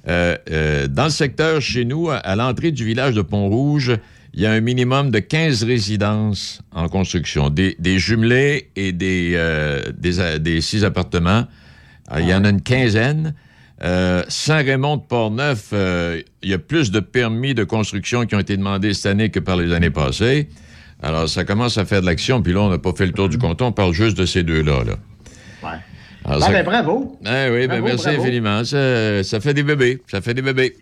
Euh, 0.07 0.87
dans 0.87 1.05
le 1.05 1.09
secteur 1.09 1.61
chez 1.61 1.85
nous, 1.85 2.09
à 2.09 2.35
l'entrée 2.35 2.71
du 2.71 2.83
village 2.83 3.13
de 3.13 3.21
Pont-Rouge, 3.21 3.97
il 4.35 4.41
y 4.41 4.45
a 4.45 4.51
un 4.51 4.59
minimum 4.59 5.11
de 5.11 5.19
15 5.19 5.63
résidences 5.63 6.61
en 6.73 6.89
construction, 6.89 7.49
des, 7.49 7.75
jumelés 7.99 8.69
et 8.75 8.91
des, 8.91 9.31
euh, 9.35 9.81
euh, 10.05 10.37
des, 10.39 10.59
six 10.59 10.83
appartements. 10.83 11.45
il 12.17 12.27
y 12.27 12.33
en 12.33 12.43
a 12.43 12.49
une 12.49 12.61
quinzaine. 12.61 13.33
Euh, 13.81 14.23
Saint-Raymond 14.27 14.97
de 14.97 15.03
Port-Neuf, 15.03 15.73
il 16.43 16.49
y 16.49 16.53
a 16.53 16.59
plus 16.59 16.91
de 16.91 16.99
permis 16.99 17.53
de 17.53 17.63
construction 17.63 18.25
qui 18.25 18.35
ont 18.35 18.39
été 18.39 18.57
demandés 18.57 18.93
cette 18.93 19.05
année 19.05 19.29
que 19.29 19.39
par 19.39 19.55
les 19.55 19.73
années 19.73 19.89
passées. 19.89 20.49
Alors, 21.01 21.29
ça 21.29 21.45
commence 21.45 21.77
à 21.77 21.85
faire 21.85 22.01
de 22.01 22.05
l'action, 22.05 22.41
puis 22.41 22.51
là, 22.51 22.59
on 22.59 22.69
n'a 22.69 22.77
pas 22.77 22.91
fait 22.91 23.05
le 23.05 23.13
tour 23.13 23.29
du 23.29 23.37
canton, 23.37 23.67
on 23.67 23.71
parle 23.71 23.93
juste 23.93 24.17
de 24.17 24.25
ces 24.25 24.43
deux-là. 24.43 24.83
Là. 24.83 24.95
Ouais. 25.63 25.77
Ah, 26.27 26.37
ben, 26.51 26.65
bravo. 26.65 27.19
Ah, 27.23 27.47
oui, 27.51 27.67
ben, 27.67 27.81
merci 27.83 28.09
infiniment. 28.09 28.63
Ça, 28.63 29.39
fait 29.39 29.53
des 29.53 29.63
bébés. 29.63 30.01
Ça 30.07 30.21
fait 30.21 30.33
des 30.33 30.41
bébés. 30.41 30.75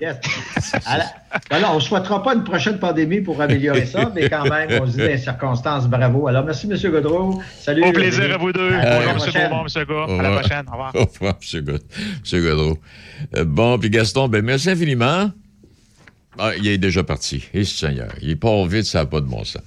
Alors, 1.50 1.74
on 1.74 1.76
ne 1.76 1.82
souhaitera 1.82 2.24
pas 2.24 2.34
une 2.36 2.44
prochaine 2.44 2.80
pandémie 2.80 3.20
pour 3.22 3.42
améliorer 3.42 3.86
ça, 3.86 4.12
mais 4.16 4.30
quand 4.30 4.46
même, 4.46 4.82
on 4.82 4.88
se 4.88 4.94
dit 4.94 5.00
les 5.00 5.18
circonstances, 5.18 5.88
bravo. 5.88 6.28
Alors, 6.28 6.46
merci, 6.46 6.70
M. 6.72 6.92
Godreau. 6.92 7.42
Salut. 7.60 7.84
Au 7.84 7.92
plaisir 7.92 8.34
à 8.34 8.38
vous 8.38 8.54
deux. 8.54 8.70
Bonjour, 8.70 9.28
M. 9.28 9.50
Beaumont, 9.50 9.66
M. 9.66 9.86
Godreau. 9.86 10.20
À 10.20 10.24
la 10.24 10.40
prochaine. 10.40 10.66
Au 10.68 10.72
revoir. 10.72 10.96
Au 10.96 11.06
revoir, 11.06 11.36
M. 11.54 12.44
Godreau. 12.44 12.80
Euh, 13.36 13.46
bon, 13.46 13.78
puis 13.80 13.90
Gaston, 13.90 14.28
ben 14.28 14.44
merci 14.44 14.70
infiniment. 14.70 15.32
Ah, 16.38 16.52
il 16.58 16.68
est 16.68 16.78
déjà 16.78 17.04
parti. 17.04 17.48
Et 17.54 17.64
Seigneur, 17.64 18.12
il 18.22 18.40
part 18.40 18.66
vite, 18.66 18.86
ça 18.86 19.00
n'a 19.00 19.06
pas 19.06 19.22
de 19.22 19.28
bon 19.28 19.44
sens. 19.44 19.62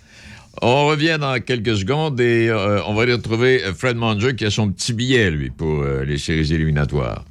On 0.62 0.86
revient 0.86 1.18
dans 1.20 1.38
quelques 1.40 1.76
secondes 1.76 2.20
et 2.20 2.48
euh, 2.48 2.80
on 2.86 2.94
va 2.94 3.02
aller 3.02 3.12
retrouver 3.12 3.60
Fred 3.76 3.96
Manger 3.96 4.34
qui 4.34 4.46
a 4.46 4.50
son 4.50 4.70
petit 4.70 4.92
billet, 4.92 5.30
lui, 5.30 5.50
pour 5.50 5.82
euh, 5.82 6.04
les 6.04 6.18
séries 6.18 6.52
éliminatoires. 6.52 7.24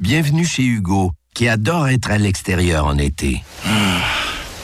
Bienvenue 0.00 0.44
chez 0.44 0.64
Hugo 0.64 1.10
qui 1.34 1.48
adore 1.48 1.88
être 1.88 2.10
à 2.10 2.18
l'extérieur 2.18 2.86
en 2.86 2.96
été. 2.98 3.42
Ah, 3.64 4.00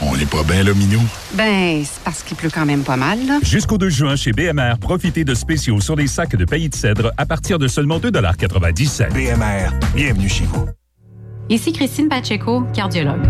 on 0.01 0.17
n'est 0.17 0.27
pas 0.27 0.43
bien, 0.45 0.63
là, 0.63 0.75
Minou? 0.75 1.01
Ben, 1.35 1.85
c'est 1.85 2.03
parce 2.05 2.23
qu'il 2.23 2.37
pleut 2.37 2.51
quand 2.53 2.67
même 2.67 2.83
pas 2.83 2.97
mal, 2.97 3.19
là. 3.27 3.39
Jusqu'au 3.43 3.79
2 3.79 3.89
juin, 3.89 4.17
chez 4.17 4.33
BMR, 4.33 4.79
profitez 4.81 5.25
de 5.25 5.35
spéciaux 5.35 5.81
sur 5.81 5.97
les 5.97 6.07
sacs 6.07 6.37
de 6.37 6.45
pays 6.45 6.69
de 6.69 6.75
cèdre 6.75 7.13
à 7.17 7.27
partir 7.27 7.59
de 7.59 7.69
seulement 7.69 7.99
2,97 7.99 9.13
BMR, 9.13 9.71
bienvenue 9.95 10.29
chez 10.29 10.45
vous. 10.45 10.67
Ici 11.49 11.73
Christine 11.73 12.09
Pacheco, 12.09 12.63
cardiologue. 12.75 13.23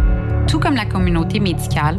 Tout 0.47 0.61
comme 0.61 0.75
la 0.75 0.87
communauté 0.87 1.41
médicale, 1.41 1.99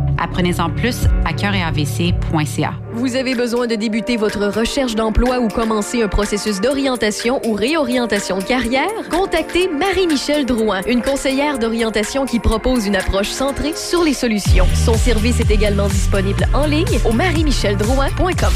Apprenez-en 0.21 0.69
plus 0.69 1.07
à 1.25 1.33
cœuretavc.ca. 1.33 2.73
Vous 2.93 3.15
avez 3.15 3.33
besoin 3.33 3.65
de 3.65 3.75
débuter 3.75 4.17
votre 4.17 4.45
recherche 4.47 4.95
d'emploi 4.95 5.39
ou 5.39 5.47
commencer 5.47 6.03
un 6.03 6.07
processus 6.07 6.61
d'orientation 6.61 7.41
ou 7.45 7.53
réorientation 7.53 8.37
de 8.37 8.43
carrière? 8.43 8.91
Contactez 9.09 9.67
Marie-Michel 9.67 10.45
Drouin, 10.45 10.81
une 10.87 11.01
conseillère 11.01 11.57
d'orientation 11.57 12.25
qui 12.25 12.39
propose 12.39 12.85
une 12.85 12.95
approche 12.95 13.29
centrée 13.29 13.73
sur 13.75 14.03
les 14.03 14.13
solutions. 14.13 14.67
Son 14.75 14.93
service 14.93 15.39
est 15.39 15.51
également 15.51 15.87
disponible 15.87 16.45
en 16.53 16.67
ligne 16.67 16.99
au 17.03 17.13
marie-micheldrouin.com. 17.13 18.53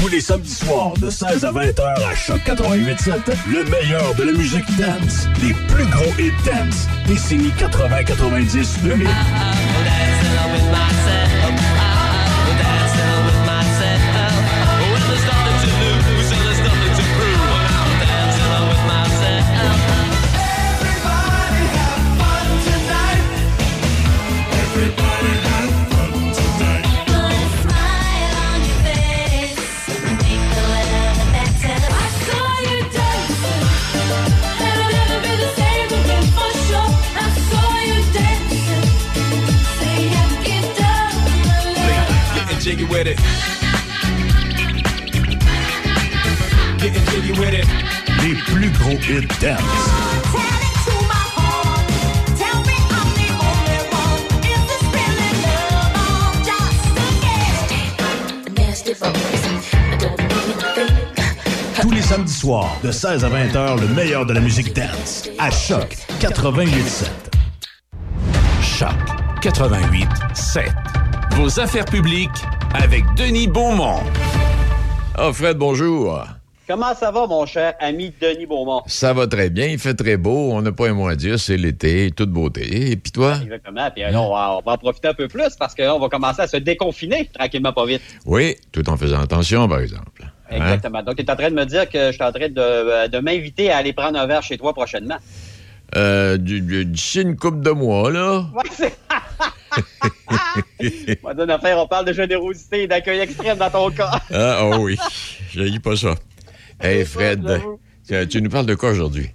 Tous 0.00 0.08
les 0.08 0.20
samedis 0.20 0.54
soirs 0.54 0.92
de 1.00 1.10
16 1.10 1.44
à 1.44 1.50
20 1.50 1.62
h 1.62 1.82
à 1.82 2.14
Choc 2.14 2.40
88.7, 2.46 3.10
le 3.50 3.64
meilleur 3.64 4.14
de 4.14 4.22
la 4.22 4.32
musique 4.32 4.66
dance, 4.76 5.26
les 5.42 5.52
plus 5.74 5.86
gros 5.86 6.12
hits 6.18 6.32
dance, 6.44 6.86
décennie 7.06 7.52
80-90 7.58 8.82
2000. 8.84 9.08
With 42.98 43.06
it. 43.06 43.18
Getting 46.78 47.04
jiggy 47.10 47.32
with 47.38 47.54
it. 47.54 47.66
Les 48.22 48.34
plus 48.34 48.70
gros 48.70 48.98
hits 48.98 49.28
dance. 49.40 49.60
Tous 61.80 61.90
les 61.92 62.02
samedis 62.02 62.32
soirs, 62.32 62.76
de 62.82 62.90
16 62.90 63.24
à 63.24 63.28
20 63.28 63.54
heures, 63.54 63.76
le 63.76 63.86
meilleur 63.88 64.26
de 64.26 64.32
la 64.32 64.40
musique 64.40 64.74
dance. 64.74 65.28
À 65.38 65.50
Choc 65.50 65.96
88.7. 66.20 67.06
Choc 68.60 68.88
88.7. 69.40 70.72
Vos 71.36 71.60
affaires 71.60 71.84
publiques 71.84 72.44
avec 72.74 73.04
Denis 73.16 73.48
Beaumont. 73.48 74.00
Ah, 75.16 75.32
Fred, 75.32 75.56
bonjour. 75.56 76.24
Comment 76.66 76.94
ça 76.94 77.10
va, 77.10 77.26
mon 77.26 77.46
cher 77.46 77.74
ami 77.80 78.12
Denis 78.20 78.44
Beaumont? 78.46 78.82
Ça 78.86 79.14
va 79.14 79.26
très 79.26 79.48
bien, 79.48 79.66
il 79.66 79.78
fait 79.78 79.94
très 79.94 80.18
beau, 80.18 80.52
on 80.52 80.60
n'a 80.60 80.70
pas 80.70 80.90
un 80.90 81.08
à 81.08 81.14
dire, 81.16 81.40
c'est 81.40 81.56
l'été, 81.56 82.10
toute 82.14 82.30
beauté. 82.30 82.90
Et 82.90 82.96
puis 82.96 83.10
toi? 83.10 83.38
Exactement, 83.42 83.90
puis 83.90 84.02
là, 84.02 84.20
on 84.20 84.30
va, 84.34 84.58
on 84.58 84.60
va 84.60 84.72
en 84.72 84.76
profiter 84.78 85.08
un 85.08 85.14
peu 85.14 85.28
plus 85.28 85.56
parce 85.58 85.74
qu'on 85.74 85.98
va 85.98 86.08
commencer 86.10 86.42
à 86.42 86.46
se 86.46 86.58
déconfiner 86.58 87.30
tranquillement, 87.32 87.72
pas 87.72 87.86
vite. 87.86 88.02
Oui, 88.26 88.56
tout 88.70 88.88
en 88.90 88.96
faisant 88.98 89.20
attention, 89.20 89.66
par 89.66 89.80
exemple. 89.80 90.22
Hein? 90.50 90.56
Exactement. 90.56 91.02
Donc, 91.02 91.16
tu 91.16 91.22
es 91.22 91.30
en 91.30 91.36
train 91.36 91.50
de 91.50 91.54
me 91.56 91.64
dire 91.64 91.88
que 91.88 92.08
je 92.08 92.12
suis 92.12 92.22
en 92.22 92.32
train 92.32 92.48
de, 92.48 93.08
de 93.08 93.18
m'inviter 93.18 93.70
à 93.70 93.78
aller 93.78 93.94
prendre 93.94 94.18
un 94.18 94.26
verre 94.26 94.42
chez 94.42 94.58
toi 94.58 94.74
prochainement. 94.74 95.16
Euh, 95.96 96.36
D'ici 96.36 97.22
une 97.22 97.36
couple 97.36 97.60
de 97.60 97.70
mois, 97.70 98.10
là. 98.10 98.44
Ouais, 98.54 98.88
On 101.22 101.32
va 101.34 101.54
affaire, 101.54 101.78
on 101.78 101.86
parle 101.86 102.06
de 102.06 102.12
générosité 102.12 102.82
et 102.82 102.86
d'accueil 102.86 103.20
extrême 103.20 103.58
dans 103.58 103.70
ton 103.70 103.90
cas. 103.90 104.10
Ah, 104.32 104.60
oh 104.62 104.76
oui, 104.80 104.96
je 105.50 105.78
pas 105.78 105.96
ça. 105.96 106.14
Hey, 106.80 107.04
Fred, 107.04 107.44
tu, 108.06 108.28
tu 108.28 108.42
nous 108.42 108.50
parles 108.50 108.66
de 108.66 108.74
quoi 108.74 108.90
aujourd'hui? 108.90 109.30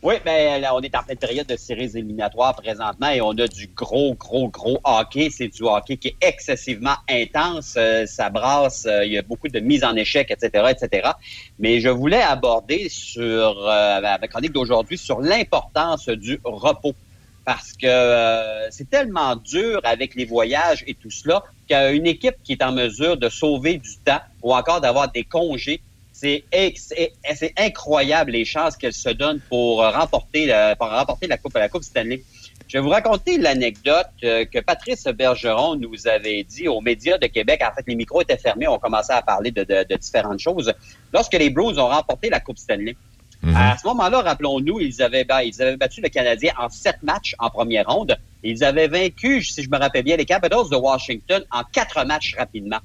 Oui, 0.00 0.14
ben 0.24 0.60
là, 0.60 0.76
on 0.76 0.80
est 0.80 0.94
en 0.94 1.02
pleine 1.02 1.18
période 1.18 1.48
de 1.48 1.56
séries 1.56 1.90
éliminatoires 1.96 2.54
présentement 2.54 3.08
et 3.08 3.20
on 3.20 3.32
a 3.32 3.48
du 3.48 3.66
gros, 3.66 4.14
gros, 4.14 4.48
gros 4.48 4.78
hockey. 4.84 5.28
C'est 5.28 5.48
du 5.48 5.64
hockey 5.64 5.96
qui 5.96 6.08
est 6.08 6.16
excessivement 6.20 6.94
intense. 7.10 7.74
Euh, 7.76 8.06
ça 8.06 8.30
brasse, 8.30 8.86
euh, 8.86 9.04
il 9.04 9.12
y 9.12 9.18
a 9.18 9.22
beaucoup 9.22 9.48
de 9.48 9.58
mises 9.58 9.82
en 9.82 9.96
échec, 9.96 10.30
etc., 10.30 10.66
etc. 10.70 11.10
Mais 11.58 11.80
je 11.80 11.88
voulais 11.88 12.22
aborder 12.22 12.88
sur, 12.88 13.66
euh, 13.68 14.00
la 14.00 14.18
chronique 14.28 14.52
d'aujourd'hui, 14.52 14.96
sur 14.96 15.20
l'importance 15.20 16.08
du 16.08 16.40
repos. 16.44 16.94
Parce 17.50 17.72
que 17.72 17.86
euh, 17.86 18.70
c'est 18.70 18.90
tellement 18.90 19.34
dur 19.34 19.80
avec 19.84 20.14
les 20.14 20.26
voyages 20.26 20.84
et 20.86 20.92
tout 20.92 21.10
cela 21.10 21.42
qu'une 21.66 22.06
équipe 22.06 22.34
qui 22.44 22.52
est 22.52 22.62
en 22.62 22.72
mesure 22.72 23.16
de 23.16 23.30
sauver 23.30 23.78
du 23.78 23.96
temps 24.04 24.20
ou 24.42 24.54
encore 24.54 24.82
d'avoir 24.82 25.10
des 25.10 25.24
congés, 25.24 25.80
c'est 26.12 26.44
incroyable 27.56 28.32
les 28.32 28.44
chances 28.44 28.76
qu'elle 28.76 28.92
se 28.92 29.08
donne 29.08 29.40
pour 29.48 29.78
remporter 29.78 30.44
la, 30.44 30.76
pour 30.76 30.90
remporter 30.90 31.26
la 31.26 31.38
coupe 31.38 31.54
la 31.54 31.70
coupe 31.70 31.84
Stanley. 31.84 32.22
Je 32.66 32.76
vais 32.76 32.82
vous 32.82 32.90
raconter 32.90 33.38
l'anecdote 33.38 34.08
euh, 34.24 34.44
que 34.44 34.58
Patrice 34.58 35.04
Bergeron 35.04 35.76
nous 35.76 36.06
avait 36.06 36.42
dit 36.44 36.68
aux 36.68 36.82
médias 36.82 37.16
de 37.16 37.28
Québec. 37.28 37.62
En 37.66 37.74
fait, 37.74 37.84
les 37.86 37.94
micros 37.94 38.20
étaient 38.20 38.36
fermés, 38.36 38.68
on 38.68 38.78
commençait 38.78 39.14
à 39.14 39.22
parler 39.22 39.52
de, 39.52 39.64
de- 39.64 39.86
de 39.88 39.96
différentes 39.96 40.40
choses. 40.40 40.70
Lorsque 41.14 41.32
les 41.32 41.48
Blues 41.48 41.78
ont 41.78 41.88
remporté 41.88 42.28
la 42.28 42.40
coupe 42.40 42.58
Stanley, 42.58 42.94
à 43.54 43.76
ce 43.78 43.86
moment-là, 43.86 44.20
rappelons-nous, 44.22 44.80
ils 44.80 45.00
avaient, 45.02 45.24
battu 45.24 46.00
le 46.00 46.08
Canadien 46.08 46.52
en 46.58 46.68
sept 46.68 47.02
matchs 47.02 47.34
en 47.38 47.50
première 47.50 47.86
ronde. 47.86 48.16
Ils 48.42 48.64
avaient 48.64 48.88
vaincu, 48.88 49.42
si 49.42 49.62
je 49.62 49.70
me 49.70 49.78
rappelle 49.78 50.04
bien, 50.04 50.16
les 50.16 50.24
Capitals 50.24 50.68
de 50.70 50.76
Washington 50.76 51.44
en 51.50 51.62
quatre 51.64 52.04
matchs 52.04 52.34
rapidement. 52.36 52.78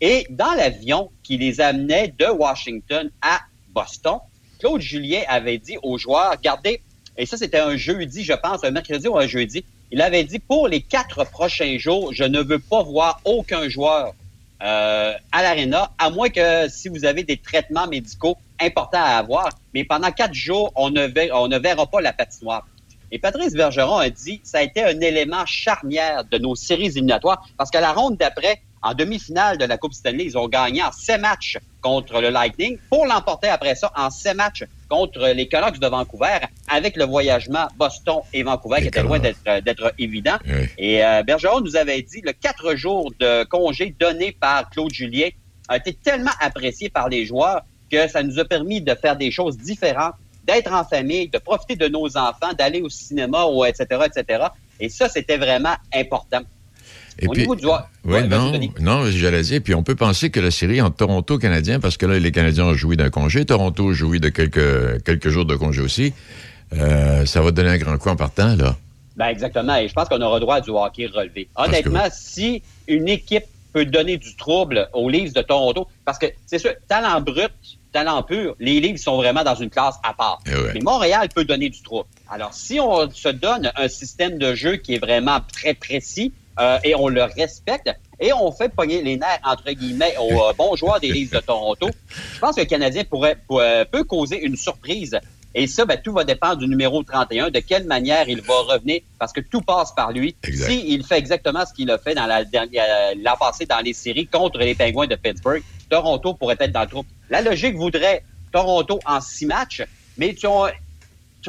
Et 0.00 0.26
dans 0.30 0.52
l'avion 0.54 1.10
qui 1.22 1.38
les 1.38 1.60
amenait 1.60 2.12
de 2.18 2.26
Washington 2.26 3.10
à 3.20 3.40
Boston, 3.68 4.18
Claude 4.58 4.80
Julien 4.80 5.22
avait 5.28 5.58
dit 5.58 5.76
aux 5.82 5.98
joueurs, 5.98 6.32
regardez, 6.32 6.82
et 7.16 7.26
ça 7.26 7.36
c'était 7.36 7.60
un 7.60 7.76
jeudi, 7.76 8.24
je 8.24 8.32
pense, 8.32 8.64
un 8.64 8.70
mercredi 8.70 9.06
ou 9.06 9.16
un 9.18 9.26
jeudi, 9.26 9.64
il 9.92 10.00
avait 10.00 10.24
dit, 10.24 10.38
pour 10.38 10.68
les 10.68 10.80
quatre 10.80 11.24
prochains 11.30 11.76
jours, 11.78 12.12
je 12.12 12.24
ne 12.24 12.40
veux 12.40 12.58
pas 12.58 12.82
voir 12.82 13.20
aucun 13.24 13.68
joueur 13.68 14.14
euh, 14.62 15.14
à 15.32 15.42
l'aréna, 15.42 15.90
à 15.98 16.10
moins 16.10 16.28
que 16.28 16.68
si 16.68 16.88
vous 16.88 17.04
avez 17.04 17.24
des 17.24 17.36
traitements 17.36 17.88
médicaux 17.88 18.36
importants 18.60 19.02
à 19.02 19.16
avoir. 19.18 19.48
Mais 19.74 19.84
pendant 19.84 20.10
quatre 20.12 20.34
jours, 20.34 20.72
on 20.76 20.90
ne, 20.90 21.58
verra 21.58 21.86
pas 21.86 22.00
la 22.00 22.12
patinoire. 22.12 22.66
Et 23.10 23.18
Patrice 23.18 23.52
Bergeron 23.52 23.98
a 23.98 24.08
dit 24.08 24.40
ça 24.44 24.58
a 24.58 24.62
été 24.62 24.82
un 24.82 25.00
élément 25.00 25.44
charnière 25.46 26.24
de 26.24 26.38
nos 26.38 26.54
séries 26.54 26.86
éliminatoires 26.86 27.46
parce 27.58 27.70
qu'à 27.70 27.80
la 27.80 27.92
ronde 27.92 28.16
d'après, 28.16 28.62
en 28.82 28.94
demi-finale 28.94 29.58
de 29.58 29.64
la 29.64 29.76
Coupe 29.76 29.92
Stanley, 29.92 30.24
ils 30.24 30.38
ont 30.38 30.48
gagné 30.48 30.82
en 30.82 30.92
sept 30.92 31.20
matchs 31.20 31.58
contre 31.82 32.20
le 32.20 32.30
Lightning 32.30 32.78
pour 32.88 33.04
l'emporter 33.04 33.48
après 33.48 33.74
ça 33.74 33.92
en 33.96 34.10
sept 34.10 34.36
matchs 34.36 34.64
contre 34.92 35.26
les 35.28 35.48
Canucks 35.48 35.78
de 35.78 35.86
Vancouver 35.86 36.38
avec 36.68 36.98
le 36.98 37.04
voyagement 37.04 37.66
Boston 37.78 38.18
et 38.34 38.42
Vancouver 38.42 38.82
qui 38.82 38.88
était 38.88 39.02
loin 39.02 39.18
d'être 39.18 39.62
d'être 39.64 39.94
évident. 39.98 40.36
Et 40.76 41.02
euh, 41.02 41.22
Bergeron 41.22 41.62
nous 41.62 41.76
avait 41.76 42.02
dit 42.02 42.20
le 42.22 42.32
quatre 42.32 42.74
jours 42.74 43.10
de 43.18 43.44
congé 43.44 43.94
donné 43.98 44.36
par 44.38 44.68
Claude 44.68 44.92
Julien 44.92 45.30
a 45.68 45.78
été 45.78 45.94
tellement 45.94 46.36
apprécié 46.40 46.90
par 46.90 47.08
les 47.08 47.24
joueurs 47.24 47.62
que 47.90 48.06
ça 48.06 48.22
nous 48.22 48.38
a 48.38 48.44
permis 48.44 48.82
de 48.82 48.94
faire 48.94 49.16
des 49.16 49.30
choses 49.30 49.56
différentes, 49.56 50.14
d'être 50.44 50.72
en 50.72 50.84
famille, 50.84 51.28
de 51.28 51.38
profiter 51.38 51.76
de 51.76 51.88
nos 51.88 52.16
enfants, 52.18 52.52
d'aller 52.58 52.82
au 52.82 52.90
cinéma, 52.90 53.46
ou 53.46 53.64
etc., 53.64 53.84
etc. 54.06 54.44
Et 54.78 54.90
ça, 54.90 55.08
c'était 55.08 55.38
vraiment 55.38 55.76
important. 55.94 56.42
Et 57.18 57.26
Au 57.26 57.30
puis, 57.30 57.42
niveau 57.42 57.54
du 57.54 57.66
Ouais, 58.04 58.26
non, 58.26 58.52
non, 58.80 59.04
j'allais 59.10 59.42
dire, 59.42 59.60
puis 59.62 59.74
on 59.74 59.82
peut 59.82 59.94
penser 59.94 60.30
que 60.30 60.40
la 60.40 60.50
série 60.50 60.80
entre 60.80 60.96
Toronto 60.96 61.38
Canadien, 61.38 61.78
parce 61.78 61.96
que 61.96 62.06
là, 62.06 62.18
les 62.18 62.32
Canadiens 62.32 62.64
ont 62.66 62.74
joui 62.74 62.96
d'un 62.96 63.10
congé, 63.10 63.44
Toronto 63.44 63.90
a 63.90 63.92
joui 63.92 64.20
de 64.20 64.28
quelques, 64.28 65.02
quelques 65.04 65.28
jours 65.28 65.44
de 65.44 65.54
congé 65.54 65.82
aussi, 65.82 66.12
euh, 66.72 67.26
ça 67.26 67.42
va 67.42 67.50
donner 67.50 67.70
un 67.70 67.78
grand 67.78 67.98
coup 67.98 68.08
en 68.08 68.16
partant, 68.16 68.56
là. 68.56 68.76
Ben 69.16 69.26
exactement. 69.26 69.76
Et 69.76 69.88
je 69.88 69.92
pense 69.92 70.08
qu'on 70.08 70.22
aura 70.22 70.40
droit 70.40 70.56
à 70.56 70.60
du 70.62 70.70
hockey 70.70 71.06
relevé. 71.06 71.48
Honnêtement, 71.54 72.06
si 72.10 72.62
une 72.88 73.08
équipe 73.08 73.44
peut 73.72 73.84
donner 73.84 74.18
du 74.18 74.36
trouble 74.36 74.88
aux 74.92 75.08
Leafs 75.08 75.32
de 75.32 75.42
Toronto. 75.42 75.88
Parce 76.04 76.18
que, 76.18 76.26
c'est 76.46 76.58
sûr, 76.58 76.72
talent 76.88 77.20
brut, 77.20 77.52
talent 77.92 78.22
pur, 78.22 78.54
les 78.60 78.80
Leafs 78.80 79.00
sont 79.00 79.16
vraiment 79.16 79.44
dans 79.44 79.54
une 79.54 79.70
classe 79.70 79.96
à 80.02 80.14
part. 80.14 80.40
Eh 80.46 80.54
ouais. 80.54 80.72
Mais 80.74 80.80
Montréal 80.80 81.28
peut 81.34 81.44
donner 81.44 81.70
du 81.70 81.82
trouble. 81.82 82.08
Alors, 82.30 82.54
si 82.54 82.80
on 82.80 83.10
se 83.10 83.28
donne 83.28 83.72
un 83.76 83.88
système 83.88 84.38
de 84.38 84.54
jeu 84.54 84.76
qui 84.76 84.94
est 84.94 84.98
vraiment 84.98 85.40
très 85.52 85.74
précis 85.74 86.32
euh, 86.60 86.78
et 86.84 86.94
on 86.94 87.08
le 87.08 87.22
respecte, 87.24 87.90
et 88.20 88.32
on 88.32 88.52
fait 88.52 88.68
pogner 88.68 89.02
les 89.02 89.16
nerfs, 89.16 89.40
entre 89.44 89.70
guillemets, 89.72 90.14
aux 90.18 90.40
euh, 90.48 90.52
bons 90.56 90.76
joueurs 90.76 91.00
des 91.00 91.10
Leafs 91.12 91.30
de 91.30 91.40
Toronto, 91.40 91.88
je 92.34 92.38
pense 92.38 92.54
que 92.56 92.60
le 92.60 92.66
Canadien 92.66 93.04
pourrait, 93.04 93.36
pourrait- 93.46 93.84
peut 93.84 94.04
causer 94.04 94.40
une 94.42 94.56
surprise. 94.56 95.18
Et 95.54 95.66
ça, 95.66 95.84
ben, 95.84 96.00
tout 96.02 96.12
va 96.14 96.24
dépendre 96.24 96.56
du 96.56 96.66
numéro 96.66 97.02
31, 97.02 97.50
de 97.50 97.58
quelle 97.60 97.84
manière 97.84 98.26
il 98.26 98.40
va 98.40 98.54
revenir, 98.62 99.00
parce 99.18 99.32
que 99.34 99.40
tout 99.40 99.60
passe 99.60 99.92
par 99.92 100.10
lui. 100.12 100.34
S'il 100.66 101.04
fait 101.04 101.18
exactement 101.18 101.66
ce 101.66 101.74
qu'il 101.74 101.90
a 101.90 101.98
fait 101.98 102.14
dans 102.14 102.24
la 102.26 102.42
dernière, 102.44 102.84
euh, 102.88 103.14
l'an 103.22 103.34
passé 103.38 103.66
dans 103.66 103.80
les 103.80 103.92
séries 103.92 104.26
contre 104.26 104.58
les 104.60 104.74
Penguins 104.74 105.06
de 105.06 105.14
Pittsburgh, 105.16 105.62
Toronto 105.90 106.32
pourrait 106.34 106.56
être 106.58 106.72
dans 106.72 106.80
le 106.82 106.86
trou. 106.86 107.04
La 107.28 107.42
logique 107.42 107.76
voudrait 107.76 108.22
Toronto 108.50 108.98
en 109.04 109.20
six 109.20 109.44
matchs, 109.44 109.82
mais 110.16 110.28
tu, 110.28 110.46
tu- 110.46 110.46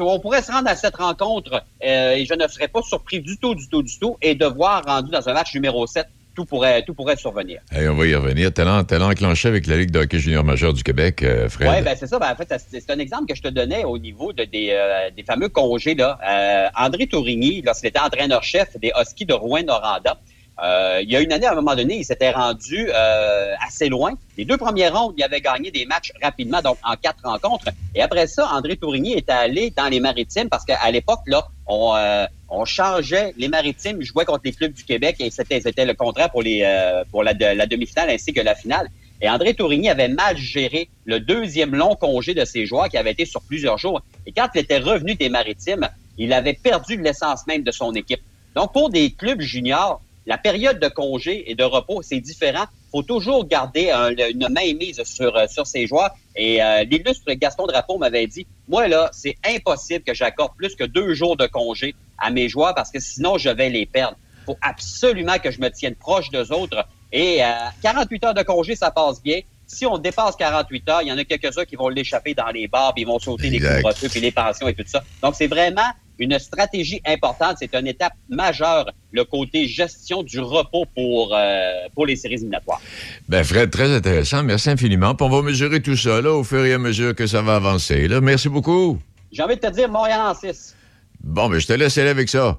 on 0.02 0.20
pourrait 0.20 0.42
se 0.42 0.52
rendre 0.52 0.68
à 0.68 0.76
cette 0.76 0.96
rencontre 0.96 1.64
euh, 1.84 2.12
et 2.12 2.24
je 2.24 2.34
ne 2.34 2.46
serais 2.48 2.68
pas 2.68 2.82
surpris 2.82 3.20
du 3.20 3.36
tout, 3.38 3.54
du 3.54 3.68
tout, 3.68 3.82
du 3.82 3.98
tout, 3.98 4.16
et 4.22 4.34
de 4.34 4.46
voir 4.46 4.84
rendu 4.84 5.10
dans 5.10 5.28
un 5.28 5.32
match 5.32 5.54
numéro 5.54 5.86
7, 5.86 6.06
tout 6.34 6.44
pourrait, 6.44 6.82
tout 6.82 6.94
pourrait 6.94 7.16
survenir. 7.16 7.60
Hey, 7.70 7.88
on 7.88 7.94
va 7.94 8.06
y 8.06 8.14
revenir. 8.14 8.52
Talent, 8.52 8.84
talent 8.84 9.10
enclenché 9.10 9.48
avec 9.48 9.66
la 9.66 9.76
Ligue 9.76 9.90
de 9.90 10.00
hockey 10.00 10.18
junior 10.18 10.44
majeur 10.44 10.72
du 10.72 10.82
Québec, 10.82 11.22
euh, 11.22 11.48
Fred. 11.48 11.70
Oui, 11.70 11.82
ben 11.82 11.96
c'est 11.98 12.06
ça. 12.06 12.18
Ben, 12.18 12.32
en 12.32 12.36
fait, 12.36 12.48
c'est 12.48 12.80
c'est 12.80 12.90
un 12.90 12.98
exemple 12.98 13.26
que 13.26 13.34
je 13.34 13.42
te 13.42 13.48
donnais 13.48 13.84
au 13.84 13.98
niveau 13.98 14.32
de, 14.32 14.44
des, 14.44 14.70
euh, 14.72 15.10
des 15.16 15.22
fameux 15.22 15.48
congés. 15.48 15.94
Là. 15.94 16.18
Euh, 16.28 16.66
André 16.76 17.06
Tourigny, 17.06 17.62
lorsqu'il 17.62 17.88
était 17.88 18.00
entraîneur-chef 18.00 18.76
des 18.78 18.92
Huskies 19.00 19.26
de 19.26 19.34
Rouen-Noranda, 19.34 20.18
euh, 20.62 21.00
il 21.02 21.10
y 21.10 21.16
a 21.16 21.20
une 21.20 21.32
année, 21.32 21.46
à 21.46 21.52
un 21.52 21.56
moment 21.56 21.74
donné, 21.74 21.96
il 21.96 22.04
s'était 22.04 22.30
rendu 22.30 22.88
euh, 22.88 23.54
assez 23.66 23.88
loin. 23.88 24.12
Les 24.38 24.44
deux 24.44 24.56
premières 24.56 24.96
rondes, 24.96 25.14
il 25.16 25.24
avait 25.24 25.40
gagné 25.40 25.70
des 25.70 25.84
matchs 25.84 26.12
rapidement, 26.22 26.62
donc 26.62 26.78
en 26.84 26.94
quatre 26.94 27.24
rencontres. 27.24 27.66
Et 27.94 28.02
après 28.02 28.26
ça, 28.26 28.48
André 28.52 28.76
Tourigny 28.76 29.14
est 29.14 29.28
allé 29.28 29.70
dans 29.70 29.88
les 29.88 29.98
maritimes 29.98 30.48
parce 30.48 30.64
qu'à 30.64 30.90
l'époque, 30.90 31.20
là, 31.26 31.46
on, 31.66 31.94
euh, 31.96 32.26
changeait 32.66 33.34
les 33.36 33.48
maritimes, 33.48 34.00
jouaient 34.00 34.24
contre 34.24 34.42
les 34.44 34.52
clubs 34.52 34.72
du 34.72 34.84
Québec 34.84 35.16
et 35.18 35.28
c'était 35.30 35.84
le 35.84 35.94
contraire 35.94 36.30
pour 36.30 36.40
les 36.40 36.62
euh, 36.62 37.02
pour 37.10 37.24
la, 37.24 37.32
la 37.32 37.66
demi-finale 37.66 38.10
ainsi 38.10 38.32
que 38.32 38.40
la 38.40 38.54
finale. 38.54 38.88
Et 39.20 39.28
André 39.28 39.54
Tourigny 39.54 39.88
avait 39.88 40.08
mal 40.08 40.36
géré 40.36 40.88
le 41.04 41.18
deuxième 41.18 41.74
long 41.74 41.96
congé 41.96 42.32
de 42.34 42.44
ses 42.44 42.66
joueurs 42.66 42.88
qui 42.88 42.96
avait 42.96 43.12
été 43.12 43.24
sur 43.24 43.40
plusieurs 43.42 43.78
jours. 43.78 44.02
Et 44.26 44.32
quand 44.32 44.48
il 44.54 44.60
était 44.60 44.78
revenu 44.78 45.14
des 45.14 45.28
maritimes, 45.28 45.88
il 46.18 46.32
avait 46.32 46.54
perdu 46.54 46.96
l'essence 47.00 47.46
même 47.46 47.62
de 47.62 47.70
son 47.70 47.92
équipe. 47.94 48.20
Donc, 48.54 48.72
pour 48.72 48.90
des 48.90 49.10
clubs 49.12 49.40
juniors, 49.40 50.00
la 50.26 50.38
période 50.38 50.78
de 50.80 50.88
congé 50.88 51.50
et 51.50 51.54
de 51.54 51.64
repos, 51.64 52.02
c'est 52.02 52.20
différent. 52.20 52.64
faut 52.92 53.02
toujours 53.02 53.44
garder 53.48 53.90
un- 53.90 54.10
une 54.10 54.46
main 54.50 54.72
mise 54.78 55.02
sur, 55.02 55.34
euh, 55.36 55.48
sur 55.48 55.66
ses 55.66 55.86
joueurs. 55.88 56.10
Et 56.36 56.62
euh, 56.62 56.84
l'illustre 56.84 57.32
Gaston 57.32 57.66
Drapeau 57.66 57.98
m'avait 57.98 58.28
dit, 58.28 58.46
moi, 58.68 58.86
là, 58.86 59.10
c'est 59.12 59.36
impossible 59.44 60.04
que 60.04 60.14
j'accorde 60.14 60.52
plus 60.56 60.76
que 60.76 60.84
deux 60.84 61.12
jours 61.12 61.36
de 61.36 61.46
congé 61.48 61.96
à 62.18 62.30
mes 62.30 62.48
joueurs 62.48 62.72
parce 62.72 62.92
que 62.92 63.00
sinon, 63.00 63.36
je 63.36 63.48
vais 63.50 63.68
les 63.68 63.84
perdre. 63.84 64.16
faut 64.46 64.56
absolument 64.62 65.38
que 65.38 65.50
je 65.50 65.58
me 65.60 65.70
tienne 65.70 65.96
proche 65.96 66.30
d'eux 66.30 66.52
autres. 66.52 66.86
Et 67.10 67.42
euh, 67.42 67.48
48 67.82 68.24
heures 68.26 68.34
de 68.34 68.42
congé, 68.42 68.76
ça 68.76 68.90
passe 68.92 69.20
bien. 69.22 69.40
Si 69.66 69.86
on 69.86 69.98
dépasse 69.98 70.36
48 70.36 70.88
heures, 70.90 71.02
il 71.02 71.08
y 71.08 71.12
en 71.12 71.18
a 71.18 71.24
quelques-uns 71.24 71.64
qui 71.64 71.74
vont 71.74 71.88
l'échapper 71.88 72.34
dans 72.34 72.48
les 72.48 72.68
bars, 72.68 72.92
puis 72.94 73.02
ils 73.02 73.06
vont 73.06 73.18
sauter 73.18 73.46
Exact. 73.52 73.76
les 73.76 73.82
couvre-feux, 73.82 74.08
puis 74.08 74.20
les 74.20 74.30
pensions 74.30 74.68
et 74.68 74.74
tout 74.74 74.84
ça. 74.86 75.02
Donc, 75.22 75.34
c'est 75.34 75.46
vraiment 75.48 75.88
une 76.18 76.38
stratégie 76.38 77.00
importante. 77.06 77.56
C'est 77.58 77.74
une 77.74 77.86
étape 77.86 78.12
majeure, 78.28 78.90
le 79.12 79.24
côté 79.24 79.66
gestion 79.66 80.22
du 80.22 80.40
repos 80.40 80.84
pour, 80.94 81.34
euh, 81.34 81.88
pour 81.94 82.06
les 82.06 82.16
séries 82.16 82.34
éliminatoires. 82.34 82.80
Ben, 83.28 83.44
Fred, 83.44 83.70
très 83.70 83.94
intéressant. 83.94 84.42
Merci 84.42 84.70
infiniment. 84.70 85.14
Puis 85.14 85.26
on 85.26 85.30
va 85.30 85.42
mesurer 85.42 85.80
tout 85.82 85.96
ça 85.96 86.20
là, 86.20 86.32
au 86.32 86.44
fur 86.44 86.64
et 86.64 86.72
à 86.72 86.78
mesure 86.78 87.14
que 87.14 87.26
ça 87.26 87.42
va 87.42 87.56
avancer. 87.56 88.08
Là. 88.08 88.20
Merci 88.20 88.48
beaucoup. 88.48 88.98
J'ai 89.32 89.42
envie 89.42 89.56
de 89.56 89.60
te 89.60 89.72
dire 89.72 89.88
Montréal 89.88 90.20
en 90.20 90.34
6. 90.34 90.76
Bon, 91.22 91.48
ben, 91.48 91.58
je 91.58 91.66
te 91.66 91.72
laisse 91.72 91.96
aller 91.98 92.10
avec 92.10 92.28
ça. 92.28 92.58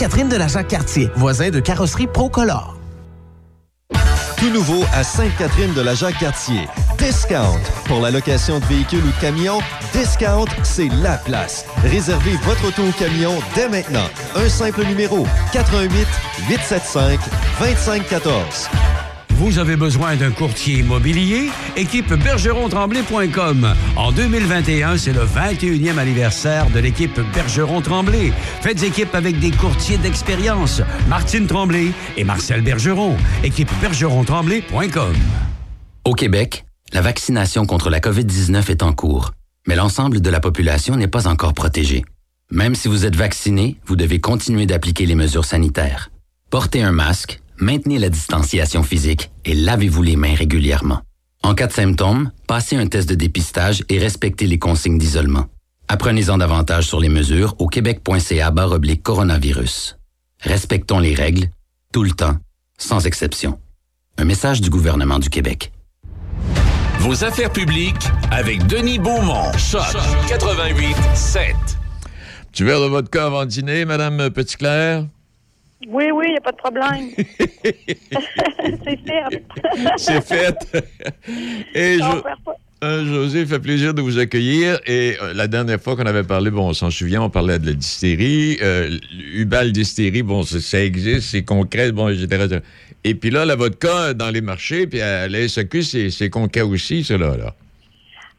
de 0.00 0.36
la 0.36 0.48
Jacques-Cartier, 0.48 1.10
voisin 1.14 1.50
de 1.50 1.60
Carrosserie 1.60 2.06
Procolor. 2.06 2.74
Tout 4.38 4.48
nouveau 4.48 4.82
à 4.94 5.04
Sainte-Catherine 5.04 5.74
de 5.74 5.82
la 5.82 5.94
Jacques-Cartier. 5.94 6.68
Discount. 6.96 7.60
Pour 7.84 8.00
la 8.00 8.10
location 8.10 8.60
de 8.60 8.64
véhicules 8.64 9.04
ou 9.04 9.10
de 9.10 9.20
camions, 9.20 9.58
Discount, 9.92 10.46
c'est 10.62 10.88
la 11.02 11.18
place. 11.18 11.66
Réservez 11.82 12.32
votre 12.44 12.68
auto 12.68 12.82
ou 12.82 12.92
camion 12.92 13.34
dès 13.54 13.68
maintenant. 13.68 14.08
Un 14.36 14.48
simple 14.48 14.86
numéro 14.86 15.26
88 15.52 16.06
875 16.48 17.18
2514. 17.60 18.70
Vous 19.40 19.58
avez 19.58 19.76
besoin 19.76 20.16
d'un 20.16 20.32
courtier 20.32 20.80
immobilier? 20.80 21.48
Équipe 21.74 22.12
bergeron-tremblay.com. 22.12 23.74
En 23.96 24.12
2021, 24.12 24.98
c'est 24.98 25.14
le 25.14 25.22
21e 25.22 25.96
anniversaire 25.96 26.68
de 26.68 26.78
l'équipe 26.78 27.18
Bergeron-Tremblay. 27.32 28.34
Faites 28.60 28.82
équipe 28.82 29.14
avec 29.14 29.38
des 29.38 29.50
courtiers 29.50 29.96
d'expérience. 29.96 30.82
Martine 31.08 31.46
Tremblay 31.46 31.92
et 32.18 32.24
Marcel 32.24 32.60
Bergeron. 32.60 33.16
Équipe 33.42 33.70
bergeron-tremblay.com. 33.80 35.14
Au 36.04 36.12
Québec, 36.12 36.66
la 36.92 37.00
vaccination 37.00 37.64
contre 37.64 37.88
la 37.88 38.00
COVID-19 38.00 38.70
est 38.70 38.82
en 38.82 38.92
cours, 38.92 39.32
mais 39.66 39.74
l'ensemble 39.74 40.20
de 40.20 40.28
la 40.28 40.40
population 40.40 40.96
n'est 40.96 41.08
pas 41.08 41.26
encore 41.26 41.54
protégée. 41.54 42.04
Même 42.50 42.74
si 42.74 42.88
vous 42.88 43.06
êtes 43.06 43.16
vacciné, 43.16 43.78
vous 43.86 43.96
devez 43.96 44.20
continuer 44.20 44.66
d'appliquer 44.66 45.06
les 45.06 45.14
mesures 45.14 45.46
sanitaires. 45.46 46.10
Portez 46.50 46.82
un 46.82 46.92
masque, 46.92 47.40
maintenez 47.60 47.98
la 47.98 48.08
distanciation 48.08 48.82
physique 48.82 49.30
et 49.44 49.54
lavez-vous 49.54 50.02
les 50.02 50.16
mains 50.16 50.34
régulièrement. 50.34 51.00
En 51.42 51.54
cas 51.54 51.66
de 51.66 51.72
symptômes, 51.72 52.30
passez 52.46 52.76
un 52.76 52.86
test 52.86 53.08
de 53.08 53.14
dépistage 53.14 53.82
et 53.88 53.98
respectez 53.98 54.46
les 54.46 54.58
consignes 54.58 54.98
d'isolement. 54.98 55.46
Apprenez-en 55.88 56.38
davantage 56.38 56.86
sur 56.86 57.00
les 57.00 57.08
mesures 57.08 57.56
au 57.58 57.66
québec.ca 57.66 58.52
coronavirus. 59.02 59.96
Respectons 60.40 60.98
les 60.98 61.14
règles, 61.14 61.48
tout 61.92 62.04
le 62.04 62.12
temps, 62.12 62.36
sans 62.78 63.06
exception. 63.06 63.58
Un 64.18 64.24
message 64.24 64.60
du 64.60 64.70
gouvernement 64.70 65.18
du 65.18 65.30
Québec. 65.30 65.72
Vos 67.00 67.24
affaires 67.24 67.50
publiques 67.50 68.06
avec 68.30 68.66
Denis 68.66 68.98
Beaumont. 68.98 69.50
Choc 69.56 69.82
88 70.28 70.94
7. 71.14 71.54
Tu 72.52 72.64
verre 72.64 72.80
de 72.80 72.86
vodka 72.86 73.26
avant 73.26 73.46
dîner, 73.46 73.84
Madame 73.84 74.30
Petitclerc? 74.30 75.06
Oui, 75.88 76.10
oui, 76.12 76.26
il 76.28 76.32
n'y 76.32 76.36
a 76.36 76.40
pas 76.40 76.52
de 76.52 76.56
problème. 76.56 77.10
c'est 78.84 79.00
fait. 79.00 79.44
C'est 79.96 80.20
fait. 80.22 80.84
Et 81.74 81.98
pas. 81.98 82.56
Euh, 82.82 83.04
José, 83.04 83.44
fait 83.44 83.58
plaisir 83.58 83.92
de 83.92 84.00
vous 84.00 84.18
accueillir. 84.18 84.80
Et 84.86 85.16
euh, 85.20 85.34
la 85.34 85.46
dernière 85.48 85.80
fois 85.80 85.96
qu'on 85.96 86.06
avait 86.06 86.22
parlé, 86.22 86.50
bon, 86.50 86.68
on 86.68 86.72
s'en 86.72 86.90
souvient, 86.90 87.22
on 87.22 87.30
parlait 87.30 87.58
de 87.58 87.66
la 87.66 87.72
dystérie. 87.74 88.56
Euh, 88.62 88.96
Ubal 89.34 89.72
dystérie, 89.72 90.22
bon, 90.22 90.42
ça, 90.44 90.82
existe, 90.82 91.28
c'est 91.28 91.42
concret, 91.42 91.92
bon, 91.92 92.08
etc. 92.08 92.60
Et 93.04 93.14
puis 93.14 93.30
là, 93.30 93.44
la 93.44 93.54
vodka 93.54 94.14
dans 94.14 94.30
les 94.30 94.40
marchés, 94.40 94.86
puis 94.86 95.00
à 95.02 95.28
la 95.28 95.46
SAQ, 95.46 95.82
c'est 95.82 96.10
c'est 96.10 96.30
concret 96.30 96.62
aussi, 96.62 97.04
cela, 97.04 97.36
là. 97.36 97.54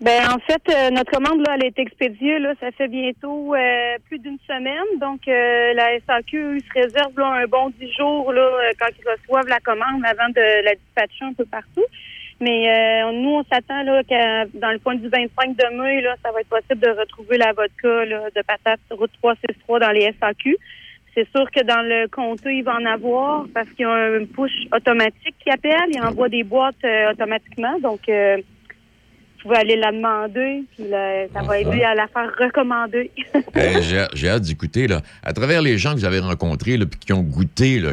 Ben, 0.02 0.24
en 0.34 0.40
fait, 0.40 0.64
euh, 0.68 0.90
notre 0.90 1.12
commande, 1.12 1.46
là, 1.46 1.56
elle 1.56 1.68
été 1.68 1.84
expédiée, 1.84 2.40
là, 2.40 2.54
ça 2.60 2.72
fait 2.72 2.88
bientôt 2.88 3.54
euh, 3.54 3.98
plus 4.08 4.18
d'une 4.18 4.40
semaine. 4.48 5.00
Donc, 5.00 5.28
euh, 5.28 5.74
la 5.76 6.00
SAQ 6.00 6.60
se 6.60 6.74
réserve 6.74 7.14
là, 7.20 7.28
un 7.28 7.46
bon 7.46 7.72
dix 7.80 7.94
jours 7.94 8.34
là, 8.34 8.42
euh, 8.42 8.72
quand 8.80 8.88
ils 8.98 9.08
reçoivent 9.08 9.48
la 9.48 9.60
commande 9.60 10.04
avant 10.04 10.30
de 10.30 10.66
la 10.66 10.74
dispatcher 10.74 11.26
un 11.26 11.34
peu 11.34 11.46
partout. 11.46 11.86
Mais 12.40 12.68
euh, 12.68 13.12
nous, 13.12 13.30
on 13.30 13.44
s'attend 13.44 13.84
là 13.84 14.04
qu'à 14.04 14.46
dans 14.56 14.72
le 14.72 14.80
point 14.80 14.96
du 14.96 15.08
25 15.08 15.56
de 15.56 15.78
mai, 15.80 16.02
là, 16.02 16.16
ça 16.26 16.32
va 16.32 16.42
être 16.42 16.50
possible 16.50 16.80
de 16.80 17.00
retrouver 17.00 17.38
la 17.38 17.54
vodka 17.54 18.06
là, 18.06 18.32
de 18.36 18.42
patate 18.42 18.80
route 18.90 19.12
363 19.22 19.80
dans 19.82 19.92
les 19.92 20.12
SAQ. 20.20 20.58
C'est 21.14 21.30
sûr 21.30 21.52
que 21.52 21.64
dans 21.64 21.82
le 21.82 22.08
comté, 22.08 22.56
il 22.56 22.64
va 22.64 22.74
en 22.74 22.86
avoir 22.86 23.46
parce 23.54 23.70
qu'il 23.70 23.86
y 23.86 23.86
a 23.86 23.92
un 23.92 24.26
push 24.26 24.66
automatique 24.74 25.36
qui 25.44 25.52
appelle. 25.52 25.90
Il 25.94 26.02
envoie 26.02 26.30
des 26.30 26.44
boîtes 26.44 26.84
euh, 26.84 27.12
automatiquement. 27.12 27.78
Donc, 27.80 28.10
pouvez 29.42 29.58
aller 29.58 29.76
la 29.76 29.92
demander, 29.92 30.64
puis 30.76 30.86
ça 31.34 31.42
va 31.42 31.60
aider 31.60 31.84
à 31.84 31.96
la 31.96 32.08
faire 32.08 32.32
recommander. 32.38 33.12
J'ai 34.14 34.30
hâte 34.30 34.44
d'écouter. 34.44 34.88
là. 34.88 35.02
À 35.24 35.34
travers 35.34 35.62
les 35.62 35.78
gens 35.78 35.92
que 35.92 36.00
vous 36.00 36.06
avez 36.06 36.20
rencontrés 36.20 36.78
puis 36.78 37.00
qui 37.00 37.14
ont 37.14 37.22
goûté, 37.22 37.80
là, 37.80 37.92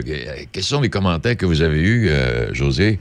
quels 0.53 0.63
sont 0.63 0.81
les 0.81 0.91
commentaires 0.91 1.37
que 1.37 1.47
vous 1.47 1.63
avez 1.63 1.81
eus, 1.81 2.09
euh, 2.09 2.53
José? 2.53 2.99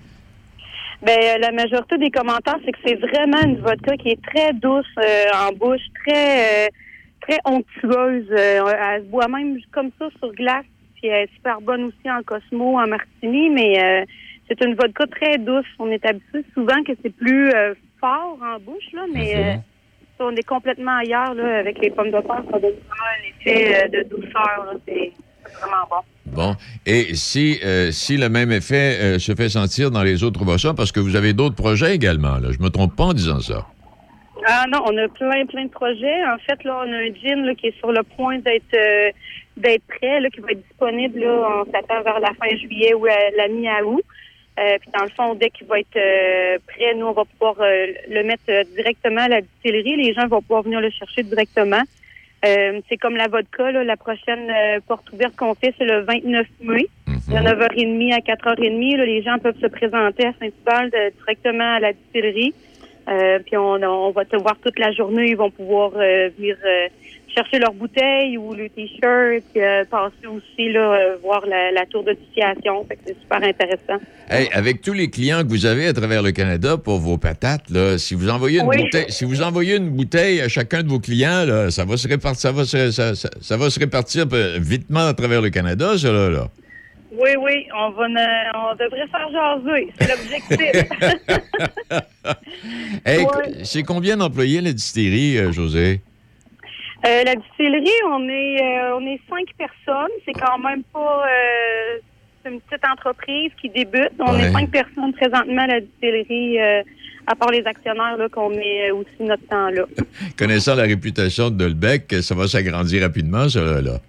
Ben, 1.02 1.39
la 1.39 1.52
majorité 1.52 1.98
des 1.98 2.10
commentaires, 2.10 2.58
c'est 2.66 2.72
que 2.72 2.80
c'est 2.86 2.95
vraiment 2.95 3.41
une 3.43 3.60
vodka 3.60 3.95
qui 3.98 4.10
est 4.10 4.22
très 4.22 4.52
douce 4.54 4.86
euh, 4.98 5.26
en 5.36 5.52
bouche, 5.54 5.82
très 6.06 6.66
euh, 6.66 6.68
très 7.22 7.38
onctueuse. 7.45 8.32
elle 8.32 9.02
se 9.04 9.08
boit 9.08 9.28
même 9.28 9.58
comme 9.72 9.91
ça 10.00 10.08
sur 10.20 10.34
glace, 10.34 10.66
puis 10.95 11.08
elle 11.08 11.26
est 11.26 11.34
super 11.36 11.62
bonne 11.62 11.86
aussi 11.86 12.10
en 12.10 12.24
Cosmo, 12.24 12.80
en 12.80 12.88
Martini, 12.88 13.50
mais 13.50 14.06
c'est 14.48 14.64
une 14.64 14.74
vodka 14.74 15.06
très 15.08 15.38
douce. 15.38 15.66
On 15.78 15.91
est 15.91 16.04
habitué 16.06 16.43
souvent 16.54 16.82
que 16.84 16.93
c'est 17.04 17.16
plus 17.16 17.52
fort 18.00 18.38
en 18.41 18.60
bouche, 18.60 18.91
là, 18.93 19.02
mais 19.14 19.36
euh, 19.36 19.56
on 20.20 20.36
est 20.36 20.48
complètement 20.48 20.98
ailleurs 20.98 21.34
là, 21.34 21.60
avec 21.60 21.80
les 21.80 21.89
pommes 21.91 22.12
de 22.12 22.20
terre. 22.22 22.43
Ça 22.52 22.60
donne 22.60 22.62
vraiment 22.62 23.10
un 23.16 23.30
effet 23.30 23.84
euh, 23.84 23.88
de 23.88 24.10
douceur. 24.10 24.74
C'est 24.88 25.12
vraiment 25.60 25.84
bon. 25.89 25.95
Bon. 26.26 26.56
Et 26.86 27.16
si, 27.16 27.60
euh, 27.64 27.91
si 27.91 28.18
le 28.18 28.30
même 28.30 28.52
effet 28.52 29.18
se 29.20 29.34
fait 29.34 29.50
sentir 29.50 29.91
dans 29.91 30.04
les 30.04 30.24
autres 30.24 30.43
boissons, 30.43 30.76
parce 30.76 30.91
que 30.91 31.00
vous 31.00 31.16
avez 31.16 31.34
d'autres 31.34 31.56
projets 31.56 31.95
également, 31.95 32.38
là. 32.38 32.52
Je 32.52 32.60
me 32.60 32.70
trompe 32.70 32.95
pas 32.95 33.06
en 33.06 33.14
disant 33.14 33.39
ça. 33.39 33.66
Ah 34.45 34.66
non, 34.70 34.80
on 34.86 34.98
a 34.98 35.08
plein, 35.08 35.45
plein 35.45 35.66
de 35.66 35.72
projets. 35.72 36.26
En 36.26 36.38
fait, 36.38 36.64
là, 36.64 36.84
on 36.86 36.91
a 36.91 36.98
un 36.98 37.14
gin 37.14 37.43
là, 37.45 37.56
qui 37.56 37.68
est 37.68 37.78
sur 37.80 37.91
le 37.91 38.04
point 38.04 38.38
d'être 38.39 39.14
d'être 39.58 39.84
prêt, 39.88 40.20
là, 40.20 40.30
qui 40.30 40.39
va 40.41 40.52
être 40.52 40.62
disponible 40.68 41.20
là, 41.20 41.64
on 41.66 41.72
s'attend 41.72 42.04
vers 42.04 42.20
la 42.20 42.32
fin 42.36 42.56
juillet 42.56 42.93
ou 42.93 43.06
la 43.06 43.48
mi-août. 43.48 44.04
Euh, 44.60 44.78
puis 44.80 44.89
dans 44.97 45.03
le 45.03 45.10
fond, 45.12 45.36
dès 45.36 45.51
qu'il 45.51 45.68
va 45.68 45.80
être 45.80 45.95
euh, 45.95 46.58
prêt, 46.68 46.95
nous, 46.95 47.05
on 47.05 47.12
va 47.12 47.26
pouvoir 47.26 47.55
euh, 47.60 47.88
le 48.10 48.24
mettre 48.24 48.43
directement 48.76 49.22
à 49.22 49.28
la 49.28 49.41
distillerie. 49.41 49.97
Les 49.97 50.14
gens 50.14 50.28
vont 50.28 50.41
pouvoir 50.41 50.64
venir 50.64 50.82
le 50.82 50.89
chercher 50.89 51.24
directement. 51.24 51.84
c'est 52.43 52.97
comme 52.97 53.18
la 53.18 53.28
vodka, 53.28 53.72
là, 53.72 53.84
la 53.84 53.97
prochaine 53.97 54.51
porte 54.88 55.12
ouverte 55.12 55.36
qu'on 55.36 55.53
fait, 55.53 55.74
c'est 55.78 55.86
le 55.86 56.01
29 56.01 56.47
mai. 56.62 56.88
De 57.28 57.34
9h30 57.34 58.14
à 58.14 58.20
4h30. 58.20 58.95
Là, 58.95 59.05
les 59.05 59.22
gens 59.22 59.38
peuvent 59.38 59.60
se 59.60 59.68
présenter 59.68 60.28
à 60.28 60.34
Saint-Hubert 60.39 61.12
directement 61.18 61.76
à 61.76 61.80
la 61.80 61.91
distillerie. 61.91 62.53
puis 63.45 63.58
on, 63.58 63.84
on, 63.84 64.12
va 64.12 64.24
te 64.24 64.38
voir 64.38 64.55
toute 64.64 64.80
la 64.80 64.91
journée. 64.91 65.32
Ils 65.32 65.36
vont 65.36 65.51
pouvoir 65.51 65.89
venir 65.91 66.55
chercher 67.38 67.59
leur 67.59 67.73
bouteille 67.73 68.35
ou 68.35 68.55
le 68.55 68.67
t-shirt, 68.69 69.43
euh, 69.55 69.85
passer 69.85 70.25
aussi 70.25 70.71
là, 70.71 70.93
euh, 70.93 71.17
voir 71.21 71.43
la, 71.45 71.85
tour 71.85 72.03
de 72.03 72.17
situation. 72.27 72.83
c'est 73.05 73.15
super 73.19 73.43
intéressant. 73.43 74.03
Hey, 74.27 74.49
avec 74.53 74.81
tous 74.81 74.93
les 74.93 75.09
clients 75.11 75.43
que 75.43 75.49
vous 75.49 75.67
avez 75.67 75.88
à 75.88 75.93
travers 75.93 76.23
le 76.23 76.31
Canada 76.31 76.77
pour 76.77 76.97
vos 76.97 77.19
patates, 77.19 77.69
là, 77.69 77.99
si 77.99 78.15
vous 78.15 78.29
envoyez 78.29 78.59
une 78.59 78.65
bouteille, 78.65 79.05
si 79.09 79.23
vous 79.23 79.43
envoyez 79.43 79.75
une 79.75 79.89
bouteille 79.89 80.41
à 80.41 80.49
chacun 80.49 80.81
de 80.81 80.89
vos 80.89 80.99
clients, 80.99 81.45
là, 81.45 81.69
ça 81.69 81.85
va 81.85 81.95
se 81.95 82.07
répartir, 82.07 82.39
ça 82.39 82.51
va 82.51 82.65
se, 82.65 82.91
ça, 82.91 83.57
va 83.57 83.69
se 83.69 83.79
répartir 83.79 84.25
euh, 84.33 84.57
vitement 84.59 85.07
à 85.07 85.13
travers 85.13 85.41
le 85.41 85.51
Canada, 85.51 85.93
là. 86.03 86.47
Oui, 87.11 87.29
oui, 87.39 87.67
on 87.75 87.91
va 87.91 88.07
on 88.55 88.75
devrait 88.75 89.07
faire 89.07 89.29
jaser. 89.31 89.88
C'est 89.99 90.09
l'objectif. 90.09 90.73
hey, 93.05 93.25
c'est 93.63 93.83
combien 93.83 94.17
d'employés 94.17 94.61
la 94.61 94.73
distillerie, 94.73 95.53
José? 95.53 96.01
Euh, 97.08 97.24
la 97.24 97.36
distillerie, 97.36 98.01
on 98.10 98.28
est 98.28 98.62
euh, 98.62 98.97
on 98.97 99.05
est 99.05 99.20
cinq 99.30 99.47
personnes. 99.58 100.12
C'est 100.26 100.34
quand 100.34 100.58
même 100.60 100.84
pas 100.91 101.24
euh, 101.26 102.49
une 102.49 102.60
petite 102.62 102.84
entreprise 102.86 103.51
qui 103.62 103.70
débute. 103.70 104.12
On 104.20 104.38
est 104.38 104.51
cinq 104.51 104.70
personnes 104.72 105.14
présentement 105.14 105.62
à 105.62 105.68
la 105.68 105.82
distillerie, 105.82 106.60
à 106.60 107.36
part 107.36 107.51
les 107.51 107.64
actionnaires 107.66 108.18
qu'on 108.32 108.49
met 108.49 108.91
aussi 108.91 109.22
notre 109.22 109.45
temps 109.47 109.70
là. 109.70 109.84
Connaissant 110.38 110.76
la 110.76 110.84
réputation 110.84 111.49
de 111.49 111.55
Dolbec, 111.55 112.14
ça 112.22 112.36
va 112.36 112.47
s'agrandir 112.47 113.03
rapidement, 113.03 113.47
ça 113.47 113.82
là. 113.82 113.99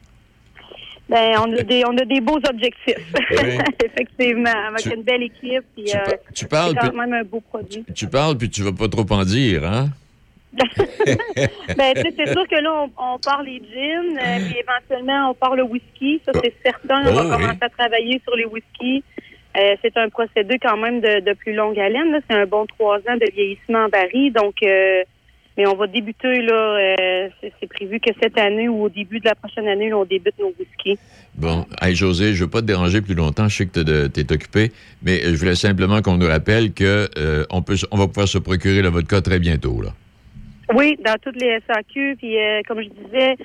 Ben, 1.08 1.38
on 1.38 1.52
a 1.56 1.62
des 1.62 1.84
on 1.86 1.96
a 1.96 2.04
des 2.04 2.20
beaux 2.20 2.40
objectifs, 2.50 3.14
effectivement, 3.84 4.52
avec 4.68 4.94
une 4.94 5.02
belle 5.02 5.22
équipe. 5.22 5.64
Puis, 5.74 5.92
tu, 6.34 6.46
parles, 6.46 6.74
quand 6.78 6.92
même 6.92 7.12
un 7.12 7.24
beau 7.24 7.40
produit. 7.40 7.84
Tu 7.94 8.08
parles 8.08 8.36
puis 8.36 8.50
tu 8.50 8.62
vas 8.62 8.72
pas 8.72 8.88
trop 8.88 9.06
en 9.10 9.24
dire, 9.24 9.64
hein? 9.64 9.88
ben, 11.76 11.94
c'est 11.94 12.32
sûr 12.32 12.48
que 12.48 12.60
là, 12.60 12.86
on, 12.96 13.18
part 13.18 13.42
les 13.42 13.60
jeans, 13.72 14.18
euh, 14.18 14.46
puis 14.46 14.56
éventuellement, 14.58 15.30
on 15.30 15.34
part 15.34 15.56
le 15.56 15.62
whisky. 15.62 16.20
Ça, 16.24 16.32
c'est 16.42 16.54
certain. 16.62 17.02
On 17.06 17.12
va 17.12 17.22
oh, 17.26 17.30
commencer 17.30 17.58
à 17.60 17.68
travailler 17.68 18.20
sur 18.24 18.34
les 18.34 18.46
whiskies. 18.46 19.04
Euh, 19.56 19.76
c'est 19.82 19.96
un 19.96 20.08
procédé 20.08 20.58
quand 20.60 20.76
même 20.76 21.00
de, 21.00 21.32
plus 21.34 21.54
longue 21.54 21.78
haleine. 21.78 22.20
C'est 22.28 22.36
un 22.36 22.46
bon 22.46 22.66
trois 22.66 22.96
ans 22.98 23.16
de 23.20 23.30
vieillissement 23.32 23.84
en 23.84 23.88
baril. 23.88 24.32
Donc, 24.32 24.54
euh, 24.62 25.02
mais 25.56 25.66
on 25.66 25.74
va 25.74 25.88
débuter, 25.88 26.40
là, 26.42 27.28
c'est 27.40 27.68
prévu 27.68 27.98
que 27.98 28.10
cette 28.22 28.38
année 28.38 28.68
ou 28.68 28.84
au 28.84 28.88
début 28.88 29.18
de 29.18 29.24
la 29.24 29.34
prochaine 29.34 29.66
année, 29.66 29.92
on 29.92 30.04
débute 30.04 30.38
nos 30.38 30.54
whiskies. 30.56 30.98
Bon, 31.34 31.66
hey, 31.82 31.96
José, 31.96 32.32
je 32.32 32.38
ne 32.38 32.44
veux 32.44 32.50
pas 32.50 32.60
te 32.60 32.66
déranger 32.66 33.00
plus 33.00 33.14
longtemps. 33.14 33.48
Je 33.48 33.56
sais 33.56 33.66
que 33.66 34.06
tu 34.06 34.20
es 34.20 34.32
occupé, 34.32 34.70
mais 35.02 35.20
je 35.20 35.34
voulais 35.34 35.56
simplement 35.56 36.00
qu'on 36.00 36.16
nous 36.16 36.28
rappelle 36.28 36.72
qu'on 36.72 37.06
on 37.50 37.62
peut, 37.62 37.74
on 37.90 37.96
va 37.96 38.06
pouvoir 38.06 38.28
se 38.28 38.38
procurer 38.38 38.82
le 38.82 38.88
vodka 38.88 39.20
très 39.20 39.40
bientôt, 39.40 39.82
là. 39.82 39.90
Oui, 40.74 40.98
dans 41.04 41.16
toutes 41.22 41.40
les 41.40 41.60
SAQ. 41.66 42.16
Puis, 42.16 42.38
euh, 42.38 42.60
comme 42.66 42.82
je 42.82 42.88
disais, 42.88 43.36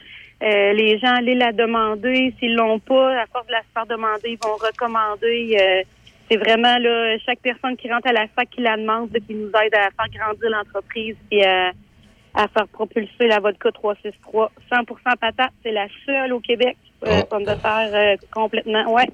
euh, 0.44 0.74
les 0.74 1.00
gens 1.00 1.16
allaient 1.16 1.36
la 1.36 1.52
demander. 1.52 2.34
S'ils 2.40 2.56
l'ont 2.56 2.80
pas, 2.80 3.22
à 3.22 3.26
force 3.28 3.48
de 3.48 3.54
la 3.54 3.62
faire 3.74 3.86
demander, 3.86 4.30
ils 4.30 4.40
vont 4.44 4.56
recommander. 4.56 5.58
Euh, 5.60 5.84
c'est 6.30 6.38
vraiment 6.38 6.78
là, 6.78 7.18
chaque 7.26 7.40
personne 7.40 7.78
qui 7.78 7.92
rentre 7.92 8.08
à 8.08 8.14
la 8.14 8.26
SAC 8.36 8.50
qui 8.52 8.62
la 8.62 8.78
demande, 8.78 9.12
qui 9.28 9.34
nous 9.34 9.48
aide 9.50 9.76
à 9.76 9.90
faire 9.92 10.10
grandir 10.14 10.50
l'entreprise 10.50 11.16
et 11.32 11.46
à 11.46 12.48
faire 12.48 12.68
propulser 12.70 13.28
la 13.28 13.40
vodka 13.40 13.72
363. 13.72 14.52
100% 14.72 15.18
patate, 15.20 15.52
c'est 15.62 15.72
la 15.72 15.88
seule 16.06 16.34
au 16.34 16.40
Québec 16.40 16.78
euh, 17.06 17.22
oh. 17.30 17.40
de 17.40 17.46
faire 17.46 18.18
complètement. 18.32 18.94
Ouais. 18.94 19.08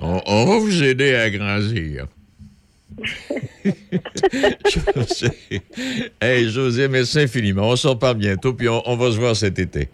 On, 0.00 0.20
on 0.24 0.46
va 0.46 0.58
vous 0.58 0.82
aider 0.82 1.14
à 1.14 1.28
grandir. 1.30 2.06
Hey, 6.20 6.48
José, 6.48 6.88
merci 6.88 7.20
infiniment. 7.20 7.68
On 7.68 7.76
s'en 7.76 7.96
parle 7.96 8.16
bientôt, 8.16 8.54
puis 8.54 8.68
on, 8.68 8.96
va 8.96 9.10
se 9.10 9.16
voir 9.16 9.36
cet 9.36 9.58
été. 9.58 9.88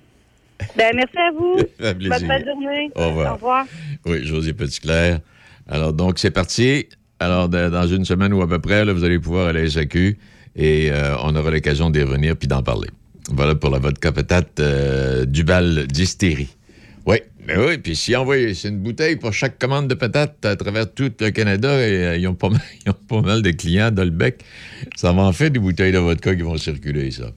Ben, 0.76 0.92
merci 0.94 1.16
à 1.16 1.30
vous. 1.32 1.56
Bonne 1.78 2.44
journée. 2.44 2.90
Au 2.94 3.08
revoir. 3.08 3.32
Au 3.32 3.34
revoir. 3.34 3.66
Oui, 4.06 4.24
José 4.24 4.52
Petitclerc. 4.52 5.20
Alors, 5.68 5.92
donc, 5.92 6.18
c'est 6.18 6.30
parti. 6.30 6.86
Alors, 7.20 7.48
dans 7.48 7.86
une 7.86 8.04
semaine 8.04 8.32
ou 8.32 8.42
à 8.42 8.48
peu 8.48 8.58
près, 8.58 8.84
là, 8.84 8.92
vous 8.92 9.04
allez 9.04 9.18
pouvoir 9.18 9.48
aller 9.48 9.62
à 9.62 9.70
SAQ 9.70 10.18
et 10.56 10.90
euh, 10.90 11.16
on 11.22 11.34
aura 11.36 11.50
l'occasion 11.50 11.90
d'y 11.90 12.02
revenir 12.02 12.36
puis 12.36 12.48
d'en 12.48 12.62
parler. 12.62 12.88
Voilà 13.30 13.54
pour 13.54 13.70
la 13.70 13.78
vodka 13.78 14.12
patate 14.12 14.60
euh, 14.60 15.24
Duval 15.24 15.86
d'hystérie. 15.86 16.56
Oui, 17.06 17.18
mais 17.48 17.56
oui, 17.56 17.78
puis 17.78 17.96
si 17.96 18.14
envoie, 18.14 18.36
c'est 18.52 18.68
une 18.68 18.80
bouteille 18.80 19.16
pour 19.16 19.32
chaque 19.32 19.58
commande 19.58 19.88
de 19.88 19.94
patates 19.94 20.44
à 20.44 20.54
travers 20.54 20.92
tout 20.92 21.10
le 21.18 21.30
Canada 21.30 21.80
et 21.80 22.04
euh, 22.04 22.16
ils, 22.18 22.28
ont 22.28 22.34
pas 22.34 22.50
mal, 22.50 22.60
ils, 22.84 22.90
ont 22.90 22.94
pas 23.08 23.22
mal, 23.22 23.40
de 23.40 23.50
clients 23.52 23.90
d'Olbec. 23.90 24.44
Ça 24.96 25.12
va 25.12 25.22
en 25.22 25.32
fait 25.32 25.48
des 25.48 25.58
bouteilles 25.58 25.92
de 25.92 25.98
vodka 25.98 26.36
qui 26.36 26.42
vont 26.42 26.58
circuler, 26.58 27.10
ça. 27.10 27.30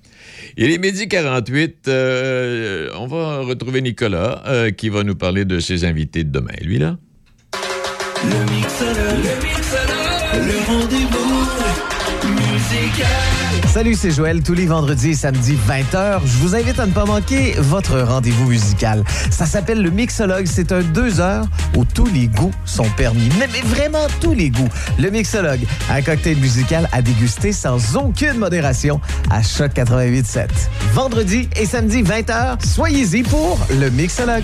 Il 0.57 0.69
est 0.69 0.79
midi 0.79 1.07
48. 1.07 1.87
Euh, 1.87 2.89
on 2.95 3.07
va 3.07 3.39
retrouver 3.39 3.81
Nicolas 3.81 4.43
euh, 4.47 4.71
qui 4.71 4.89
va 4.89 5.03
nous 5.03 5.15
parler 5.15 5.45
de 5.45 5.61
ses 5.61 5.85
invités 5.85 6.25
de 6.25 6.29
demain. 6.31 6.51
Lui, 6.61 6.77
là? 6.77 6.97
Le 8.23 8.53
mixeur, 8.53 8.93
le 8.93 9.47
mixeur, 9.47 9.87
le 10.33 10.67
rendez-vous. 10.67 11.10
Salut, 13.67 13.95
c'est 13.95 14.11
Joël. 14.11 14.43
Tous 14.43 14.53
les 14.53 14.65
vendredis 14.65 15.09
et 15.09 15.13
samedis 15.13 15.57
20h, 15.67 16.21
je 16.25 16.37
vous 16.37 16.55
invite 16.55 16.79
à 16.79 16.85
ne 16.85 16.91
pas 16.91 17.05
manquer 17.05 17.53
votre 17.57 17.99
rendez-vous 17.99 18.47
musical. 18.47 19.03
Ça 19.29 19.45
s'appelle 19.45 19.81
le 19.81 19.89
Mixologue. 19.89 20.45
C'est 20.45 20.71
un 20.71 20.81
deux 20.81 21.19
heures 21.19 21.45
où 21.75 21.85
tous 21.85 22.05
les 22.07 22.27
goûts 22.27 22.53
sont 22.65 22.89
permis. 22.97 23.29
Mais, 23.39 23.47
vraiment 23.61 24.07
tous 24.19 24.33
les 24.33 24.49
goûts. 24.49 24.69
Le 24.99 25.09
Mixologue, 25.09 25.61
un 25.89 26.01
cocktail 26.01 26.37
musical 26.37 26.87
à 26.91 27.01
déguster 27.01 27.51
sans 27.51 27.95
aucune 27.95 28.37
modération 28.37 29.01
à 29.29 29.41
Choc 29.41 29.71
88.7. 29.73 30.47
Vendredi 30.93 31.49
et 31.55 31.65
samedi 31.65 32.03
20h, 32.03 32.65
soyez-y 32.65 33.23
pour 33.23 33.59
le 33.79 33.89
Mixologue. 33.89 34.43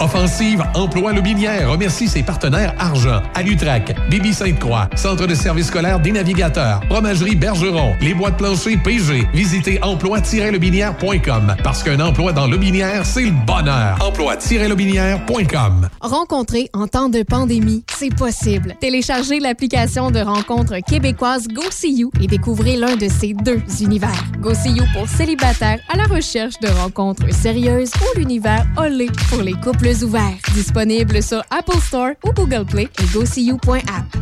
Offensive 0.00 0.64
Emploi 0.74 1.12
Lobinière 1.12 1.70
remercie 1.70 2.08
ses 2.08 2.22
partenaires 2.22 2.74
Argent, 2.78 3.22
Alutrac, 3.34 3.94
Bibi 4.08 4.32
Sainte-Croix, 4.32 4.88
Centre 4.96 5.26
de 5.26 5.34
services 5.34 5.66
scolaires 5.66 6.00
des 6.00 6.12
navigateurs, 6.12 6.80
Fromagerie 6.88 7.36
Bergeron, 7.36 7.94
les 8.00 8.14
boîtes 8.14 8.36
planchers 8.36 8.82
PG. 8.82 9.28
Visitez 9.34 9.78
emploi-lobinière.com 9.82 11.54
parce 11.62 11.82
qu'un 11.82 12.00
emploi 12.00 12.32
dans 12.32 12.46
Lobinière, 12.46 13.04
c'est 13.04 13.26
le 13.26 13.32
bonheur. 13.46 13.98
Emploi-lobinière.com 14.00 15.88
Rencontrer 16.00 16.70
en 16.72 16.86
temps 16.86 17.08
de 17.08 17.22
pandémie, 17.22 17.84
c'est 17.98 18.14
possible. 18.14 18.76
Téléchargez 18.80 19.38
l'application 19.38 20.10
de 20.10 20.20
rencontre 20.20 20.76
québécoise 20.78 21.46
GoSeeYou 21.48 22.10
et 22.20 22.26
découvrez 22.26 22.76
l'un 22.76 22.96
de 22.96 23.08
ces 23.08 23.34
deux 23.34 23.60
univers. 23.80 24.24
GoSeeYou 24.40 24.84
pour 24.94 25.08
célibataires 25.08 25.80
à 25.88 25.96
la 25.96 26.04
recherche 26.04 26.58
de 26.60 26.68
rencontres 26.68 27.32
sérieuses 27.34 27.92
ou 28.00 28.18
l'univers 28.18 28.66
Olé 28.76 29.08
pour 29.28 29.42
les 29.42 29.54
couples 29.60 30.04
ouverts. 30.04 30.38
Disponible 30.54 31.22
sur 31.22 31.42
Apple 31.50 31.80
Store 31.80 32.12
ou 32.24 32.32
Google 32.32 32.64
Play 32.64 32.88
et 33.00 33.06
GoSeeYou.app. 33.12 34.16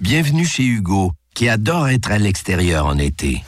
Bienvenue 0.00 0.44
chez 0.44 0.64
Hugo 0.64 1.12
qui 1.34 1.48
adore 1.48 1.88
être 1.88 2.10
à 2.10 2.18
l'extérieur 2.18 2.86
en 2.86 2.98
été. 2.98 3.42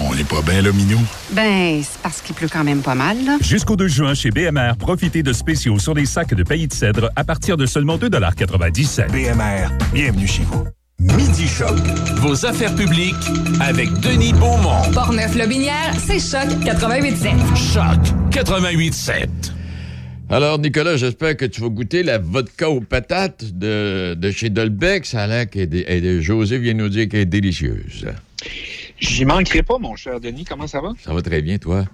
on 0.00 0.14
n'est 0.14 0.24
pas 0.24 0.42
bien, 0.42 0.62
là, 0.62 0.72
Minou? 0.72 0.98
Ben, 1.32 1.82
c'est 1.82 2.00
parce 2.02 2.20
qu'il 2.20 2.34
pleut 2.34 2.48
quand 2.50 2.64
même 2.64 2.80
pas 2.82 2.94
mal, 2.94 3.24
là. 3.24 3.36
Jusqu'au 3.40 3.76
2 3.76 3.86
juin, 3.88 4.14
chez 4.14 4.30
BMR, 4.30 4.72
profitez 4.78 5.22
de 5.22 5.32
spéciaux 5.32 5.78
sur 5.78 5.94
des 5.94 6.06
sacs 6.06 6.34
de 6.34 6.42
pays 6.42 6.66
de 6.66 6.72
cèdre 6.72 7.10
à 7.14 7.24
partir 7.24 7.56
de 7.56 7.66
seulement 7.66 7.96
2,97 7.96 9.10
BMR, 9.10 9.68
bienvenue 9.92 10.26
chez 10.26 10.42
vous. 10.44 10.64
Midi 10.98 11.46
Choc. 11.46 11.76
Vos 12.16 12.46
affaires 12.46 12.74
publiques 12.74 13.14
avec 13.60 13.92
Denis 14.00 14.32
Beaumont. 14.32 14.90
Portneuf-Lobinière, 14.92 15.92
c'est 15.98 16.18
Choc 16.20 16.48
88.7. 16.64 17.72
Choc 17.72 18.00
88.7. 18.30 19.28
Alors, 20.30 20.58
Nicolas, 20.58 20.96
j'espère 20.96 21.36
que 21.36 21.44
tu 21.44 21.60
vas 21.60 21.68
goûter 21.68 22.02
la 22.02 22.18
vodka 22.18 22.70
aux 22.70 22.80
patates 22.80 23.44
de, 23.52 24.14
de 24.14 24.30
chez 24.30 24.48
Dolbec. 24.48 25.04
Ça 25.04 25.22
a 25.22 25.26
l'air 25.26 25.50
que 25.50 26.20
José 26.20 26.58
vient 26.58 26.74
nous 26.74 26.88
dire 26.88 27.08
qu'elle 27.08 27.20
est 27.20 27.26
délicieuse. 27.26 28.06
J'y 28.98 29.24
manquerai 29.24 29.62
pas, 29.62 29.78
mon 29.78 29.96
cher 29.96 30.20
Denis. 30.20 30.44
Comment 30.44 30.66
ça 30.66 30.80
va? 30.80 30.92
Ça 31.04 31.12
va 31.12 31.20
très 31.20 31.42
bien, 31.42 31.58
toi? 31.58 31.84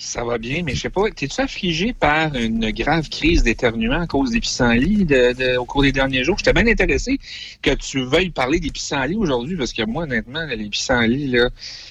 Ça 0.00 0.22
va 0.22 0.38
bien, 0.38 0.62
mais 0.64 0.76
je 0.76 0.82
sais 0.82 0.90
pas, 0.90 1.10
t'es-tu 1.10 1.40
affligé 1.40 1.92
par 1.92 2.32
une 2.36 2.70
grave 2.70 3.08
crise 3.08 3.42
d'éternuement 3.42 4.00
à 4.00 4.06
cause 4.06 4.30
des 4.30 4.38
pissenlits 4.38 5.04
de, 5.04 5.56
au 5.56 5.64
cours 5.64 5.82
des 5.82 5.90
derniers 5.90 6.22
jours? 6.22 6.38
J'étais 6.38 6.52
bien 6.52 6.68
intéressé 6.68 7.18
que 7.62 7.74
tu 7.74 8.04
veuilles 8.04 8.30
parler 8.30 8.60
des 8.60 8.70
pissenlits 8.70 9.16
aujourd'hui, 9.16 9.56
parce 9.56 9.72
que 9.72 9.82
moi, 9.82 10.04
honnêtement, 10.04 10.46
les 10.46 10.68
pissenlits, 10.68 11.32
là, 11.32 11.50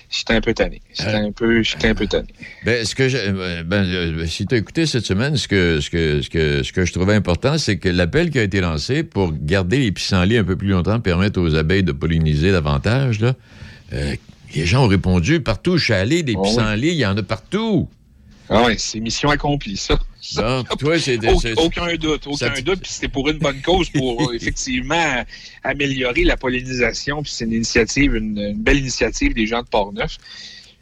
j'étais 0.10 0.36
un 0.36 0.42
peu 0.42 0.54
tanné. 0.54 0.82
J'étais 0.98 1.12
un 1.12 1.32
peu, 1.34 1.62
j'étais 1.62 1.90
un 1.90 1.96
peu 1.96 2.08
tanné. 2.08 2.30
Ben, 2.64 2.86
ce 2.86 2.96
que 2.96 3.10
je, 3.10 3.64
ben, 3.64 3.84
euh, 3.84 4.26
si 4.26 4.46
tu 4.46 4.56
as 4.56 4.58
écouté 4.58 4.86
cette 4.86 5.06
semaine, 5.06 5.36
ce 5.36 5.50
que, 5.50 5.82
ce 5.82 5.90
que, 5.90 6.22
ce 6.22 6.30
que, 6.30 6.64
ce 6.64 6.72
que 6.72 6.86
je 6.86 6.94
trouvais 6.94 7.14
important, 7.14 7.58
c'est 7.58 7.78
que 7.78 7.90
l'appel 7.90 8.30
qui 8.30 8.40
a 8.40 8.44
été 8.44 8.62
lancé 8.62 9.04
pour 9.04 9.34
garder 9.34 9.80
les 9.80 9.92
pissenlits 9.92 10.38
un 10.38 10.46
peu 10.46 10.56
plus 10.56 10.70
longtemps, 10.70 11.02
permettre 11.02 11.42
aux 11.42 11.56
abeilles 11.56 11.84
de 11.84 11.92
polliniser 11.92 12.54
davantage, 12.54 13.20
là, 13.20 13.36
euh, 13.92 14.16
les 14.56 14.66
gens 14.66 14.86
ont 14.86 14.88
répondu 14.88 15.42
partout 15.42 15.72
où 15.72 15.78
je 15.78 15.84
suis 15.84 15.94
allé, 15.94 16.24
des 16.24 16.36
oh 16.38 16.42
pissenlits, 16.42 16.92
il 16.92 16.96
y 16.96 17.06
en 17.06 17.18
a 17.18 17.24
partout. 17.24 17.90
Ah 18.50 18.64
oui, 18.66 18.76
c'est 18.78 19.00
mission 19.00 19.30
accomplie, 19.30 19.78
ça. 19.78 19.98
Non, 20.38 20.64
toi, 20.80 21.00
c'est... 21.00 21.20
Aucun 21.58 21.96
doute, 21.96 22.28
aucun 22.28 22.62
doute. 22.62 22.82
Puis 22.82 22.92
c'était 22.92 23.08
pour 23.08 23.30
une 23.30 23.40
bonne 23.40 23.62
cause, 23.62 23.90
pour 23.90 24.34
effectivement 24.34 25.24
améliorer 25.64 26.24
la 26.24 26.38
pollinisation. 26.38 27.24
Puis 27.24 27.34
c'est 27.36 27.46
une 27.46 27.54
initiative, 27.54 28.16
une, 28.16 28.54
belle 28.56 28.80
initiative 28.80 29.34
des 29.34 29.48
gens 29.48 29.62
de 29.62 29.68
Port-Neuf. 29.68 30.18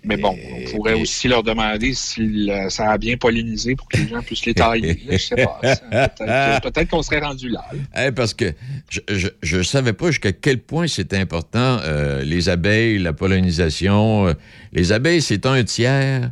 Mais 0.07 0.17
bon, 0.17 0.37
on 0.53 0.69
pourrait 0.69 0.93
aussi 0.93 1.27
leur 1.27 1.41
demander 1.41 1.95
si 1.95 2.51
ça 2.69 2.91
a 2.91 2.97
bien 2.99 3.17
pollinisé 3.17 3.75
pour 3.75 3.87
que 3.89 3.97
les 3.97 4.07
gens 4.07 4.21
puissent 4.21 4.45
les 4.45 4.53
tailler. 4.53 5.01
je 5.09 5.17
sais 5.17 5.35
pas. 5.35 6.59
Peut-être 6.59 6.89
qu'on 6.89 7.01
serait 7.01 7.21
rendu 7.21 7.49
là. 7.49 7.65
parce 8.11 8.35
que 8.35 8.53
je 8.91 9.57
ne 9.57 9.63
savais 9.63 9.93
pas 9.93 10.11
jusqu'à 10.11 10.31
quel 10.31 10.59
point 10.59 10.85
c'était 10.85 11.17
important, 11.17 11.79
euh, 11.81 12.23
les 12.23 12.49
abeilles, 12.49 12.99
la 12.99 13.13
pollinisation. 13.13 14.27
Euh, 14.27 14.33
les 14.73 14.91
abeilles, 14.91 15.23
c'est 15.23 15.47
un 15.47 15.63
tiers 15.63 16.29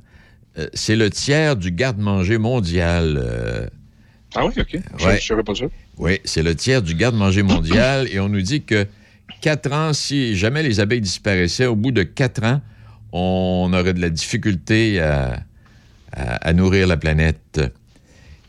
euh, 0.58 0.68
c'est 0.74 0.96
le 0.96 1.10
tiers 1.10 1.56
du 1.56 1.72
garde-manger 1.72 2.38
mondial. 2.38 3.20
Euh. 3.22 3.68
ah 4.36 4.46
oui, 4.46 4.54
OK. 4.58 4.80
Je 4.98 5.08
ne 5.10 5.18
savais 5.18 5.44
pas 5.44 5.56
ça. 5.56 5.66
Oui, 5.98 6.20
c'est 6.26 6.44
le 6.44 6.56
tiers 6.56 6.82
du 6.82 6.96
garde-manger 6.96 7.44
mondial 7.44 8.08
et 8.12 8.20
on 8.20 8.30
nous 8.30 8.42
dit 8.42 8.64
que 8.64 8.86
quatre 9.42 9.72
ans, 9.72 9.94
si 9.94 10.36
jamais 10.36 10.64
les 10.64 10.80
abeilles 10.80 11.02
disparaissaient, 11.02 11.66
au 11.66 11.76
bout 11.76 11.92
de 11.92 12.04
quatre 12.04 12.44
ans, 12.44 12.62
on 13.12 13.72
aurait 13.74 13.94
de 13.94 14.02
la 14.02 14.10
difficulté 14.10 15.00
à 15.00 16.54
nourrir 16.54 16.88
la 16.88 16.98
planète. 16.98 17.62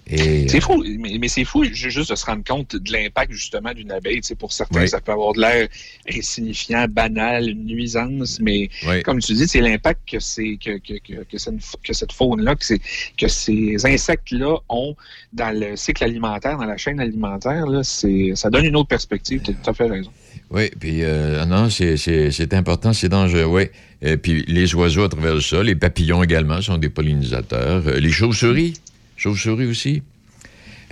C'est 0.06 0.56
euh, 0.56 0.60
fou, 0.60 0.84
mais, 0.98 1.28
c'est 1.28 1.44
fou 1.44 1.64
juste 1.64 2.10
de 2.10 2.14
se 2.14 2.26
rendre 2.26 2.44
compte 2.44 2.76
de 2.76 2.92
l'impact 2.92 3.32
justement 3.32 3.72
d'une 3.72 3.90
abeille. 3.90 4.20
pour 4.38 4.52
certains, 4.52 4.86
ça 4.86 5.00
peut 5.00 5.12
avoir 5.12 5.32
de 5.32 5.40
l'air 5.40 5.68
insignifiant, 6.12 6.86
banal, 6.88 7.48
une 7.48 7.64
nuisance, 7.64 8.38
mais 8.40 8.68
comme 9.04 9.20
tu 9.20 9.32
dis, 9.32 9.48
c'est 9.48 9.60
l'impact 9.60 10.00
que, 10.10 10.20
c'est, 10.20 10.58
que, 10.62 10.78
que, 10.78 11.22
que, 11.24 11.92
cette 11.92 12.12
faune-là, 12.12 12.54
que, 12.54 12.74
que 13.16 13.28
ces 13.28 13.76
insectes-là 13.86 14.58
ont 14.68 14.94
dans 15.32 15.58
le 15.58 15.74
cycle 15.76 16.04
alimentaire, 16.04 16.58
dans 16.58 16.66
la 16.66 16.76
chaîne 16.76 17.00
alimentaire, 17.00 17.66
là, 17.66 17.82
ça 17.82 18.50
donne 18.50 18.66
une 18.66 18.76
autre 18.76 18.88
perspective. 18.88 19.40
Tu 19.42 19.52
as 19.52 19.54
tout 19.54 19.70
à 19.70 19.74
fait 19.74 19.88
raison. 19.88 20.10
Oui, 20.50 20.70
puis 20.78 21.02
euh, 21.02 21.44
non, 21.46 21.70
c'est, 21.70 22.52
important, 22.52 22.92
c'est 22.92 23.08
dangereux, 23.08 23.44
oui. 23.44 23.64
Euh, 24.04 24.18
puis 24.18 24.44
les 24.46 24.74
oiseaux 24.74 25.04
à 25.04 25.08
travers 25.08 25.34
le 25.34 25.40
sol, 25.40 25.66
les 25.66 25.74
papillons 25.74 26.22
également 26.22 26.60
sont 26.60 26.76
des 26.76 26.90
pollinisateurs. 26.90 27.82
les 27.86 28.10
chauves-souris? 28.10 28.74
Chauve-souris 29.16 29.66
aussi. 29.66 30.02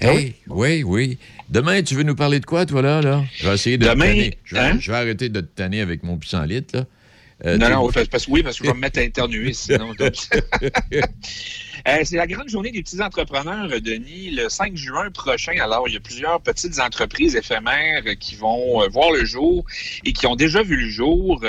Ah 0.00 0.14
oui? 0.14 0.34
oui, 0.48 0.82
oui. 0.82 1.18
Demain, 1.48 1.82
tu 1.82 1.94
veux 1.94 2.02
nous 2.02 2.14
parler 2.14 2.40
de 2.40 2.46
quoi, 2.46 2.66
toi, 2.66 2.82
là? 2.82 3.00
là? 3.00 3.24
Je 3.36 3.46
vais 3.46 3.54
essayer 3.54 3.78
de 3.78 3.86
Demain, 3.86 4.30
Je 4.44 4.54
vais, 4.54 4.60
hein? 4.60 4.76
je 4.80 4.90
vais, 4.90 4.96
arrêter 4.96 5.28
de 5.28 5.40
te 5.40 5.46
tanner 5.46 5.80
avec 5.80 6.02
mon 6.02 6.16
pissenlit, 6.16 6.64
là. 6.72 6.86
Euh, 7.44 7.56
non, 7.56 7.70
non, 7.70 7.90
parce, 8.10 8.28
oui, 8.28 8.42
parce 8.42 8.58
que 8.58 8.64
je 8.64 8.70
vais 8.70 8.76
me 8.76 8.80
mettre 8.80 9.00
à 9.00 9.02
éternuer, 9.02 9.52
sinon. 9.52 9.94
Euh, 11.88 12.02
c'est 12.04 12.16
la 12.16 12.28
grande 12.28 12.48
journée 12.48 12.70
des 12.70 12.80
petits 12.80 13.02
entrepreneurs, 13.02 13.68
Denis, 13.80 14.30
le 14.30 14.48
5 14.48 14.76
juin 14.76 15.10
prochain. 15.10 15.54
Alors, 15.60 15.88
il 15.88 15.94
y 15.94 15.96
a 15.96 16.00
plusieurs 16.00 16.40
petites 16.40 16.78
entreprises 16.78 17.34
éphémères 17.34 18.04
qui 18.20 18.36
vont 18.36 18.82
euh, 18.82 18.88
voir 18.88 19.10
le 19.10 19.24
jour 19.24 19.64
et 20.04 20.12
qui 20.12 20.28
ont 20.28 20.36
déjà 20.36 20.62
vu 20.62 20.76
le 20.76 20.88
jour 20.88 21.42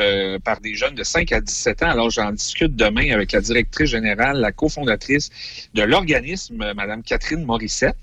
par 0.44 0.60
des 0.60 0.74
jeunes 0.74 0.96
de 0.96 1.04
5 1.04 1.32
à 1.34 1.40
17 1.40 1.84
ans. 1.84 1.90
Alors, 1.90 2.10
j'en 2.10 2.32
discute 2.32 2.76
demain 2.76 3.12
avec 3.12 3.32
la 3.32 3.42
directrice 3.42 3.92
générale, 3.92 4.40
la 4.40 4.52
cofondatrice 4.52 5.30
de 5.76 5.84
l'organisme, 5.84 6.74
Mme 6.74 7.04
Catherine 7.04 7.46
Morissette. 7.46 7.96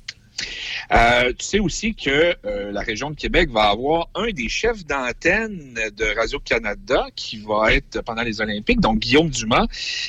Euh, 0.93 1.33
tu 1.39 1.45
sais 1.45 1.59
aussi 1.61 1.95
que 1.95 2.35
euh, 2.45 2.73
la 2.73 2.81
région 2.81 3.11
de 3.11 3.17
Québec 3.17 3.51
va 3.51 3.65
avoir 3.65 4.09
un 4.15 4.31
des 4.31 4.49
chefs 4.49 4.85
d'antenne 4.85 5.79
de 5.97 6.17
Radio-Canada 6.17 7.07
qui 7.15 7.39
va 7.39 7.75
être 7.75 8.03
pendant 8.03 8.23
les 8.23 8.41
Olympiques, 8.41 8.81
donc 8.81 8.99
Guillaume 8.99 9.31
Dumas, 9.31 9.67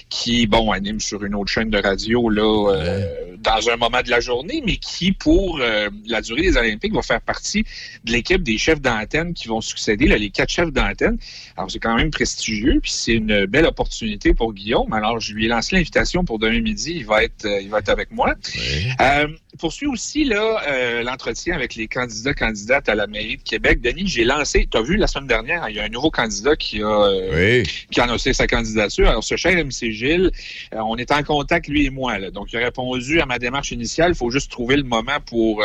qui, 0.10 0.48
bon, 0.48 0.72
anime 0.72 1.00
sur 1.00 1.24
une 1.24 1.36
autre 1.36 1.52
chaîne 1.52 1.70
de 1.70 1.78
radio 1.78 2.30
là, 2.30 2.72
euh, 2.74 3.36
dans 3.38 3.70
un 3.70 3.78
moment 3.78 4.02
de 4.02 4.10
la 4.10 4.20
journée, 4.20 4.64
mais 4.66 4.78
qui, 4.78 5.12
pour 5.12 5.60
la 5.60 6.22
durée 6.22 6.42
des 6.42 6.58
Olympiques, 6.58 6.94
va 6.94 7.02
faire 7.02 7.22
partie 7.22 7.64
de 8.04 8.12
l'équipe 8.12 8.44
des 8.44 8.58
chefs 8.58 8.82
d'antenne 8.82 9.34
qui 9.34 9.48
vont 9.48 9.62
succéder, 9.62 10.08
là, 10.08 10.18
les 10.18 10.30
quatre 10.30 10.52
chefs 10.52 10.72
d'antenne. 10.72 11.18
Alors, 11.58 11.70
c'est 11.70 11.80
quand 11.80 11.96
même 11.96 12.12
prestigieux, 12.12 12.80
puis 12.82 12.92
c'est 12.92 13.14
une 13.14 13.46
belle 13.46 13.66
opportunité 13.66 14.34
pour 14.34 14.54
Guillaume. 14.54 14.94
Alors, 14.94 15.20
je 15.20 15.34
lui 15.34 15.46
ai 15.46 15.48
lancé 15.48 15.76
l'invitation 15.76 16.24
pour 16.24 16.40
demain 16.40 16.62
midi. 16.62 16.94
Il 16.98 17.06
va 17.06 17.24
être, 17.24 17.48
il 17.62 17.70
va 17.70 17.80
être 17.80 17.90
avec 17.90 18.12
moi. 18.12 18.36
Oui. 18.56 19.28
poursuit 19.60 19.88
aussi 19.88 20.21
là 20.24 20.62
euh, 20.68 21.04
l'entretien 21.04 21.56
avec 21.56 21.76
les 21.76 21.88
candidats 21.88 22.34
candidates 22.34 22.90
à 22.90 22.96
la 22.96 23.08
mairie 23.08 23.38
de 23.38 23.44
Québec. 23.44 23.82
Denis, 23.82 24.08
j'ai 24.08 24.24
lancé, 24.24 24.68
tu 24.70 24.78
as 24.78 24.82
vu 24.82 24.98
la 24.98 25.08
semaine 25.08 25.28
dernière, 25.28 25.68
il 25.70 25.76
y 25.76 25.80
a 25.80 25.84
un 25.84 25.90
nouveau 25.90 26.12
candidat 26.12 26.56
qui 26.56 26.82
a, 26.82 26.88
euh, 26.88 27.64
qui 27.90 28.00
a 28.00 28.04
annoncé 28.04 28.34
sa 28.34 28.48
candidature. 28.48 29.10
Alors, 29.10 29.24
ce 29.24 29.36
cher 29.36 29.54
MC 29.54 29.92
Gilles, 29.92 30.32
euh, 30.74 30.80
on 30.80 30.98
est 30.98 31.12
en 31.12 31.24
contact, 31.24 31.68
lui 31.68 31.86
et 31.86 31.90
moi. 31.90 32.20
Là. 32.20 32.32
Donc, 32.32 32.54
il 32.54 32.58
a 32.58 32.60
répondu 32.60 33.22
à 33.22 33.26
ma 33.26 33.40
démarche 33.40 33.72
initiale. 33.72 34.12
Il 34.12 34.18
faut 34.18 34.32
juste 34.32 34.52
trouver 34.52 34.76
le 34.76 34.84
moment 34.84 35.20
pour 35.26 35.64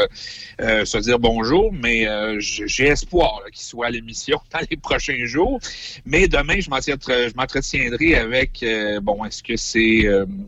se 0.59 0.99
dire 0.99 1.19
bonjour, 1.19 1.73
mais 1.73 2.07
j'ai 2.39 2.87
espoir 2.87 3.43
qu'il 3.53 3.65
soit 3.65 3.87
à 3.87 3.91
l'émission 3.91 4.39
dans 4.53 4.61
les 4.71 4.77
prochains 4.77 5.25
jours. 5.25 5.61
Mais 6.05 6.29
demain, 6.29 6.61
je 6.61 7.35
m'entretiendrai 7.37 8.15
avec, 8.17 8.65
bon, 9.03 9.25
est-ce 9.25 9.43
que 9.43 9.57
c'est 9.57 10.05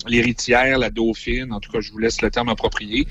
l'héritière, 0.07 0.79
la 0.79 0.91
dauphine, 0.91 1.53
en 1.53 1.61
tout 1.61 1.71
cas, 1.71 1.81
je 1.81 1.91
vous 1.93 1.99
laisse 1.99 2.23
le 2.23 2.31
terme 2.31 2.49
approprié, 2.49 3.07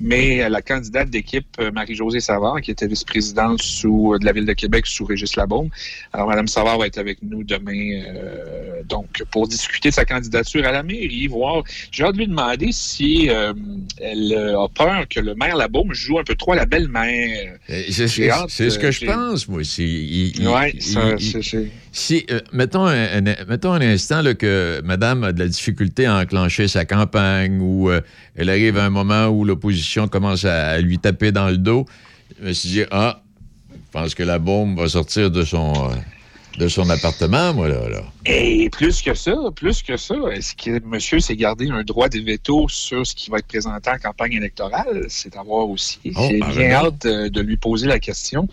mais 0.00 0.39
la 0.48 0.62
candidate 0.62 1.10
d'équipe, 1.10 1.46
euh, 1.60 1.70
Marie-Josée 1.72 2.20
Savard, 2.20 2.60
qui 2.60 2.70
était 2.70 2.86
vice-présidente 2.86 3.62
sous, 3.62 4.14
euh, 4.14 4.18
de 4.18 4.24
la 4.24 4.32
Ville 4.32 4.46
de 4.46 4.52
Québec 4.52 4.86
sous 4.86 5.04
Régis 5.04 5.36
Labaume. 5.36 5.68
Alors, 6.12 6.28
Mme 6.28 6.48
Savard 6.48 6.78
va 6.78 6.86
être 6.86 6.98
avec 6.98 7.18
nous 7.22 7.44
demain, 7.44 8.02
euh, 8.06 8.82
donc, 8.88 9.22
pour 9.30 9.48
discuter 9.48 9.90
de 9.90 9.94
sa 9.94 10.04
candidature 10.04 10.66
à 10.66 10.72
la 10.72 10.82
mairie, 10.82 11.26
voir. 11.26 11.62
J'ai 11.90 12.04
hâte 12.04 12.14
de 12.14 12.18
lui 12.18 12.28
demander 12.28 12.72
si 12.72 13.28
elle 14.00 14.34
a 14.34 14.68
peur 14.68 15.06
que 15.08 15.20
le 15.20 15.34
maire 15.34 15.56
Labaume 15.56 15.92
joue 15.92 16.18
un 16.18 16.24
peu 16.24 16.34
trop 16.34 16.52
à 16.52 16.56
la 16.56 16.66
belle-mère. 16.66 17.56
C'est 17.68 18.08
ce 18.08 18.78
que 18.78 18.90
je 18.90 19.04
pense, 19.04 19.48
moi 19.48 19.60
aussi. 19.60 20.32
Oui, 20.40 20.78
si, 21.92 22.26
mettons, 22.52 22.86
un, 22.86 23.20
mettons 23.48 23.72
un 23.72 23.80
instant 23.80 24.22
que 24.38 24.80
Madame 24.84 25.24
a 25.24 25.32
de 25.32 25.40
la 25.40 25.48
difficulté 25.48 26.06
à 26.06 26.18
enclencher 26.18 26.68
sa 26.68 26.84
campagne 26.84 27.60
ou 27.60 27.90
elle 28.36 28.48
arrive 28.48 28.78
à 28.78 28.84
un 28.84 28.90
moment 28.90 29.26
où 29.26 29.44
l'opposition 29.44 30.06
commence 30.08 30.44
à, 30.44 30.80
lui 30.80 30.98
taper 30.98 31.32
dans 31.32 31.48
le 31.48 31.58
dos. 31.58 31.86
Je 32.40 32.48
me 32.48 32.52
suis 32.52 32.68
dit, 32.68 32.82
ah, 32.90 33.22
je 33.72 33.98
pense 33.98 34.14
que 34.14 34.22
la 34.22 34.38
bombe 34.38 34.78
va 34.78 34.88
sortir 34.88 35.30
de 35.30 35.42
son, 35.42 35.72
euh, 35.72 35.94
de 36.58 36.68
son 36.68 36.88
appartement, 36.90 37.54
moi, 37.54 37.68
là, 37.68 37.88
là. 37.88 38.02
Et 38.26 38.68
plus 38.70 39.02
que 39.02 39.14
ça, 39.14 39.34
plus 39.54 39.82
que 39.82 39.96
ça, 39.96 40.14
est-ce 40.32 40.54
que 40.54 40.84
monsieur 40.84 41.20
s'est 41.20 41.36
gardé 41.36 41.70
un 41.70 41.82
droit 41.84 42.08
de 42.08 42.20
veto 42.20 42.68
sur 42.68 43.06
ce 43.06 43.14
qui 43.14 43.30
va 43.30 43.38
être 43.38 43.46
présenté 43.46 43.90
en 43.90 43.98
campagne 43.98 44.34
électorale? 44.34 45.06
C'est 45.08 45.36
à 45.36 45.42
voir 45.42 45.68
aussi. 45.68 46.00
Oh, 46.16 46.28
J'ai 46.28 46.40
bien 46.40 46.72
hâte 46.72 47.06
de, 47.06 47.40
lui 47.40 47.56
poser 47.56 47.86
la 47.86 47.98
question. 47.98 48.48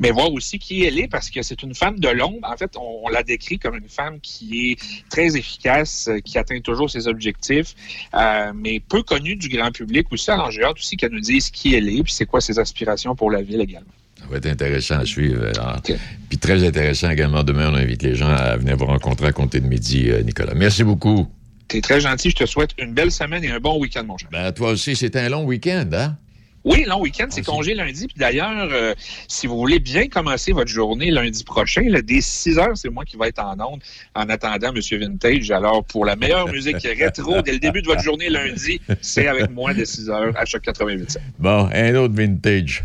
Mais 0.00 0.10
voir 0.10 0.32
aussi 0.32 0.58
qui 0.58 0.84
elle 0.84 0.98
est, 0.98 1.08
parce 1.08 1.30
que 1.30 1.42
c'est 1.42 1.62
une 1.62 1.74
femme 1.74 1.98
de 1.98 2.08
l'ombre. 2.08 2.48
En 2.50 2.56
fait, 2.56 2.76
on, 2.76 3.08
la 3.08 3.22
décrit 3.22 3.58
comme 3.58 3.76
une 3.76 3.88
femme 3.88 4.18
qui 4.20 4.70
est 4.70 5.08
très 5.10 5.36
efficace, 5.36 6.10
qui 6.24 6.38
atteint 6.38 6.60
toujours 6.60 6.90
ses 6.90 7.06
objectifs, 7.06 7.74
euh, 8.14 8.52
mais 8.54 8.80
peu 8.80 9.02
connue 9.02 9.36
du 9.36 9.48
grand 9.48 9.70
public 9.70 10.06
aussi. 10.10 10.30
Alors, 10.30 10.50
j'ai 10.50 10.64
hâte 10.64 10.76
aussi 10.76 10.96
qu'elle 10.96 11.12
nous 11.12 11.20
dise 11.20 11.50
qui 11.50 11.74
elle 11.74 11.88
est, 11.88 12.02
puis 12.02 12.12
c'est 12.12 12.26
quoi 12.26 12.40
ses 12.40 12.58
aspirations 12.58 13.14
pour 13.14 13.30
la 13.30 13.42
ville 13.42 13.60
également. 13.60 13.92
Ça 14.24 14.30
va 14.30 14.38
être 14.38 14.46
intéressant 14.46 14.98
à 14.98 15.04
suivre. 15.04 15.44
alors. 15.54 15.80
Puis 16.28 16.38
très 16.38 16.66
intéressant 16.66 17.10
également. 17.10 17.42
Demain, 17.42 17.70
on 17.70 17.74
invite 17.74 18.02
les 18.02 18.14
gens 18.14 18.30
à 18.30 18.56
venir 18.56 18.76
vous 18.76 18.86
rencontrer 18.86 19.26
à 19.26 19.32
compter 19.32 19.60
de 19.60 19.66
midi, 19.66 20.10
euh, 20.10 20.22
Nicolas. 20.22 20.54
Merci 20.54 20.82
beaucoup. 20.82 21.28
T'es 21.68 21.82
très 21.82 22.00
gentil. 22.00 22.30
Je 22.30 22.36
te 22.36 22.46
souhaite 22.46 22.70
une 22.78 22.94
belle 22.94 23.12
semaine 23.12 23.44
et 23.44 23.50
un 23.50 23.60
bon 23.60 23.78
week-end, 23.78 24.04
mon 24.04 24.16
cher. 24.16 24.30
Ben, 24.32 24.50
toi 24.52 24.70
aussi, 24.70 24.96
c'était 24.96 25.20
un 25.20 25.28
long 25.28 25.44
week-end, 25.44 25.88
hein? 25.92 26.16
Oui, 26.64 26.84
long 26.88 27.02
week-end, 27.02 27.26
c'est 27.28 27.42
congé 27.42 27.74
lundi. 27.74 28.06
Puis 28.06 28.16
d'ailleurs, 28.18 28.68
euh, 28.72 28.94
si 29.28 29.46
vous 29.46 29.56
voulez 29.58 29.78
bien 29.78 30.08
commencer 30.08 30.52
votre 30.52 30.70
journée 30.70 31.10
lundi 31.10 31.44
prochain, 31.44 31.82
là, 31.88 32.00
dès 32.00 32.22
6 32.22 32.58
heures, 32.58 32.74
c'est 32.74 32.88
moi 32.88 33.04
qui 33.04 33.18
vais 33.18 33.28
être 33.28 33.44
en 33.44 33.54
onde 33.60 33.82
en 34.14 34.30
attendant 34.30 34.72
M. 34.74 34.80
Vintage. 34.98 35.50
Alors, 35.50 35.84
pour 35.84 36.06
la 36.06 36.16
meilleure 36.16 36.48
musique 36.48 36.78
rétro 36.98 37.42
dès 37.42 37.52
le 37.52 37.58
début 37.58 37.82
de 37.82 37.86
votre 37.86 38.02
journée 38.02 38.30
lundi, 38.30 38.80
c'est 39.02 39.26
avec 39.26 39.50
moi 39.50 39.74
dès 39.74 39.84
6 39.84 40.08
heures 40.08 40.32
à 40.36 40.46
chaque 40.46 40.62
88. 40.62 41.18
Bon, 41.38 41.68
un 41.70 41.94
autre 41.96 42.14
vintage. 42.14 42.84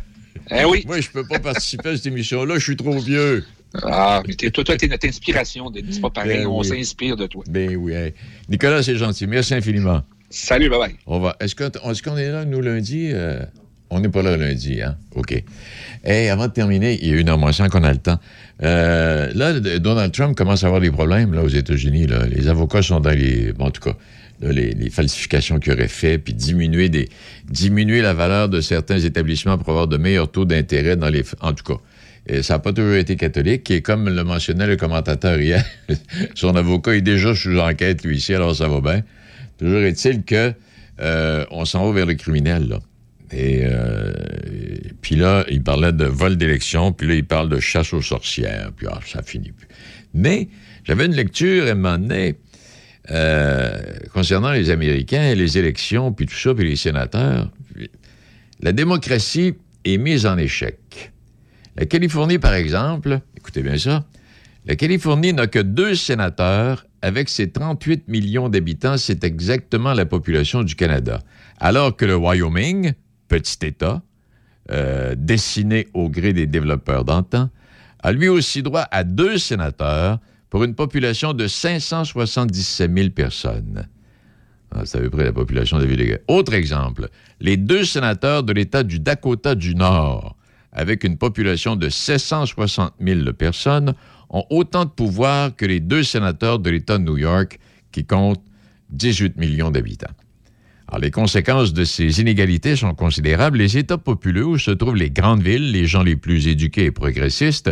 Eh 0.51 0.65
oui. 0.65 0.83
Moi, 0.87 0.99
je 1.01 1.09
peux 1.09 1.25
pas 1.25 1.39
participer 1.39 1.89
à 1.89 1.95
cette 1.95 2.07
émission-là, 2.07 2.55
je 2.55 2.63
suis 2.63 2.75
trop 2.75 2.97
vieux. 2.97 3.45
Ah, 3.83 4.23
mais 4.27 4.33
toi, 4.35 4.63
toi, 4.63 4.77
t'es 4.77 4.87
notre 4.87 5.07
inspiration. 5.07 5.71
C'est 5.91 6.01
pas 6.01 6.09
pareil. 6.09 6.39
Ben 6.39 6.47
On 6.47 6.59
oui. 6.61 6.67
s'inspire 6.67 7.15
de 7.15 7.27
toi. 7.27 7.43
Ben 7.47 7.75
oui. 7.75 7.93
hey. 7.93 8.13
Nicolas, 8.49 8.81
c'est 8.81 8.95
gentil. 8.95 9.27
Merci 9.27 9.53
infiniment. 9.53 10.01
Salut, 10.31 10.69
bye 10.69 10.79
bye. 10.79 10.95
On 11.05 11.19
va. 11.19 11.35
Est-ce 11.39 11.55
qu'on 12.03 12.17
est, 12.17 12.31
là, 12.31 12.45
nous, 12.45 12.61
lundi? 12.61 13.09
Euh, 13.11 13.41
on 13.91 13.99
n'est 13.99 14.09
pas 14.09 14.21
là 14.21 14.37
lundi, 14.37 14.81
hein? 14.81 14.95
OK. 15.15 15.43
Et 16.05 16.29
avant 16.29 16.47
de 16.47 16.53
terminer, 16.53 16.99
il 17.01 17.09
y 17.09 17.13
a 17.13 17.17
une 17.17 17.29
heure 17.29 17.37
moins 17.37 17.51
qu'on 17.51 17.83
a 17.83 17.91
le 17.91 17.97
temps. 17.99 18.19
Euh, 18.61 19.31
là, 19.33 19.59
Donald 19.79 20.11
Trump 20.11 20.35
commence 20.37 20.63
à 20.63 20.67
avoir 20.67 20.81
des 20.81 20.91
problèmes 20.91 21.33
là, 21.33 21.43
aux 21.43 21.47
États-Unis. 21.47 22.07
Les 22.31 22.47
avocats 22.47 22.81
sont 22.81 22.99
dans 22.99 23.11
les. 23.11 23.53
Bon, 23.53 23.65
en 23.65 23.71
tout 23.71 23.81
cas, 23.81 23.95
les, 24.41 24.73
les 24.73 24.89
falsifications 24.89 25.59
qu'il 25.59 25.73
aurait 25.73 25.87
fait, 25.87 26.17
puis 26.17 26.33
diminuer, 26.33 26.89
la 28.01 28.13
valeur 28.13 28.49
de 28.49 28.61
certains 28.61 28.99
établissements 28.99 29.57
pour 29.57 29.69
avoir 29.69 29.87
de 29.87 29.97
meilleurs 29.97 30.31
taux 30.31 30.45
d'intérêt 30.45 30.95
dans 30.95 31.09
les. 31.09 31.23
En 31.41 31.53
tout 31.53 31.63
cas. 31.63 31.79
Et 32.27 32.43
ça 32.43 32.55
n'a 32.55 32.59
pas 32.59 32.73
toujours 32.73 32.95
été 32.95 33.15
catholique. 33.15 33.71
Et 33.71 33.81
comme 33.81 34.07
le 34.07 34.23
mentionnait 34.23 34.67
le 34.67 34.75
commentateur 34.75 35.39
hier, 35.39 35.65
son 36.35 36.55
avocat 36.55 36.95
est 36.95 37.01
déjà 37.01 37.33
sous 37.33 37.57
enquête, 37.57 38.03
lui, 38.03 38.17
ici, 38.17 38.33
alors 38.33 38.55
ça 38.55 38.67
va 38.67 38.81
bien. 38.81 39.03
Toujours 39.57 39.79
est-il 39.79 40.23
que 40.23 40.53
euh, 41.01 41.45
on 41.49 41.65
s'en 41.65 41.87
va 41.87 41.93
vers 41.93 42.05
le 42.05 42.13
criminel, 42.13 42.67
là. 42.67 42.79
Et 43.31 43.61
euh, 43.63 44.11
puis 45.01 45.15
là, 45.15 45.45
il 45.49 45.61
parlait 45.61 45.93
de 45.93 46.05
vol 46.05 46.35
d'élection, 46.35 46.91
puis 46.91 47.07
là, 47.07 47.13
il 47.13 47.25
parle 47.25 47.49
de 47.49 47.59
chasse 47.59 47.93
aux 47.93 48.01
sorcières, 48.01 48.71
puis 48.75 48.87
ah, 48.89 48.99
ça 49.05 49.21
finit 49.21 49.51
plus. 49.51 49.67
Mais 50.13 50.49
j'avais 50.83 51.05
une 51.05 51.13
lecture 51.13 51.67
un 51.67 51.75
moment 51.75 51.99
donné 51.99 52.35
euh, 53.11 53.81
concernant 54.13 54.51
les 54.51 54.69
Américains, 54.69 55.33
les 55.33 55.57
élections, 55.57 56.11
puis 56.11 56.25
tout 56.25 56.35
ça, 56.35 56.53
puis 56.53 56.67
les 56.67 56.75
sénateurs. 56.75 57.49
La 58.59 58.71
démocratie 58.71 59.55
est 59.85 59.97
mise 59.97 60.25
en 60.25 60.37
échec. 60.37 61.11
La 61.75 61.85
Californie, 61.85 62.39
par 62.39 62.53
exemple, 62.53 63.21
écoutez 63.37 63.63
bien 63.63 63.77
ça, 63.77 64.05
la 64.65 64.75
Californie 64.75 65.33
n'a 65.33 65.47
que 65.47 65.59
deux 65.59 65.95
sénateurs. 65.95 66.85
Avec 67.01 67.29
ses 67.29 67.49
38 67.49 68.09
millions 68.09 68.49
d'habitants, 68.49 68.97
c'est 68.97 69.23
exactement 69.23 69.93
la 69.93 70.05
population 70.05 70.63
du 70.63 70.75
Canada. 70.75 71.21
Alors 71.57 71.95
que 71.95 72.03
le 72.03 72.17
Wyoming, 72.17 72.91
petit 73.29 73.65
État, 73.65 74.01
euh, 74.69 75.15
dessiné 75.17 75.87
au 75.93 76.09
gré 76.09 76.33
des 76.33 76.45
développeurs 76.45 77.05
d'antan, 77.05 77.49
a 78.03 78.11
lui 78.11 78.27
aussi 78.27 78.61
droit 78.63 78.85
à 78.91 79.05
deux 79.05 79.37
sénateurs 79.37 80.19
pour 80.49 80.63
une 80.63 80.75
population 80.75 81.33
de 81.33 81.47
577 81.47 82.91
000 82.95 83.09
personnes. 83.09 83.87
Ah, 84.71 84.81
c'est 84.85 84.99
à 84.99 85.01
peu 85.01 85.09
près 85.09 85.23
la 85.23 85.33
population 85.33 85.77
de 85.77 85.85
la 85.85 85.89
ville. 85.89 86.19
Autre 86.27 86.53
exemple, 86.53 87.09
les 87.39 87.57
deux 87.57 87.83
sénateurs 87.83 88.43
de 88.43 88.53
l'État 88.53 88.83
du 88.83 88.99
Dakota 88.99 89.55
du 89.55 89.75
Nord, 89.75 90.35
avec 90.71 91.03
une 91.03 91.17
population 91.17 91.75
de 91.75 91.89
760 91.89 92.93
000 92.99 93.33
personnes, 93.33 93.93
ont 94.29 94.45
autant 94.51 94.85
de 94.85 94.91
pouvoir 94.91 95.55
que 95.55 95.65
les 95.65 95.79
deux 95.79 96.03
sénateurs 96.03 96.59
de 96.59 96.69
l'État 96.69 96.99
de 96.99 97.03
New 97.03 97.17
York, 97.17 97.59
qui 97.91 98.05
comptent 98.05 98.43
18 98.91 99.37
millions 99.37 99.71
d'habitants. 99.71 100.13
Les 100.99 101.11
conséquences 101.11 101.73
de 101.73 101.83
ces 101.83 102.19
inégalités 102.19 102.75
sont 102.75 102.95
considérables. 102.95 103.59
Les 103.59 103.77
États 103.77 103.99
populeux 103.99 104.45
où 104.45 104.57
se 104.57 104.71
trouvent 104.71 104.95
les 104.95 105.11
grandes 105.11 105.43
villes, 105.43 105.71
les 105.71 105.85
gens 105.85 106.01
les 106.01 106.15
plus 106.15 106.47
éduqués 106.47 106.85
et 106.85 106.91
progressistes, 106.91 107.69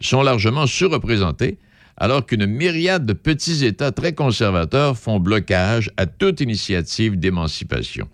sont 0.00 0.22
largement 0.22 0.66
surreprésentés, 0.66 1.58
alors 2.00 2.24
qu'une 2.24 2.46
myriade 2.46 3.04
de 3.04 3.12
petits 3.12 3.64
États 3.64 3.92
très 3.92 4.14
conservateurs 4.14 4.96
font 4.96 5.20
blocage 5.20 5.90
à 5.98 6.06
toute 6.06 6.40
initiative 6.40 7.18
d'émancipation. 7.18 8.08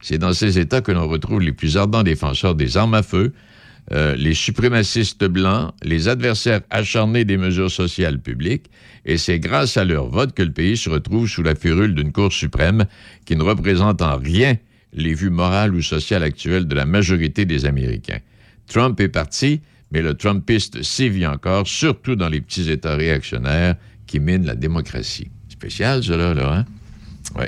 C'est 0.00 0.16
dans 0.16 0.32
ces 0.32 0.58
États 0.58 0.80
que 0.80 0.92
l'on 0.92 1.08
retrouve 1.08 1.42
les 1.42 1.52
plus 1.52 1.76
ardents 1.76 2.04
défenseurs 2.04 2.54
des 2.54 2.76
armes 2.76 2.94
à 2.94 3.02
feu, 3.02 3.32
euh, 3.92 4.14
les 4.14 4.34
suprémacistes 4.34 5.24
blancs, 5.24 5.74
les 5.82 6.06
adversaires 6.06 6.60
acharnés 6.70 7.24
des 7.24 7.36
mesures 7.36 7.70
sociales 7.70 8.20
publiques, 8.20 8.70
et 9.04 9.18
c'est 9.18 9.40
grâce 9.40 9.76
à 9.76 9.84
leur 9.84 10.06
vote 10.06 10.32
que 10.32 10.44
le 10.44 10.52
pays 10.52 10.76
se 10.76 10.88
retrouve 10.88 11.28
sous 11.28 11.42
la 11.42 11.56
férule 11.56 11.96
d'une 11.96 12.12
Cour 12.12 12.32
suprême 12.32 12.86
qui 13.24 13.34
ne 13.34 13.42
représente 13.42 14.00
en 14.02 14.16
rien 14.16 14.56
les 14.92 15.14
vues 15.14 15.30
morales 15.30 15.74
ou 15.74 15.82
sociales 15.82 16.22
actuelles 16.22 16.68
de 16.68 16.74
la 16.76 16.86
majorité 16.86 17.44
des 17.44 17.66
Américains. 17.66 18.20
Trump 18.68 19.00
est 19.00 19.08
parti, 19.08 19.60
mais 19.90 20.02
le 20.02 20.14
Trumpiste 20.14 20.82
sévit 20.82 21.26
encore, 21.26 21.66
surtout 21.66 22.16
dans 22.16 22.28
les 22.28 22.40
petits 22.40 22.70
États 22.70 22.96
réactionnaires 22.96 23.76
qui 24.06 24.20
minent 24.20 24.46
la 24.46 24.54
démocratie. 24.54 25.30
Spécial, 25.48 26.02
cela, 26.02 26.34
là, 26.34 26.54
hein? 26.58 26.64
Oui. 27.36 27.46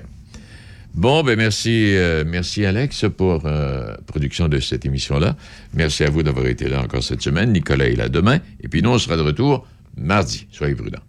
Bon, 0.95 1.23
ben 1.23 1.39
merci, 1.39 1.97
euh, 1.97 2.23
merci 2.27 2.67
Alex 2.67 3.07
pour 3.17 3.47
euh, 3.47 3.95
production 4.07 4.49
de 4.49 4.59
cette 4.61 4.85
émission-là. 4.85 5.37
Merci 5.73 6.05
à 6.05 6.11
vous 6.11 6.23
d'avoir 6.23 6.47
été 6.47 6.69
là 6.69 6.83
encore 6.83 7.03
cette 7.03 7.23
semaine. 7.23 7.53
Nicolas 7.53 7.87
est 7.87 7.97
là 7.97 8.11
demain. 8.11 8.41
Et 8.61 8.69
puis 8.69 8.83
nous, 8.83 8.91
on 8.91 8.99
sera 8.99 9.17
de 9.17 9.23
retour 9.23 9.67
mardi. 9.97 10.47
Soyez 10.51 10.75
prudents. 10.75 11.01